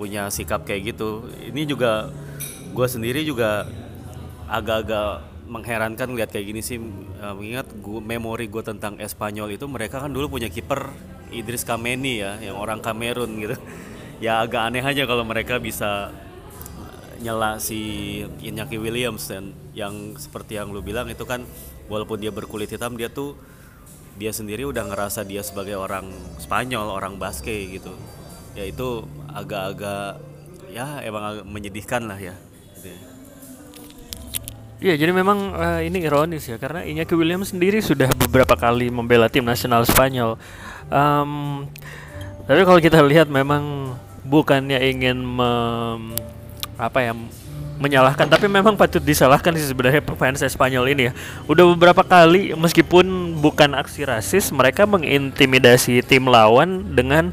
punya 0.00 0.32
sikap 0.32 0.64
kayak 0.66 0.94
gitu. 0.94 1.28
Ini 1.52 1.68
juga 1.68 2.08
gue 2.74 2.86
sendiri 2.90 3.22
juga 3.22 3.70
agak-agak 4.50 5.22
mengherankan 5.46 6.10
lihat 6.18 6.34
kayak 6.34 6.46
gini 6.50 6.60
sih. 6.60 6.78
Uh, 7.22 7.32
mengingat 7.38 7.70
gua, 7.78 8.02
memori 8.02 8.50
gue 8.50 8.60
tentang 8.66 8.98
Espanyol 8.98 9.54
itu 9.54 9.64
mereka 9.70 10.02
kan 10.02 10.10
dulu 10.10 10.36
punya 10.36 10.50
kiper 10.50 10.90
Idris 11.30 11.62
Kameni 11.62 12.20
ya 12.20 12.36
yang 12.42 12.58
orang 12.58 12.82
Kamerun 12.82 13.30
gitu. 13.38 13.56
Ya 14.22 14.40
agak 14.40 14.70
aneh 14.70 14.80
aja 14.80 15.10
kalau 15.10 15.26
mereka 15.26 15.58
bisa 15.58 16.14
nyela 17.18 17.58
si 17.58 18.22
Iñaki 18.46 18.78
Williams 18.78 19.26
dan 19.26 19.52
yang 19.74 20.14
seperti 20.16 20.54
yang 20.54 20.70
lu 20.70 20.86
bilang 20.86 21.10
itu 21.10 21.26
kan 21.26 21.42
walaupun 21.90 22.22
dia 22.22 22.30
berkulit 22.30 22.70
hitam 22.70 22.94
dia 22.94 23.10
tuh 23.10 23.34
dia 24.14 24.30
sendiri 24.30 24.64
udah 24.70 24.86
ngerasa 24.86 25.26
dia 25.26 25.42
sebagai 25.42 25.74
orang 25.74 26.14
Spanyol 26.38 26.94
orang 26.94 27.18
Basque 27.18 27.52
gitu. 27.74 27.90
Ya 28.54 28.70
itu 28.70 29.02
agak-agak 29.34 30.22
ya 30.70 31.02
emang 31.02 31.42
menyedihkan 31.50 32.06
lah 32.06 32.16
ya 32.16 32.38
Iya, 34.82 34.98
jadi 34.98 35.14
memang 35.14 35.54
uh, 35.54 35.80
ini 35.86 36.02
ironis 36.02 36.50
ya 36.50 36.58
karena 36.58 36.82
Iñaki 36.82 37.14
Williams 37.14 37.54
sendiri 37.54 37.78
sudah 37.78 38.10
beberapa 38.10 38.58
kali 38.58 38.90
membela 38.90 39.30
tim 39.30 39.46
nasional 39.46 39.86
Spanyol. 39.86 40.34
Um, 40.90 41.64
tapi 42.44 42.60
kalau 42.66 42.80
kita 42.82 42.98
lihat 43.00 43.30
memang 43.30 43.94
bukannya 44.26 44.82
ingin 44.90 45.22
me, 45.22 45.50
apa 46.74 47.06
ya 47.06 47.12
menyalahkan 47.74 48.30
tapi 48.30 48.46
memang 48.46 48.78
patut 48.78 49.02
disalahkan 49.02 49.50
sih 49.54 49.66
sebenarnya 49.66 50.02
fans 50.18 50.42
Spanyol 50.42 50.90
ini 50.90 51.02
ya. 51.08 51.12
Udah 51.46 51.64
beberapa 51.70 52.02
kali 52.02 52.50
meskipun 52.58 53.38
bukan 53.38 53.78
aksi 53.78 54.02
rasis 54.04 54.50
mereka 54.50 54.90
mengintimidasi 54.90 56.02
tim 56.02 56.26
lawan 56.26 56.98
dengan 56.98 57.30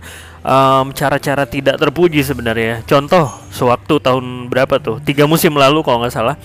cara-cara 0.94 1.46
um, 1.46 1.52
tidak 1.52 1.76
terpuji 1.82 2.22
sebenarnya. 2.22 2.86
Contoh 2.86 3.34
sewaktu 3.50 3.98
tahun 3.98 4.46
berapa 4.46 4.78
tuh? 4.78 5.02
Tiga 5.02 5.26
musim 5.26 5.58
lalu 5.58 5.82
kalau 5.82 6.06
nggak 6.06 6.14
salah 6.14 6.38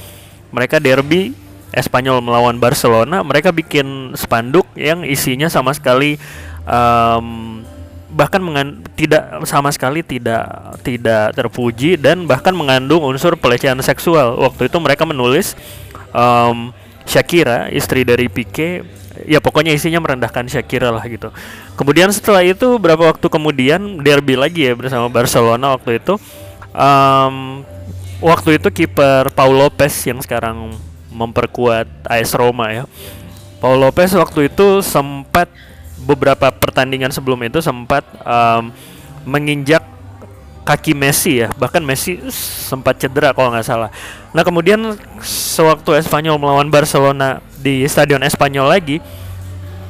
mereka 0.51 0.83
derby 0.83 1.35
Espanyol 1.75 2.23
melawan 2.23 2.57
Barcelona 2.57 3.21
mereka 3.21 3.53
bikin 3.53 4.15
spanduk 4.17 4.65
yang 4.79 5.05
isinya 5.05 5.51
sama 5.51 5.75
sekali 5.77 6.17
um, 6.65 7.61
bahkan 8.17 8.41
mengan 8.41 8.81
tidak 8.97 9.45
sama 9.45 9.69
sekali 9.69 10.01
tidak 10.01 10.47
tidak 10.81 11.37
terpuji 11.37 12.01
dan 12.01 12.25
bahkan 12.25 12.57
mengandung 12.57 13.05
unsur 13.05 13.37
pelecehan 13.37 13.77
seksual. 13.85 14.41
Waktu 14.41 14.73
itu 14.73 14.79
mereka 14.81 15.05
menulis 15.05 15.53
um, 16.17 16.73
Shakira 17.05 17.69
istri 17.71 18.03
dari 18.03 18.33
Pique 18.33 18.83
ya 19.29 19.39
pokoknya 19.39 19.77
isinya 19.77 20.01
merendahkan 20.01 20.49
Shakira 20.49 20.89
lah 20.89 21.05
gitu. 21.05 21.29
Kemudian 21.77 22.09
setelah 22.09 22.41
itu 22.41 22.81
berapa 22.81 23.05
waktu 23.13 23.27
kemudian 23.29 24.01
derby 24.01 24.39
lagi 24.39 24.71
ya 24.71 24.73
bersama 24.73 25.13
Barcelona 25.13 25.77
waktu 25.77 26.01
itu 26.01 26.17
um, 26.73 27.67
waktu 28.21 28.61
itu 28.61 28.69
kiper 28.73 29.33
Paul 29.33 29.57
Lopez 29.57 29.93
yang 30.09 30.21
sekarang 30.21 30.73
memperkuat 31.13 31.89
AS 32.09 32.33
Roma 32.37 32.73
ya. 32.73 32.85
Paul 33.61 33.81
Lopez 33.81 34.13
waktu 34.13 34.53
itu 34.53 34.85
sempat 34.85 35.49
beberapa 36.07 36.53
pertandingan 36.53 37.09
sebelum 37.11 37.41
itu 37.49 37.59
sempat 37.65 38.05
um, 38.23 38.69
menginjak 39.27 39.83
kaki 40.67 40.99
Messi 40.99 41.47
ya 41.47 41.49
bahkan 41.57 41.79
Messi 41.79 42.19
sempat 42.67 42.99
cedera 42.99 43.31
kalau 43.31 43.55
nggak 43.55 43.67
salah 43.67 43.91
nah 44.35 44.43
kemudian 44.43 44.99
sewaktu 45.23 46.03
Espanyol 46.03 46.43
melawan 46.43 46.67
Barcelona 46.67 47.39
di 47.63 47.87
Stadion 47.87 48.23
Espanyol 48.27 48.67
lagi 48.67 48.99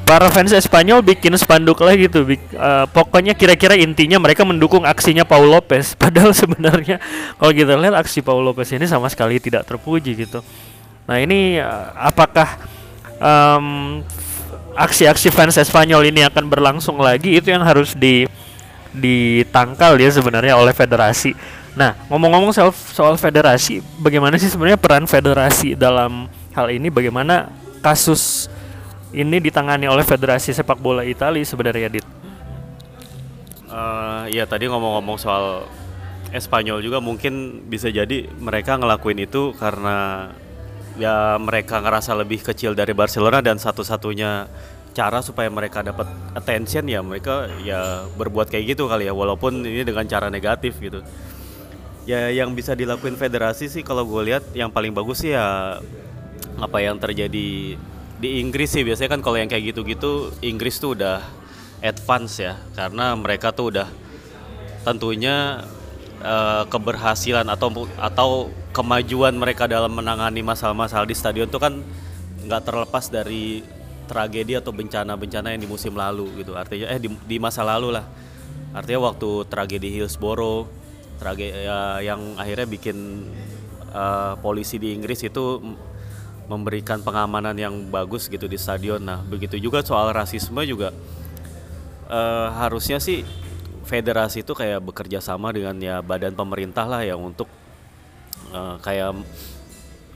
para 0.06 0.30
fans 0.30 0.54
Espanyol 0.54 1.02
bikin 1.02 1.34
spanduk 1.34 1.82
lagi 1.82 2.06
tuh 2.06 2.22
bik, 2.22 2.54
uh, 2.54 2.86
pokoknya 2.94 3.34
kira-kira 3.34 3.74
intinya 3.74 4.22
mereka 4.22 4.46
mendukung 4.46 4.86
aksinya 4.86 5.26
Paul 5.26 5.50
Lopez. 5.50 5.92
Padahal 6.00 6.30
sebenarnya 6.30 7.02
kalau 7.36 7.50
kita 7.50 7.74
lihat 7.74 7.98
aksi 7.98 8.22
Paul 8.22 8.46
Lopez 8.46 8.70
ini 8.70 8.86
sama 8.86 9.10
sekali 9.10 9.42
tidak 9.42 9.66
terpuji 9.66 10.14
gitu. 10.14 10.46
Nah 11.10 11.18
ini 11.18 11.58
uh, 11.58 11.90
apakah 11.98 12.54
um, 13.18 14.00
aksi-aksi 14.78 15.34
fans 15.34 15.58
Espanyol 15.58 16.06
ini 16.06 16.22
akan 16.22 16.46
berlangsung 16.46 17.02
lagi? 17.02 17.34
Itu 17.34 17.50
yang 17.50 17.66
harus 17.66 17.98
di 17.98 18.30
ditangkal 18.96 19.98
ya 19.98 20.08
sebenarnya 20.14 20.54
oleh 20.54 20.72
federasi. 20.72 21.34
Nah 21.74 21.98
ngomong-ngomong 22.08 22.54
soal 22.54 22.70
soal 22.72 23.18
federasi 23.18 23.84
bagaimana 24.00 24.38
sih 24.38 24.48
sebenarnya 24.48 24.78
peran 24.78 25.04
federasi 25.04 25.74
dalam 25.74 26.30
hal 26.54 26.70
ini? 26.70 26.88
Bagaimana 26.94 27.50
kasus 27.82 28.46
ini 29.14 29.36
ditangani 29.38 29.86
oleh 29.86 30.02
Federasi 30.02 30.50
Sepak 30.50 30.78
Bola 30.80 31.06
Italia 31.06 31.44
sebenarnya 31.46 31.88
Dit. 31.92 32.06
Uh, 33.66 34.24
ya 34.32 34.48
tadi 34.48 34.66
ngomong-ngomong 34.70 35.18
soal 35.20 35.68
Espanyol 36.34 36.82
juga 36.82 36.98
mungkin 36.98 37.62
bisa 37.70 37.86
jadi 37.86 38.26
mereka 38.40 38.74
ngelakuin 38.80 39.22
itu 39.22 39.54
karena 39.54 40.30
ya 40.96 41.36
mereka 41.38 41.78
ngerasa 41.78 42.16
lebih 42.16 42.40
kecil 42.42 42.72
dari 42.72 42.96
Barcelona 42.96 43.44
dan 43.44 43.60
satu-satunya 43.60 44.48
cara 44.96 45.20
supaya 45.20 45.52
mereka 45.52 45.84
dapat 45.84 46.08
attention 46.32 46.88
ya 46.88 47.04
mereka 47.04 47.52
ya 47.60 48.08
berbuat 48.16 48.48
kayak 48.48 48.74
gitu 48.74 48.88
kali 48.88 49.04
ya 49.04 49.12
walaupun 49.12 49.60
ini 49.60 49.84
dengan 49.84 50.08
cara 50.08 50.32
negatif 50.32 50.80
gitu 50.80 51.04
ya 52.08 52.32
yang 52.32 52.56
bisa 52.56 52.72
dilakuin 52.72 53.12
federasi 53.20 53.68
sih 53.68 53.84
kalau 53.84 54.08
gue 54.08 54.32
lihat 54.32 54.56
yang 54.56 54.72
paling 54.72 54.96
bagus 54.96 55.20
sih 55.20 55.36
ya 55.36 55.78
apa 56.56 56.78
yang 56.80 56.96
terjadi 56.96 57.76
di 58.16 58.40
Inggris 58.40 58.72
sih 58.72 58.82
biasanya 58.82 59.18
kan 59.18 59.20
kalau 59.20 59.36
yang 59.36 59.50
kayak 59.50 59.76
gitu-gitu 59.76 60.32
Inggris 60.40 60.80
tuh 60.80 60.96
udah 60.96 61.20
advance 61.84 62.40
ya 62.40 62.56
karena 62.72 63.12
mereka 63.12 63.52
tuh 63.52 63.76
udah 63.76 63.88
tentunya 64.86 65.66
uh, 66.22 66.64
keberhasilan 66.70 67.44
atau 67.50 67.84
atau 68.00 68.30
kemajuan 68.72 69.36
mereka 69.36 69.68
dalam 69.68 69.92
menangani 69.92 70.40
masalah-masalah 70.40 71.04
di 71.04 71.16
stadion 71.16 71.48
tuh 71.48 71.60
kan 71.60 71.82
nggak 72.46 72.62
terlepas 72.62 73.10
dari 73.10 73.60
tragedi 74.06 74.54
atau 74.54 74.70
bencana-bencana 74.70 75.52
yang 75.52 75.66
di 75.66 75.68
musim 75.68 75.92
lalu 75.98 76.30
gitu. 76.40 76.54
Artinya 76.54 76.86
eh 76.94 77.02
di, 77.02 77.10
di 77.10 77.36
masa 77.42 77.66
lalu 77.66 77.90
lah. 77.90 78.06
Artinya 78.70 79.10
waktu 79.10 79.50
tragedi 79.50 79.88
Hillsborough 79.90 80.68
tragedi 81.18 81.66
ya, 81.66 81.98
yang 82.04 82.36
akhirnya 82.36 82.68
bikin 82.68 83.26
uh, 83.90 84.38
polisi 84.38 84.76
di 84.78 84.92
Inggris 84.94 85.24
itu 85.24 85.58
memberikan 86.46 87.02
pengamanan 87.02 87.54
yang 87.58 87.74
bagus 87.90 88.30
gitu 88.30 88.46
di 88.46 88.58
stadion. 88.58 89.02
Nah, 89.02 89.22
begitu 89.22 89.58
juga 89.58 89.82
soal 89.82 90.14
rasisme 90.14 90.62
juga 90.62 90.94
uh, 92.10 92.48
harusnya 92.62 93.02
sih 93.02 93.26
federasi 93.86 94.42
itu 94.42 94.54
kayak 94.54 94.82
bekerja 94.82 95.22
sama 95.22 95.54
dengan 95.54 95.78
ya 95.78 96.02
badan 96.02 96.34
pemerintah 96.34 96.86
lah 96.86 97.06
yang 97.06 97.22
untuk 97.22 97.46
uh, 98.50 98.78
kayak 98.82 99.14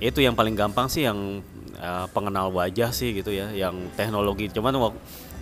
itu 0.00 0.24
yang 0.24 0.34
paling 0.34 0.56
gampang 0.56 0.88
sih 0.88 1.04
yang 1.04 1.44
uh, 1.76 2.06
pengenal 2.10 2.48
wajah 2.50 2.90
sih 2.90 3.12
gitu 3.12 3.30
ya, 3.30 3.52
yang 3.52 3.76
teknologi. 3.94 4.48
Cuman 4.48 4.74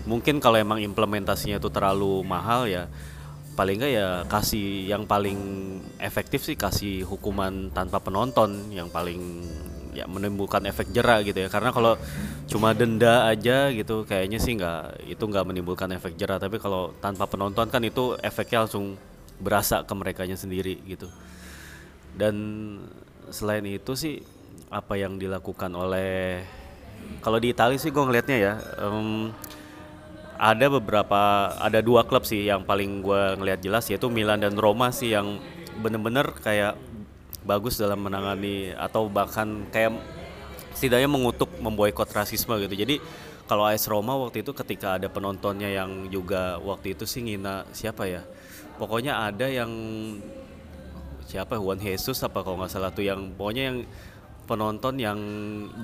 mungkin 0.04 0.42
kalau 0.42 0.58
emang 0.58 0.82
implementasinya 0.82 1.60
itu 1.60 1.70
terlalu 1.70 2.24
mahal 2.26 2.66
ya 2.66 2.88
paling 3.58 3.82
enggak 3.82 3.92
ya 3.92 4.08
kasih 4.30 4.86
yang 4.86 5.02
paling 5.02 5.38
efektif 5.98 6.46
sih 6.46 6.54
kasih 6.54 7.02
hukuman 7.02 7.74
tanpa 7.74 7.98
penonton 7.98 8.70
yang 8.70 8.86
paling 8.86 9.42
ya 9.94 10.04
menimbulkan 10.08 10.64
efek 10.68 10.90
jerah 10.90 11.22
gitu 11.22 11.44
ya. 11.44 11.48
Karena 11.52 11.70
kalau 11.70 11.94
cuma 12.48 12.72
denda 12.72 13.28
aja 13.28 13.68
gitu 13.72 14.08
kayaknya 14.08 14.40
sih 14.40 14.56
nggak 14.56 15.08
itu 15.08 15.22
nggak 15.22 15.44
menimbulkan 15.46 15.90
efek 15.94 16.16
jerah. 16.16 16.40
Tapi 16.40 16.56
kalau 16.60 16.96
tanpa 16.98 17.28
penonton 17.28 17.68
kan 17.68 17.82
itu 17.84 18.16
efeknya 18.20 18.64
langsung 18.66 18.98
berasa 19.38 19.86
ke 19.86 19.94
mereka 19.94 20.22
sendiri 20.26 20.82
gitu. 20.84 21.06
Dan 22.18 22.34
selain 23.30 23.64
itu 23.68 23.92
sih 23.94 24.24
apa 24.68 25.00
yang 25.00 25.16
dilakukan 25.16 25.72
oleh 25.72 26.44
kalau 27.24 27.40
di 27.40 27.52
Italia 27.52 27.80
sih 27.80 27.88
gue 27.88 28.04
ngelihatnya 28.04 28.36
ya 28.36 28.54
um, 28.84 29.32
ada 30.38 30.66
beberapa 30.70 31.52
ada 31.58 31.82
dua 31.82 32.04
klub 32.06 32.22
sih 32.22 32.46
yang 32.46 32.62
paling 32.62 33.02
gue 33.02 33.22
ngelihat 33.40 33.60
jelas 33.64 33.88
yaitu 33.90 34.06
Milan 34.12 34.44
dan 34.44 34.54
Roma 34.54 34.92
sih 34.94 35.16
yang 35.16 35.40
bener-bener 35.82 36.30
kayak 36.42 36.78
bagus 37.48 37.80
dalam 37.80 38.04
menangani 38.04 38.76
atau 38.76 39.08
bahkan 39.08 39.64
kayak 39.72 39.96
setidaknya 40.76 41.08
mengutuk 41.08 41.48
memboikot 41.56 42.12
rasisme 42.12 42.52
gitu. 42.60 42.76
Jadi 42.76 43.00
kalau 43.48 43.64
AS 43.64 43.88
Roma 43.88 44.12
waktu 44.20 44.44
itu 44.44 44.52
ketika 44.52 45.00
ada 45.00 45.08
penontonnya 45.08 45.72
yang 45.72 46.12
juga 46.12 46.60
waktu 46.60 46.92
itu 46.92 47.08
sih 47.08 47.24
ngina 47.24 47.64
siapa 47.72 48.04
ya? 48.04 48.20
Pokoknya 48.76 49.24
ada 49.32 49.48
yang 49.48 49.72
siapa 51.24 51.56
Juan 51.56 51.80
Jesus 51.80 52.20
apa 52.20 52.44
kalau 52.44 52.60
nggak 52.60 52.72
salah 52.72 52.92
tuh 52.92 53.08
yang 53.08 53.32
pokoknya 53.32 53.64
yang 53.72 53.78
penonton 54.48 54.96
yang 54.96 55.18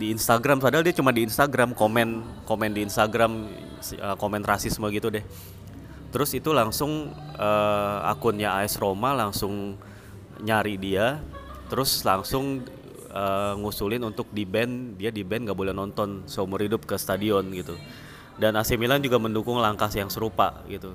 di 0.00 0.12
Instagram 0.12 0.56
padahal 0.56 0.84
dia 0.84 0.96
cuma 0.96 1.12
di 1.12 1.28
Instagram 1.28 1.76
komen 1.76 2.40
komen 2.48 2.70
di 2.72 2.84
Instagram 2.84 3.48
uh, 4.00 4.16
komen 4.20 4.44
rasisme 4.44 4.84
gitu 4.92 5.08
deh. 5.08 5.24
Terus 6.12 6.30
itu 6.36 6.54
langsung 6.54 7.10
uh, 7.34 7.98
akunnya 8.06 8.60
AS 8.60 8.78
Roma 8.78 9.16
langsung 9.16 9.74
nyari 10.40 10.78
dia 10.78 11.18
terus 11.70 12.04
langsung 12.04 12.64
uh, 13.14 13.54
ngusulin 13.56 14.02
untuk 14.04 14.28
di 14.34 14.44
band 14.44 14.98
dia 15.00 15.08
di 15.14 15.22
band 15.22 15.48
nggak 15.48 15.58
boleh 15.58 15.74
nonton 15.74 16.26
seumur 16.26 16.60
hidup 16.60 16.84
ke 16.84 16.98
stadion 16.98 17.46
gitu. 17.54 17.78
Dan 18.34 18.58
AC 18.58 18.74
Milan 18.74 18.98
juga 18.98 19.22
mendukung 19.22 19.62
langkah 19.62 19.86
yang 19.94 20.10
serupa 20.10 20.66
gitu. 20.66 20.92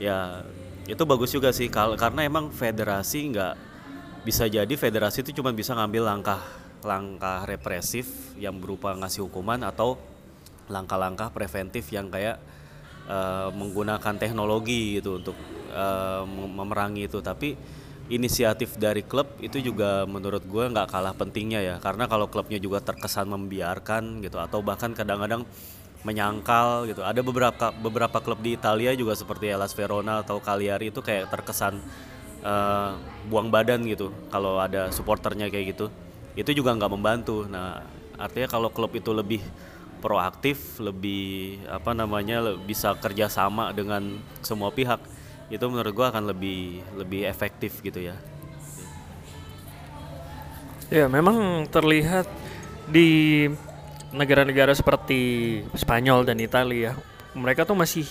Ya 0.00 0.48
itu 0.88 1.02
bagus 1.04 1.30
juga 1.30 1.52
sih 1.52 1.68
karena 1.70 2.24
emang 2.24 2.48
federasi 2.48 3.36
nggak 3.36 3.54
bisa 4.24 4.48
jadi 4.48 4.72
federasi 4.72 5.20
itu 5.24 5.36
cuma 5.36 5.52
bisa 5.52 5.76
ngambil 5.76 6.08
langkah 6.08 6.40
langkah 6.80 7.44
represif 7.44 8.32
yang 8.40 8.56
berupa 8.56 8.96
ngasih 8.96 9.28
hukuman 9.28 9.60
atau 9.64 10.00
langkah-langkah 10.70 11.28
preventif 11.34 11.90
yang 11.92 12.08
kayak 12.08 12.40
uh, 13.10 13.50
menggunakan 13.52 14.14
teknologi 14.16 14.96
gitu 15.00 15.20
untuk 15.20 15.36
uh, 15.74 16.24
memerangi 16.26 17.10
itu. 17.10 17.18
Tapi 17.20 17.58
inisiatif 18.10 18.74
dari 18.74 19.06
klub 19.06 19.38
itu 19.38 19.62
juga 19.62 20.02
menurut 20.02 20.42
gue 20.42 20.64
nggak 20.66 20.90
kalah 20.90 21.14
pentingnya 21.14 21.62
ya. 21.62 21.74
Karena 21.78 22.10
kalau 22.10 22.26
klubnya 22.26 22.58
juga 22.58 22.82
terkesan 22.82 23.30
membiarkan 23.30 24.20
gitu 24.20 24.42
atau 24.42 24.60
bahkan 24.60 24.90
kadang-kadang 24.92 25.46
menyangkal 26.02 26.90
gitu. 26.90 27.06
Ada 27.06 27.22
beberapa 27.22 27.70
beberapa 27.70 28.18
klub 28.18 28.42
di 28.42 28.58
Italia 28.58 28.90
juga 28.98 29.14
seperti 29.14 29.54
Hellas 29.54 29.72
Verona 29.72 30.26
atau 30.26 30.42
Cagliari 30.42 30.90
itu 30.90 31.00
kayak 31.00 31.30
terkesan 31.30 31.78
uh, 32.42 32.98
buang 33.30 33.48
badan 33.48 33.86
gitu 33.86 34.10
kalau 34.28 34.58
ada 34.58 34.90
supporternya 34.90 35.46
kayak 35.46 35.78
gitu. 35.78 35.86
Itu 36.34 36.50
juga 36.50 36.74
nggak 36.74 36.90
membantu. 36.90 37.46
Nah 37.46 37.86
artinya 38.18 38.50
kalau 38.50 38.68
klub 38.74 38.90
itu 38.92 39.14
lebih 39.14 39.40
proaktif 40.00 40.80
lebih 40.80 41.60
apa 41.68 41.92
namanya 41.92 42.56
bisa 42.64 42.96
kerjasama 42.96 43.70
dengan 43.76 44.18
semua 44.40 44.72
pihak 44.72 44.98
itu 45.50 45.64
menurut 45.66 45.92
gue 45.92 46.06
akan 46.06 46.30
lebih 46.30 46.80
lebih 46.94 47.26
efektif 47.26 47.82
gitu 47.82 47.98
ya. 47.98 48.16
Ya 50.90 51.06
memang 51.06 51.66
terlihat 51.70 52.26
di 52.90 53.46
negara-negara 54.10 54.74
seperti 54.74 55.62
Spanyol 55.78 56.26
dan 56.26 56.38
Italia 56.42 56.98
mereka 57.34 57.62
tuh 57.62 57.78
masih 57.78 58.06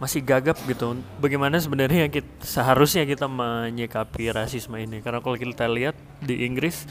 masih 0.00 0.24
gagap 0.24 0.56
gitu. 0.64 0.96
Bagaimana 1.20 1.60
sebenarnya 1.60 2.08
kita, 2.08 2.28
seharusnya 2.40 3.04
kita 3.04 3.28
menyikapi 3.28 4.32
rasisme 4.32 4.80
ini? 4.80 5.04
Karena 5.04 5.20
kalau 5.20 5.36
kita 5.36 5.68
lihat 5.68 5.92
di 6.24 6.48
Inggris 6.48 6.88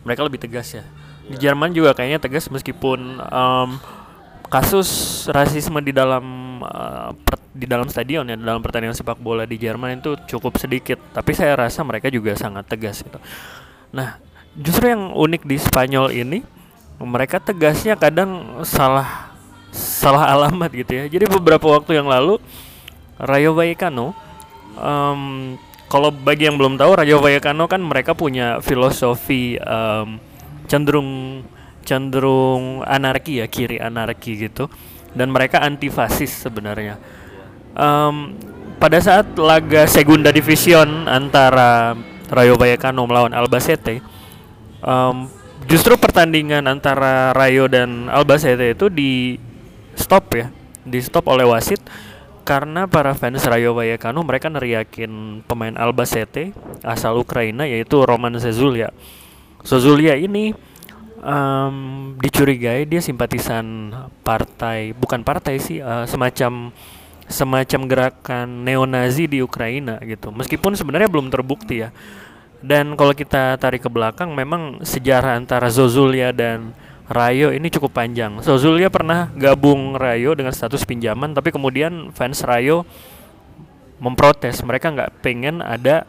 mereka 0.00 0.24
lebih 0.24 0.40
tegas 0.40 0.72
ya. 0.72 0.84
Di 1.28 1.36
iya. 1.36 1.52
Jerman 1.52 1.76
juga 1.76 1.92
kayaknya 1.92 2.16
tegas 2.22 2.48
meskipun 2.48 3.20
um, 3.20 3.76
kasus 4.46 4.88
rasisme 5.30 5.78
di 5.82 5.92
dalam 5.92 6.24
uh, 6.62 7.10
di 7.56 7.64
dalam 7.64 7.88
stadion 7.88 8.28
ya 8.28 8.36
dalam 8.36 8.60
pertandingan 8.60 8.92
sepak 8.92 9.16
bola 9.16 9.48
di 9.48 9.56
Jerman 9.56 10.00
itu 10.00 10.14
cukup 10.28 10.60
sedikit. 10.60 11.00
Tapi 11.12 11.32
saya 11.32 11.56
rasa 11.56 11.82
mereka 11.82 12.12
juga 12.12 12.36
sangat 12.36 12.68
tegas 12.68 13.00
gitu. 13.00 13.18
Nah 13.92 14.20
justru 14.56 14.92
yang 14.92 15.12
unik 15.12 15.42
di 15.44 15.56
Spanyol 15.56 16.12
ini 16.12 16.38
mereka 17.00 17.40
tegasnya 17.40 17.96
kadang 17.96 18.62
salah 18.64 19.32
salah 19.72 20.28
alamat 20.36 20.70
gitu 20.72 20.92
ya. 20.92 21.04
Jadi 21.08 21.24
beberapa 21.28 21.66
waktu 21.68 21.98
yang 22.00 22.08
lalu 22.08 22.40
Rayo 23.16 23.56
Vallecano 23.56 24.12
um, 24.76 25.54
kalau 25.88 26.10
bagi 26.10 26.50
yang 26.50 26.60
belum 26.60 26.76
tahu 26.76 26.92
Rayo 26.98 27.22
Vallecano 27.22 27.64
kan 27.70 27.80
mereka 27.80 28.12
punya 28.12 28.60
filosofi 28.60 29.56
um, 29.64 30.20
cenderung 30.66 31.42
cenderung 31.86 32.82
anarki 32.82 33.38
ya 33.38 33.46
kiri 33.46 33.78
anarki 33.78 34.34
gitu. 34.34 34.66
Dan 35.16 35.32
mereka 35.32 35.64
anti 35.64 35.88
fasis 35.88 36.44
sebenarnya. 36.44 37.00
Um, 37.72 38.36
pada 38.76 39.00
saat 39.00 39.32
laga 39.40 39.88
Segunda 39.88 40.28
Division 40.28 41.08
antara 41.08 41.96
Rayo 42.28 42.60
Vallecano 42.60 43.08
melawan 43.08 43.32
Albacete, 43.32 44.04
um, 44.84 45.30
justru 45.64 45.96
pertandingan 45.96 46.68
antara 46.68 47.32
Rayo 47.32 47.70
dan 47.70 48.12
Albacete 48.12 48.76
itu 48.76 48.92
di 48.92 49.40
stop 49.96 50.24
ya, 50.36 50.52
di 50.84 51.00
stop 51.00 51.32
oleh 51.32 51.48
wasit. 51.48 51.80
Karena 52.46 52.86
para 52.86 53.10
fans 53.18 53.42
Rayo 53.42 53.74
Vallecano 53.74 54.22
mereka 54.22 54.46
neriakin 54.46 55.42
pemain 55.50 55.74
Albacete 55.74 56.54
asal 56.86 57.18
Ukraina 57.18 57.66
yaitu 57.66 58.04
Roman 58.06 58.38
Zezulia. 58.38 58.94
Zezulia 59.66 60.14
ini 60.14 60.54
um, 61.20 61.76
dicurigai 62.20 62.84
dia 62.88 63.00
simpatisan 63.00 63.92
partai, 64.20 64.92
bukan 64.96 65.22
partai 65.22 65.60
sih, 65.60 65.78
uh, 65.80 66.04
semacam 66.04 66.72
semacam 67.26 67.80
gerakan 67.90 68.46
neonazi 68.62 69.26
di 69.26 69.42
Ukraina 69.42 69.98
gitu. 70.06 70.30
Meskipun 70.30 70.78
sebenarnya 70.78 71.10
belum 71.10 71.28
terbukti 71.30 71.82
ya. 71.82 71.90
Dan 72.62 72.96
kalau 72.96 73.12
kita 73.12 73.60
tarik 73.60 73.84
ke 73.84 73.90
belakang 73.92 74.32
memang 74.32 74.82
sejarah 74.82 75.38
antara 75.38 75.68
Zozulia 75.68 76.32
dan 76.32 76.72
Rayo 77.06 77.54
ini 77.54 77.70
cukup 77.70 77.94
panjang. 77.94 78.42
Zozulia 78.42 78.90
pernah 78.90 79.30
gabung 79.38 79.94
Rayo 79.94 80.34
dengan 80.34 80.50
status 80.50 80.82
pinjaman 80.82 81.38
tapi 81.38 81.54
kemudian 81.54 82.10
fans 82.10 82.42
Rayo 82.42 82.82
memprotes. 84.02 84.58
Mereka 84.66 84.90
nggak 84.90 85.22
pengen 85.22 85.62
ada 85.62 86.02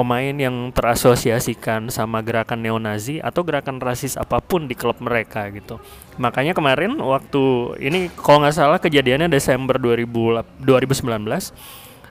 pemain 0.00 0.32
yang 0.32 0.72
terasosiasikan 0.72 1.92
sama 1.92 2.24
gerakan 2.24 2.64
neonazi 2.64 3.20
atau 3.20 3.44
gerakan 3.44 3.76
rasis 3.76 4.16
apa 4.16 4.40
pun 4.40 4.64
di 4.64 4.72
klub 4.72 4.96
mereka 5.04 5.44
gitu. 5.52 5.76
Makanya 6.16 6.56
kemarin 6.56 6.96
waktu 6.96 7.76
ini 7.84 8.08
kalau 8.16 8.40
nggak 8.40 8.56
salah 8.56 8.80
kejadiannya 8.80 9.28
Desember 9.28 9.76
2000, 9.76 10.08
2019 10.64 11.04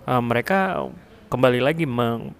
uh, 0.06 0.22
mereka 0.22 0.86
kembali 1.34 1.66
lagi 1.66 1.90
meng, 1.90 2.38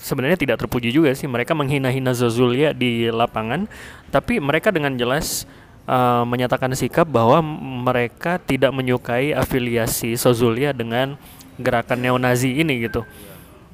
sebenarnya 0.00 0.40
tidak 0.40 0.64
terpuji 0.64 0.96
juga 0.96 1.12
sih 1.12 1.28
mereka 1.28 1.52
menghina-hina 1.52 2.16
Zozulia 2.16 2.72
di 2.72 3.12
lapangan 3.12 3.68
tapi 4.08 4.40
mereka 4.40 4.72
dengan 4.72 4.96
jelas 4.96 5.44
uh, 5.84 6.24
menyatakan 6.24 6.72
sikap 6.72 7.04
bahwa 7.04 7.44
mereka 7.84 8.40
tidak 8.40 8.72
menyukai 8.72 9.36
afiliasi 9.36 10.16
Zozulia 10.16 10.72
dengan 10.72 11.20
gerakan 11.60 12.00
neonazi 12.00 12.64
ini 12.64 12.88
gitu. 12.88 13.04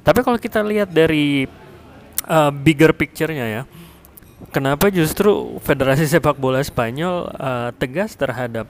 Tapi 0.05 0.21
kalau 0.21 0.37
kita 0.37 0.61
lihat 0.61 0.93
dari 0.93 1.49
uh, 2.29 2.53
bigger 2.53 2.93
picture-nya 2.93 3.45
ya, 3.49 3.61
kenapa 4.53 4.93
justru 4.93 5.57
Federasi 5.65 6.05
Sepak 6.05 6.37
Bola 6.37 6.61
Spanyol 6.61 7.25
uh, 7.33 7.69
tegas 7.73 8.13
terhadap 8.13 8.69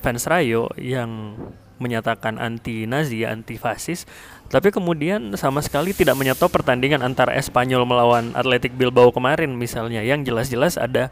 fans 0.00 0.24
Rayo 0.24 0.72
yang 0.80 1.36
menyatakan 1.80 2.36
anti 2.36 2.84
Nazi, 2.84 3.24
anti 3.24 3.56
fasis, 3.56 4.04
tapi 4.52 4.68
kemudian 4.68 5.32
sama 5.36 5.64
sekali 5.64 5.96
tidak 5.96 6.16
menyetop 6.16 6.52
pertandingan 6.52 7.00
antara 7.00 7.32
Espanyol 7.36 7.88
melawan 7.88 8.36
Athletic 8.36 8.76
Bilbao 8.76 9.12
kemarin 9.12 9.56
misalnya 9.56 10.04
yang 10.04 10.20
jelas-jelas 10.20 10.76
ada 10.76 11.08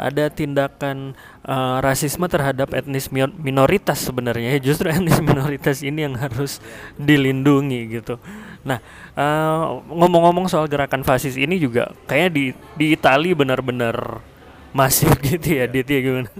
ada 0.00 0.32
tindakan 0.32 1.12
uh, 1.44 1.78
rasisme 1.84 2.24
terhadap 2.26 2.72
etnis 2.72 3.12
minoritas 3.12 4.00
sebenarnya 4.00 4.56
justru 4.58 4.88
etnis 4.94 5.20
minoritas 5.20 5.84
ini 5.84 6.08
yang 6.08 6.16
harus 6.16 6.58
dilindungi 6.96 8.00
gitu. 8.00 8.16
Nah 8.62 8.78
eh, 9.18 9.64
ngomong-ngomong 9.90 10.46
soal 10.46 10.70
gerakan 10.70 11.02
fasis 11.02 11.34
ini 11.34 11.58
juga 11.58 11.90
kayaknya 12.06 12.30
di 12.30 12.44
di 12.78 12.86
Itali 12.94 13.34
benar-benar 13.34 14.22
masif 14.70 15.12
gitu 15.26 15.58
ya, 15.60 15.66
Dit 15.66 15.90
ya 15.90 16.00
gimana? 16.00 16.30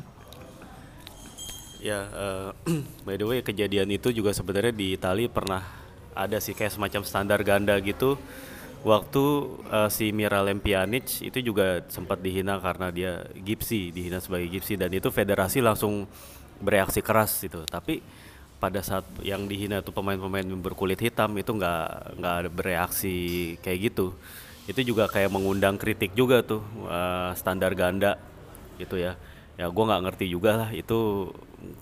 Ya, 1.83 2.01
uh, 2.15 2.49
by 3.07 3.19
the 3.19 3.27
way 3.27 3.39
kejadian 3.43 3.91
itu 3.91 4.15
juga 4.15 4.31
sebenarnya 4.31 4.71
di 4.71 4.95
Itali 4.95 5.27
pernah 5.27 5.67
ada 6.15 6.39
sih 6.39 6.55
kayak 6.55 6.79
semacam 6.79 7.03
standar 7.03 7.41
ganda 7.43 7.75
gitu 7.83 8.15
waktu 8.83 9.23
uh, 9.71 9.91
si 9.91 10.11
Miralem 10.11 10.59
Pjanic 10.59 11.23
itu 11.23 11.39
juga 11.43 11.83
sempat 11.87 12.19
dihina 12.19 12.59
karena 12.59 12.91
dia 12.91 13.13
gipsi, 13.39 13.95
dihina 13.95 14.19
sebagai 14.19 14.51
gipsi 14.51 14.75
dan 14.75 14.91
itu 14.91 15.09
federasi 15.09 15.63
langsung 15.63 16.07
bereaksi 16.59 17.03
keras 17.03 17.43
gitu. 17.43 17.63
Tapi 17.67 18.03
pada 18.63 18.79
saat 18.83 19.03
yang 19.27 19.51
dihina 19.51 19.83
itu 19.83 19.91
pemain-pemain 19.91 20.47
berkulit 20.63 20.99
hitam 21.03 21.35
itu 21.35 21.51
nggak 21.51 22.19
nggak 22.19 22.35
ada 22.47 22.51
bereaksi 22.51 23.17
kayak 23.63 23.91
gitu. 23.91 24.15
Itu 24.71 24.83
juga 24.87 25.11
kayak 25.11 25.35
mengundang 25.35 25.75
kritik 25.75 26.15
juga 26.15 26.43
tuh 26.47 26.63
uh, 26.87 27.35
standar 27.35 27.75
ganda 27.75 28.19
gitu 28.79 28.99
ya. 28.99 29.19
Ya 29.59 29.67
gue 29.71 29.85
nggak 29.85 30.03
ngerti 30.11 30.27
juga 30.31 30.67
lah 30.67 30.71
itu 30.71 31.31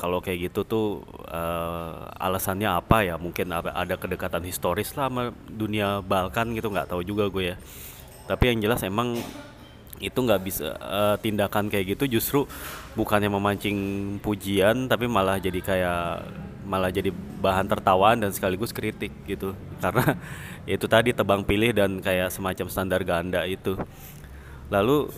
kalau 0.01 0.18
kayak 0.24 0.51
gitu 0.51 0.64
tuh 0.64 0.87
uh, 1.28 2.09
alasannya 2.16 2.68
apa 2.68 3.05
ya? 3.05 3.20
Mungkin 3.20 3.53
ada 3.53 3.95
kedekatan 3.97 4.45
historis 4.45 4.93
lah 4.97 5.12
sama 5.12 5.33
dunia 5.49 6.01
Balkan 6.01 6.53
gitu 6.57 6.72
nggak 6.72 6.93
tahu 6.93 7.03
juga 7.05 7.28
gue 7.28 7.55
ya. 7.55 7.57
Tapi 8.28 8.55
yang 8.55 8.59
jelas 8.64 8.81
emang 8.87 9.18
itu 10.01 10.16
nggak 10.16 10.41
bisa 10.41 10.72
uh, 10.81 11.16
tindakan 11.20 11.68
kayak 11.68 11.93
gitu 11.97 12.16
justru 12.16 12.49
bukannya 12.97 13.28
memancing 13.28 13.78
pujian 14.24 14.89
tapi 14.89 15.05
malah 15.05 15.37
jadi 15.37 15.61
kayak 15.61 16.24
malah 16.64 16.89
jadi 16.89 17.12
bahan 17.45 17.68
tertawaan 17.68 18.22
dan 18.24 18.31
sekaligus 18.33 18.72
kritik 18.72 19.12
gitu. 19.26 19.53
Karena 19.83 20.16
itu 20.68 20.87
tadi 20.89 21.12
tebang 21.12 21.45
pilih 21.45 21.74
dan 21.76 22.01
kayak 22.01 22.33
semacam 22.33 22.66
standar 22.70 23.01
ganda 23.05 23.45
itu. 23.45 23.76
Lalu 24.70 25.11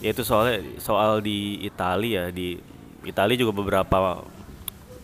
ya 0.00 0.12
itu 0.12 0.22
soalnya 0.24 0.60
soal 0.80 1.24
di 1.24 1.60
Italia 1.64 2.28
ya 2.28 2.32
di 2.32 2.56
Italia 3.06 3.38
juga 3.38 3.54
beberapa 3.54 4.26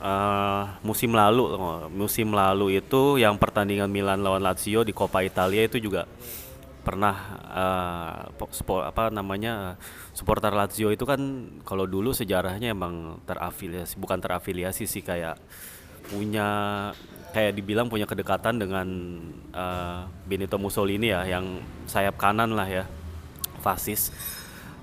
uh, 0.03 0.65
musim 0.83 1.15
lalu 1.15 1.55
musim 1.95 2.35
lalu 2.35 2.83
itu 2.83 3.23
yang 3.23 3.39
pertandingan 3.39 3.89
Milan 3.89 4.21
lawan 4.21 4.43
Lazio 4.43 4.83
di 4.83 4.91
Coppa 4.91 5.23
Italia 5.23 5.65
itu 5.65 5.79
juga 5.79 6.05
pernah 6.83 7.15
uh, 7.55 8.47
sport, 8.51 8.91
apa 8.91 9.15
namanya 9.15 9.79
supporter 10.11 10.51
Lazio 10.51 10.91
itu 10.91 11.07
kan 11.07 11.23
kalau 11.63 11.87
dulu 11.87 12.11
sejarahnya 12.11 12.75
emang 12.75 13.23
terafiliasi 13.23 13.95
bukan 14.03 14.19
terafiliasi 14.19 14.91
sih 14.91 15.01
kayak 15.07 15.39
punya 16.11 16.91
kayak 17.31 17.55
dibilang 17.55 17.87
punya 17.87 18.05
kedekatan 18.05 18.59
dengan 18.59 18.89
uh, 19.55 20.11
Benito 20.27 20.59
Mussolini 20.59 21.15
ya 21.15 21.23
yang 21.25 21.63
sayap 21.87 22.19
kanan 22.19 22.59
lah 22.59 22.67
ya 22.67 22.85
fasis 23.63 24.11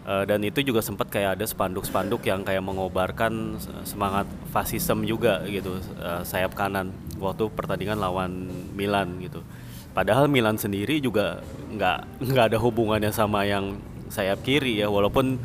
Uh, 0.07 0.23
dan 0.25 0.41
itu 0.41 0.63
juga 0.63 0.79
sempat 0.79 1.11
kayak 1.11 1.37
ada 1.37 1.45
spanduk-spanduk 1.45 2.23
yang 2.23 2.41
kayak 2.41 2.63
mengobarkan 2.63 3.59
semangat 3.83 4.25
fasisme 4.49 5.03
juga 5.05 5.43
gitu 5.45 5.77
uh, 5.99 6.23
sayap 6.23 6.55
kanan 6.55 6.95
waktu 7.19 7.51
pertandingan 7.51 7.99
lawan 7.99 8.47
Milan 8.73 9.19
gitu. 9.19 9.43
Padahal 9.91 10.31
Milan 10.31 10.55
sendiri 10.55 11.03
juga 11.03 11.43
nggak 11.75 12.25
nggak 12.25 12.45
ada 12.53 12.57
hubungannya 12.57 13.11
sama 13.11 13.43
yang 13.43 13.77
sayap 14.09 14.41
kiri 14.41 14.81
ya 14.81 14.87
walaupun 14.89 15.37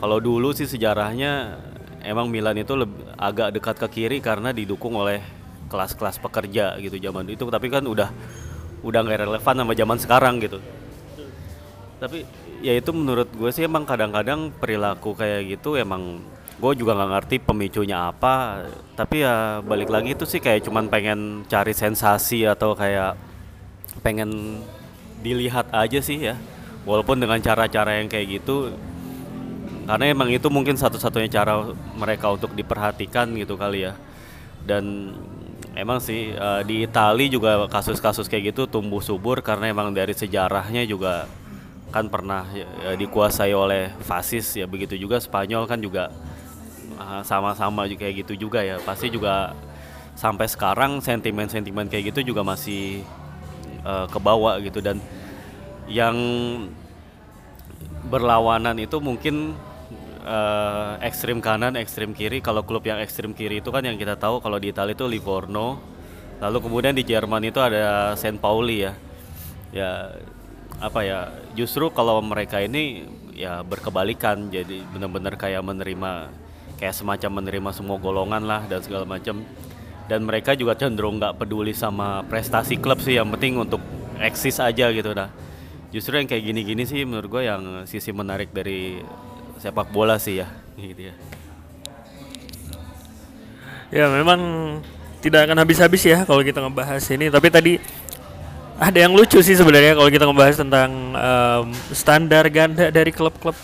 kalau 0.00 0.18
dulu 0.18 0.56
sih 0.56 0.66
sejarahnya 0.66 1.60
emang 2.02 2.32
Milan 2.32 2.56
itu 2.56 2.72
lebih, 2.74 3.04
agak 3.20 3.52
dekat 3.52 3.76
ke 3.76 3.88
kiri 4.00 4.18
karena 4.24 4.50
didukung 4.50 4.96
oleh 4.96 5.20
kelas-kelas 5.68 6.18
pekerja 6.18 6.74
gitu 6.82 6.96
zaman 6.98 7.28
itu 7.30 7.46
tapi 7.46 7.70
kan 7.70 7.84
udah 7.86 8.10
udah 8.80 9.00
nggak 9.04 9.28
relevan 9.28 9.54
sama 9.60 9.72
zaman 9.76 9.98
sekarang 10.00 10.34
gitu. 10.40 10.58
Tapi 12.00 12.24
ya 12.60 12.76
itu 12.76 12.92
menurut 12.92 13.28
gue 13.32 13.50
sih 13.50 13.64
emang 13.64 13.88
kadang-kadang 13.88 14.52
perilaku 14.52 15.16
kayak 15.16 15.58
gitu 15.58 15.80
emang 15.80 16.20
gue 16.60 16.72
juga 16.76 16.92
nggak 16.92 17.10
ngerti 17.16 17.36
pemicunya 17.40 18.12
apa. 18.12 18.64
Tapi 18.94 19.24
ya 19.24 19.64
balik 19.64 19.88
lagi 19.88 20.12
itu 20.12 20.28
sih 20.28 20.38
kayak 20.38 20.68
cuman 20.68 20.92
pengen 20.92 21.48
cari 21.48 21.72
sensasi 21.72 22.44
atau 22.44 22.76
kayak 22.76 23.16
pengen 24.04 24.60
dilihat 25.24 25.72
aja 25.72 25.98
sih 26.04 26.20
ya. 26.20 26.36
Walaupun 26.84 27.20
dengan 27.20 27.40
cara-cara 27.40 28.00
yang 28.00 28.08
kayak 28.08 28.40
gitu 28.40 28.72
karena 29.88 30.06
emang 30.06 30.30
itu 30.30 30.46
mungkin 30.52 30.78
satu-satunya 30.78 31.26
cara 31.32 31.66
mereka 31.98 32.30
untuk 32.30 32.52
diperhatikan 32.52 33.32
gitu 33.40 33.56
kali 33.56 33.88
ya. 33.88 33.96
Dan 34.60 35.16
emang 35.72 35.98
sih 35.98 36.36
uh, 36.36 36.60
di 36.60 36.84
Itali 36.84 37.32
juga 37.32 37.64
kasus-kasus 37.72 38.28
kayak 38.28 38.54
gitu 38.54 38.68
tumbuh 38.68 39.00
subur 39.00 39.40
karena 39.40 39.72
emang 39.72 39.96
dari 39.96 40.12
sejarahnya 40.12 40.84
juga 40.84 41.24
kan 41.90 42.06
pernah 42.06 42.46
ya, 42.54 42.94
dikuasai 42.94 43.50
oleh 43.50 43.90
fasis 44.02 44.54
ya 44.54 44.66
begitu 44.70 44.94
juga 44.94 45.18
Spanyol 45.18 45.66
kan 45.66 45.82
juga 45.82 46.14
sama-sama 47.24 47.88
kayak 47.88 48.24
gitu 48.24 48.46
juga 48.46 48.60
ya. 48.60 48.76
Pasti 48.80 49.08
juga 49.08 49.56
sampai 50.14 50.46
sekarang 50.46 51.00
sentimen-sentimen 51.00 51.88
kayak 51.88 52.12
gitu 52.12 52.32
juga 52.32 52.44
masih 52.44 53.02
uh, 53.82 54.04
kebawa 54.06 54.60
gitu. 54.60 54.84
Dan 54.84 55.00
yang 55.88 56.16
berlawanan 58.06 58.76
itu 58.78 59.00
mungkin 59.00 59.56
uh, 60.22 61.00
ekstrim 61.00 61.40
kanan 61.40 61.74
ekstrim 61.80 62.12
kiri. 62.12 62.44
Kalau 62.44 62.62
klub 62.68 62.84
yang 62.84 63.00
ekstrim 63.00 63.32
kiri 63.32 63.64
itu 63.64 63.72
kan 63.72 63.80
yang 63.80 63.96
kita 63.96 64.20
tahu 64.20 64.44
kalau 64.44 64.60
di 64.60 64.70
Italia 64.70 64.92
itu 64.92 65.08
Livorno. 65.08 65.80
Lalu 66.40 66.58
kemudian 66.68 66.94
di 66.96 67.04
Jerman 67.04 67.44
itu 67.48 67.60
ada 67.60 68.12
Saint 68.16 68.36
Pauli 68.36 68.84
ya. 68.84 68.92
Ya 69.72 69.90
apa 70.80 71.00
ya 71.04 71.28
justru 71.52 71.92
kalau 71.92 72.18
mereka 72.24 72.58
ini 72.64 73.04
ya 73.36 73.60
berkebalikan. 73.60 74.48
Jadi 74.48 74.82
benar-benar 74.90 75.36
kayak 75.36 75.60
menerima 75.60 76.32
kayak 76.80 76.96
semacam 76.96 77.44
menerima 77.44 77.70
semua 77.76 77.96
golongan 78.00 78.42
lah 78.44 78.64
dan 78.66 78.80
segala 78.80 79.04
macam. 79.04 79.44
Dan 80.10 80.26
mereka 80.26 80.58
juga 80.58 80.74
cenderung 80.74 81.22
nggak 81.22 81.38
peduli 81.38 81.70
sama 81.70 82.26
prestasi 82.26 82.82
klub 82.82 82.98
sih 82.98 83.14
yang 83.14 83.30
penting 83.30 83.60
untuk 83.60 83.78
eksis 84.18 84.58
aja 84.58 84.90
gitu. 84.90 85.14
Dah 85.14 85.30
justru 85.90 86.18
yang 86.18 86.26
kayak 86.30 86.42
gini-gini 86.46 86.86
sih 86.86 87.02
menurut 87.02 87.28
gue 87.30 87.42
yang 87.46 87.62
sisi 87.86 88.14
menarik 88.14 88.54
dari 88.54 89.02
sepak 89.58 89.90
bola 89.90 90.16
sih 90.16 90.38
ya 90.40 90.48
gitu 90.78 91.10
ya. 91.10 91.14
Ya 93.90 94.06
memang 94.06 94.40
tidak 95.18 95.50
akan 95.50 95.58
habis-habis 95.66 96.02
ya 96.06 96.22
kalau 96.22 96.46
kita 96.46 96.62
ngebahas 96.62 97.02
ini. 97.10 97.26
Tapi 97.26 97.48
tadi 97.50 97.72
ada 98.80 98.98
yang 98.98 99.12
lucu 99.12 99.36
sih 99.44 99.52
sebenarnya 99.52 99.92
kalau 99.92 100.08
kita 100.08 100.24
ngebahas 100.24 100.56
tentang 100.56 100.90
um, 101.12 101.66
standar 101.92 102.48
ganda 102.48 102.88
dari 102.88 103.12
klub-klub 103.12 103.54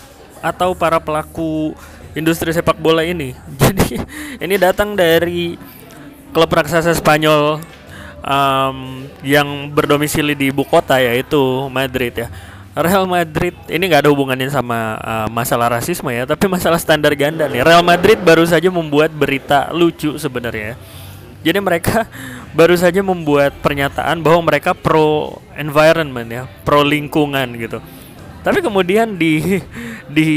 atau 0.45 0.77
para 0.77 1.01
pelaku 1.01 1.73
industri 2.13 2.53
sepak 2.53 2.77
bola 2.77 3.01
ini 3.01 3.33
jadi 3.61 4.05
ini 4.37 4.55
datang 4.61 4.93
dari 4.93 5.57
klub 6.29 6.53
raksasa 6.53 6.93
Spanyol 6.93 7.57
um, 8.21 9.07
yang 9.23 9.71
berdomisili 9.73 10.35
di 10.35 10.53
ibu 10.53 10.61
kota 10.67 10.99
yaitu 10.99 11.39
Madrid 11.71 12.13
ya. 12.13 12.29
Real 12.77 13.09
Madrid 13.09 13.57
ini 13.73 13.89
nggak 13.89 14.05
ada 14.05 14.13
hubungannya 14.13 14.53
sama 14.53 15.01
uh, 15.01 15.27
masalah 15.33 15.81
rasisme 15.81 16.13
ya, 16.13 16.29
tapi 16.29 16.45
masalah 16.45 16.77
standar 16.77 17.09
ganda 17.17 17.49
nih. 17.49 17.65
Real 17.65 17.81
Madrid 17.81 18.21
baru 18.21 18.45
saja 18.45 18.69
membuat 18.69 19.09
berita 19.09 19.73
lucu 19.73 20.13
sebenarnya. 20.21 20.77
Jadi 21.41 21.57
mereka 21.57 22.05
baru 22.53 22.75
saja 22.77 23.03
membuat 23.03 23.55
pernyataan 23.59 24.23
bahwa 24.23 24.47
mereka 24.51 24.71
pro 24.75 25.39
environment 25.55 26.29
ya, 26.29 26.43
pro 26.63 26.83
lingkungan 26.83 27.47
gitu. 27.57 27.79
Tapi 28.45 28.63
kemudian 28.63 29.19
di 29.19 29.59
di 30.17 30.29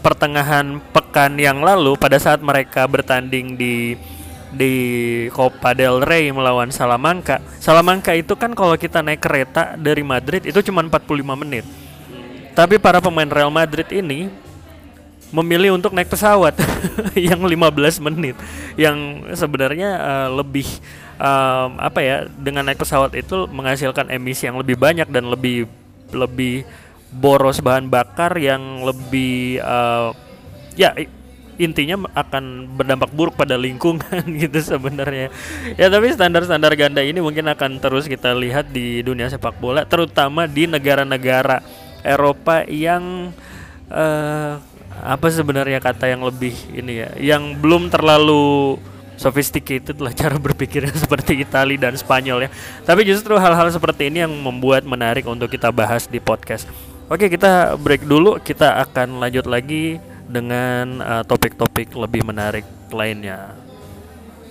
pertengahan 0.00 0.80
pekan 0.94 1.36
yang 1.36 1.60
lalu 1.60 1.98
pada 2.00 2.16
saat 2.16 2.40
mereka 2.40 2.88
bertanding 2.88 3.58
di 3.58 3.98
di 4.56 4.74
Copa 5.34 5.76
del 5.76 6.00
Rey 6.00 6.32
melawan 6.32 6.72
Salamanca. 6.72 7.44
Salamanca 7.60 8.16
itu 8.16 8.32
kan 8.38 8.56
kalau 8.56 8.72
kita 8.80 9.04
naik 9.04 9.20
kereta 9.20 9.76
dari 9.76 10.00
Madrid 10.00 10.48
itu 10.48 10.64
cuma 10.64 10.80
45 10.80 11.42
menit. 11.44 11.66
Tapi 12.56 12.80
para 12.80 13.04
pemain 13.04 13.28
Real 13.28 13.52
Madrid 13.52 13.84
ini 13.92 14.32
memilih 15.34 15.76
untuk 15.76 15.92
naik 15.92 16.08
pesawat 16.08 16.56
yang 17.28 17.42
15 17.42 18.00
menit 18.00 18.38
yang 18.78 19.26
sebenarnya 19.34 19.90
uh, 19.98 20.28
lebih 20.40 20.64
um, 21.20 21.70
apa 21.80 22.00
ya 22.00 22.16
dengan 22.28 22.64
naik 22.68 22.80
pesawat 22.80 23.12
itu 23.16 23.48
menghasilkan 23.48 24.08
emisi 24.12 24.48
yang 24.48 24.60
lebih 24.60 24.76
banyak 24.76 25.08
dan 25.08 25.28
lebih 25.28 25.68
lebih 26.12 26.64
boros 27.12 27.58
bahan 27.62 27.88
bakar 27.88 28.36
yang 28.36 28.84
lebih 28.84 29.60
uh, 29.64 30.12
ya 30.76 30.92
intinya 31.56 32.04
akan 32.12 32.76
berdampak 32.76 33.10
buruk 33.16 33.34
pada 33.36 33.56
lingkungan 33.56 34.22
gitu 34.42 34.60
sebenarnya. 34.60 35.32
Ya 35.80 35.88
tapi 35.88 36.12
standar-standar 36.12 36.72
ganda 36.76 37.00
ini 37.00 37.18
mungkin 37.24 37.48
akan 37.48 37.80
terus 37.80 38.04
kita 38.04 38.36
lihat 38.36 38.70
di 38.70 39.00
dunia 39.00 39.32
sepak 39.32 39.56
bola 39.56 39.88
terutama 39.88 40.44
di 40.44 40.68
negara-negara 40.68 41.64
Eropa 42.04 42.62
yang 42.68 43.32
uh, 43.88 44.60
apa 44.96 45.26
sebenarnya 45.28 45.80
kata 45.80 46.08
yang 46.08 46.24
lebih 46.24 46.56
ini 46.72 47.04
ya, 47.04 47.08
yang 47.20 47.56
belum 47.56 47.92
terlalu 47.92 48.76
sophisticated 49.16 49.98
lah 49.98 50.12
cara 50.22 50.36
berpikirnya 50.36 50.94
seperti 51.04 51.42
Italia 51.42 51.88
dan 51.88 51.96
Spanyol 51.96 52.46
ya. 52.46 52.50
Tapi 52.84 53.02
justru 53.02 53.34
hal-hal 53.36 53.68
seperti 53.72 54.12
ini 54.12 54.22
yang 54.22 54.32
membuat 54.32 54.86
menarik 54.86 55.26
untuk 55.26 55.50
kita 55.50 55.72
bahas 55.74 56.06
di 56.06 56.22
podcast. 56.22 56.68
Oke, 57.06 57.30
kita 57.30 57.78
break 57.78 58.02
dulu, 58.02 58.38
kita 58.42 58.82
akan 58.82 59.22
lanjut 59.22 59.46
lagi 59.46 60.02
dengan 60.26 60.98
uh, 60.98 61.22
topik-topik 61.22 61.94
uh, 61.94 62.02
lebih 62.02 62.26
menarik 62.26 62.66
lainnya. 62.90 63.65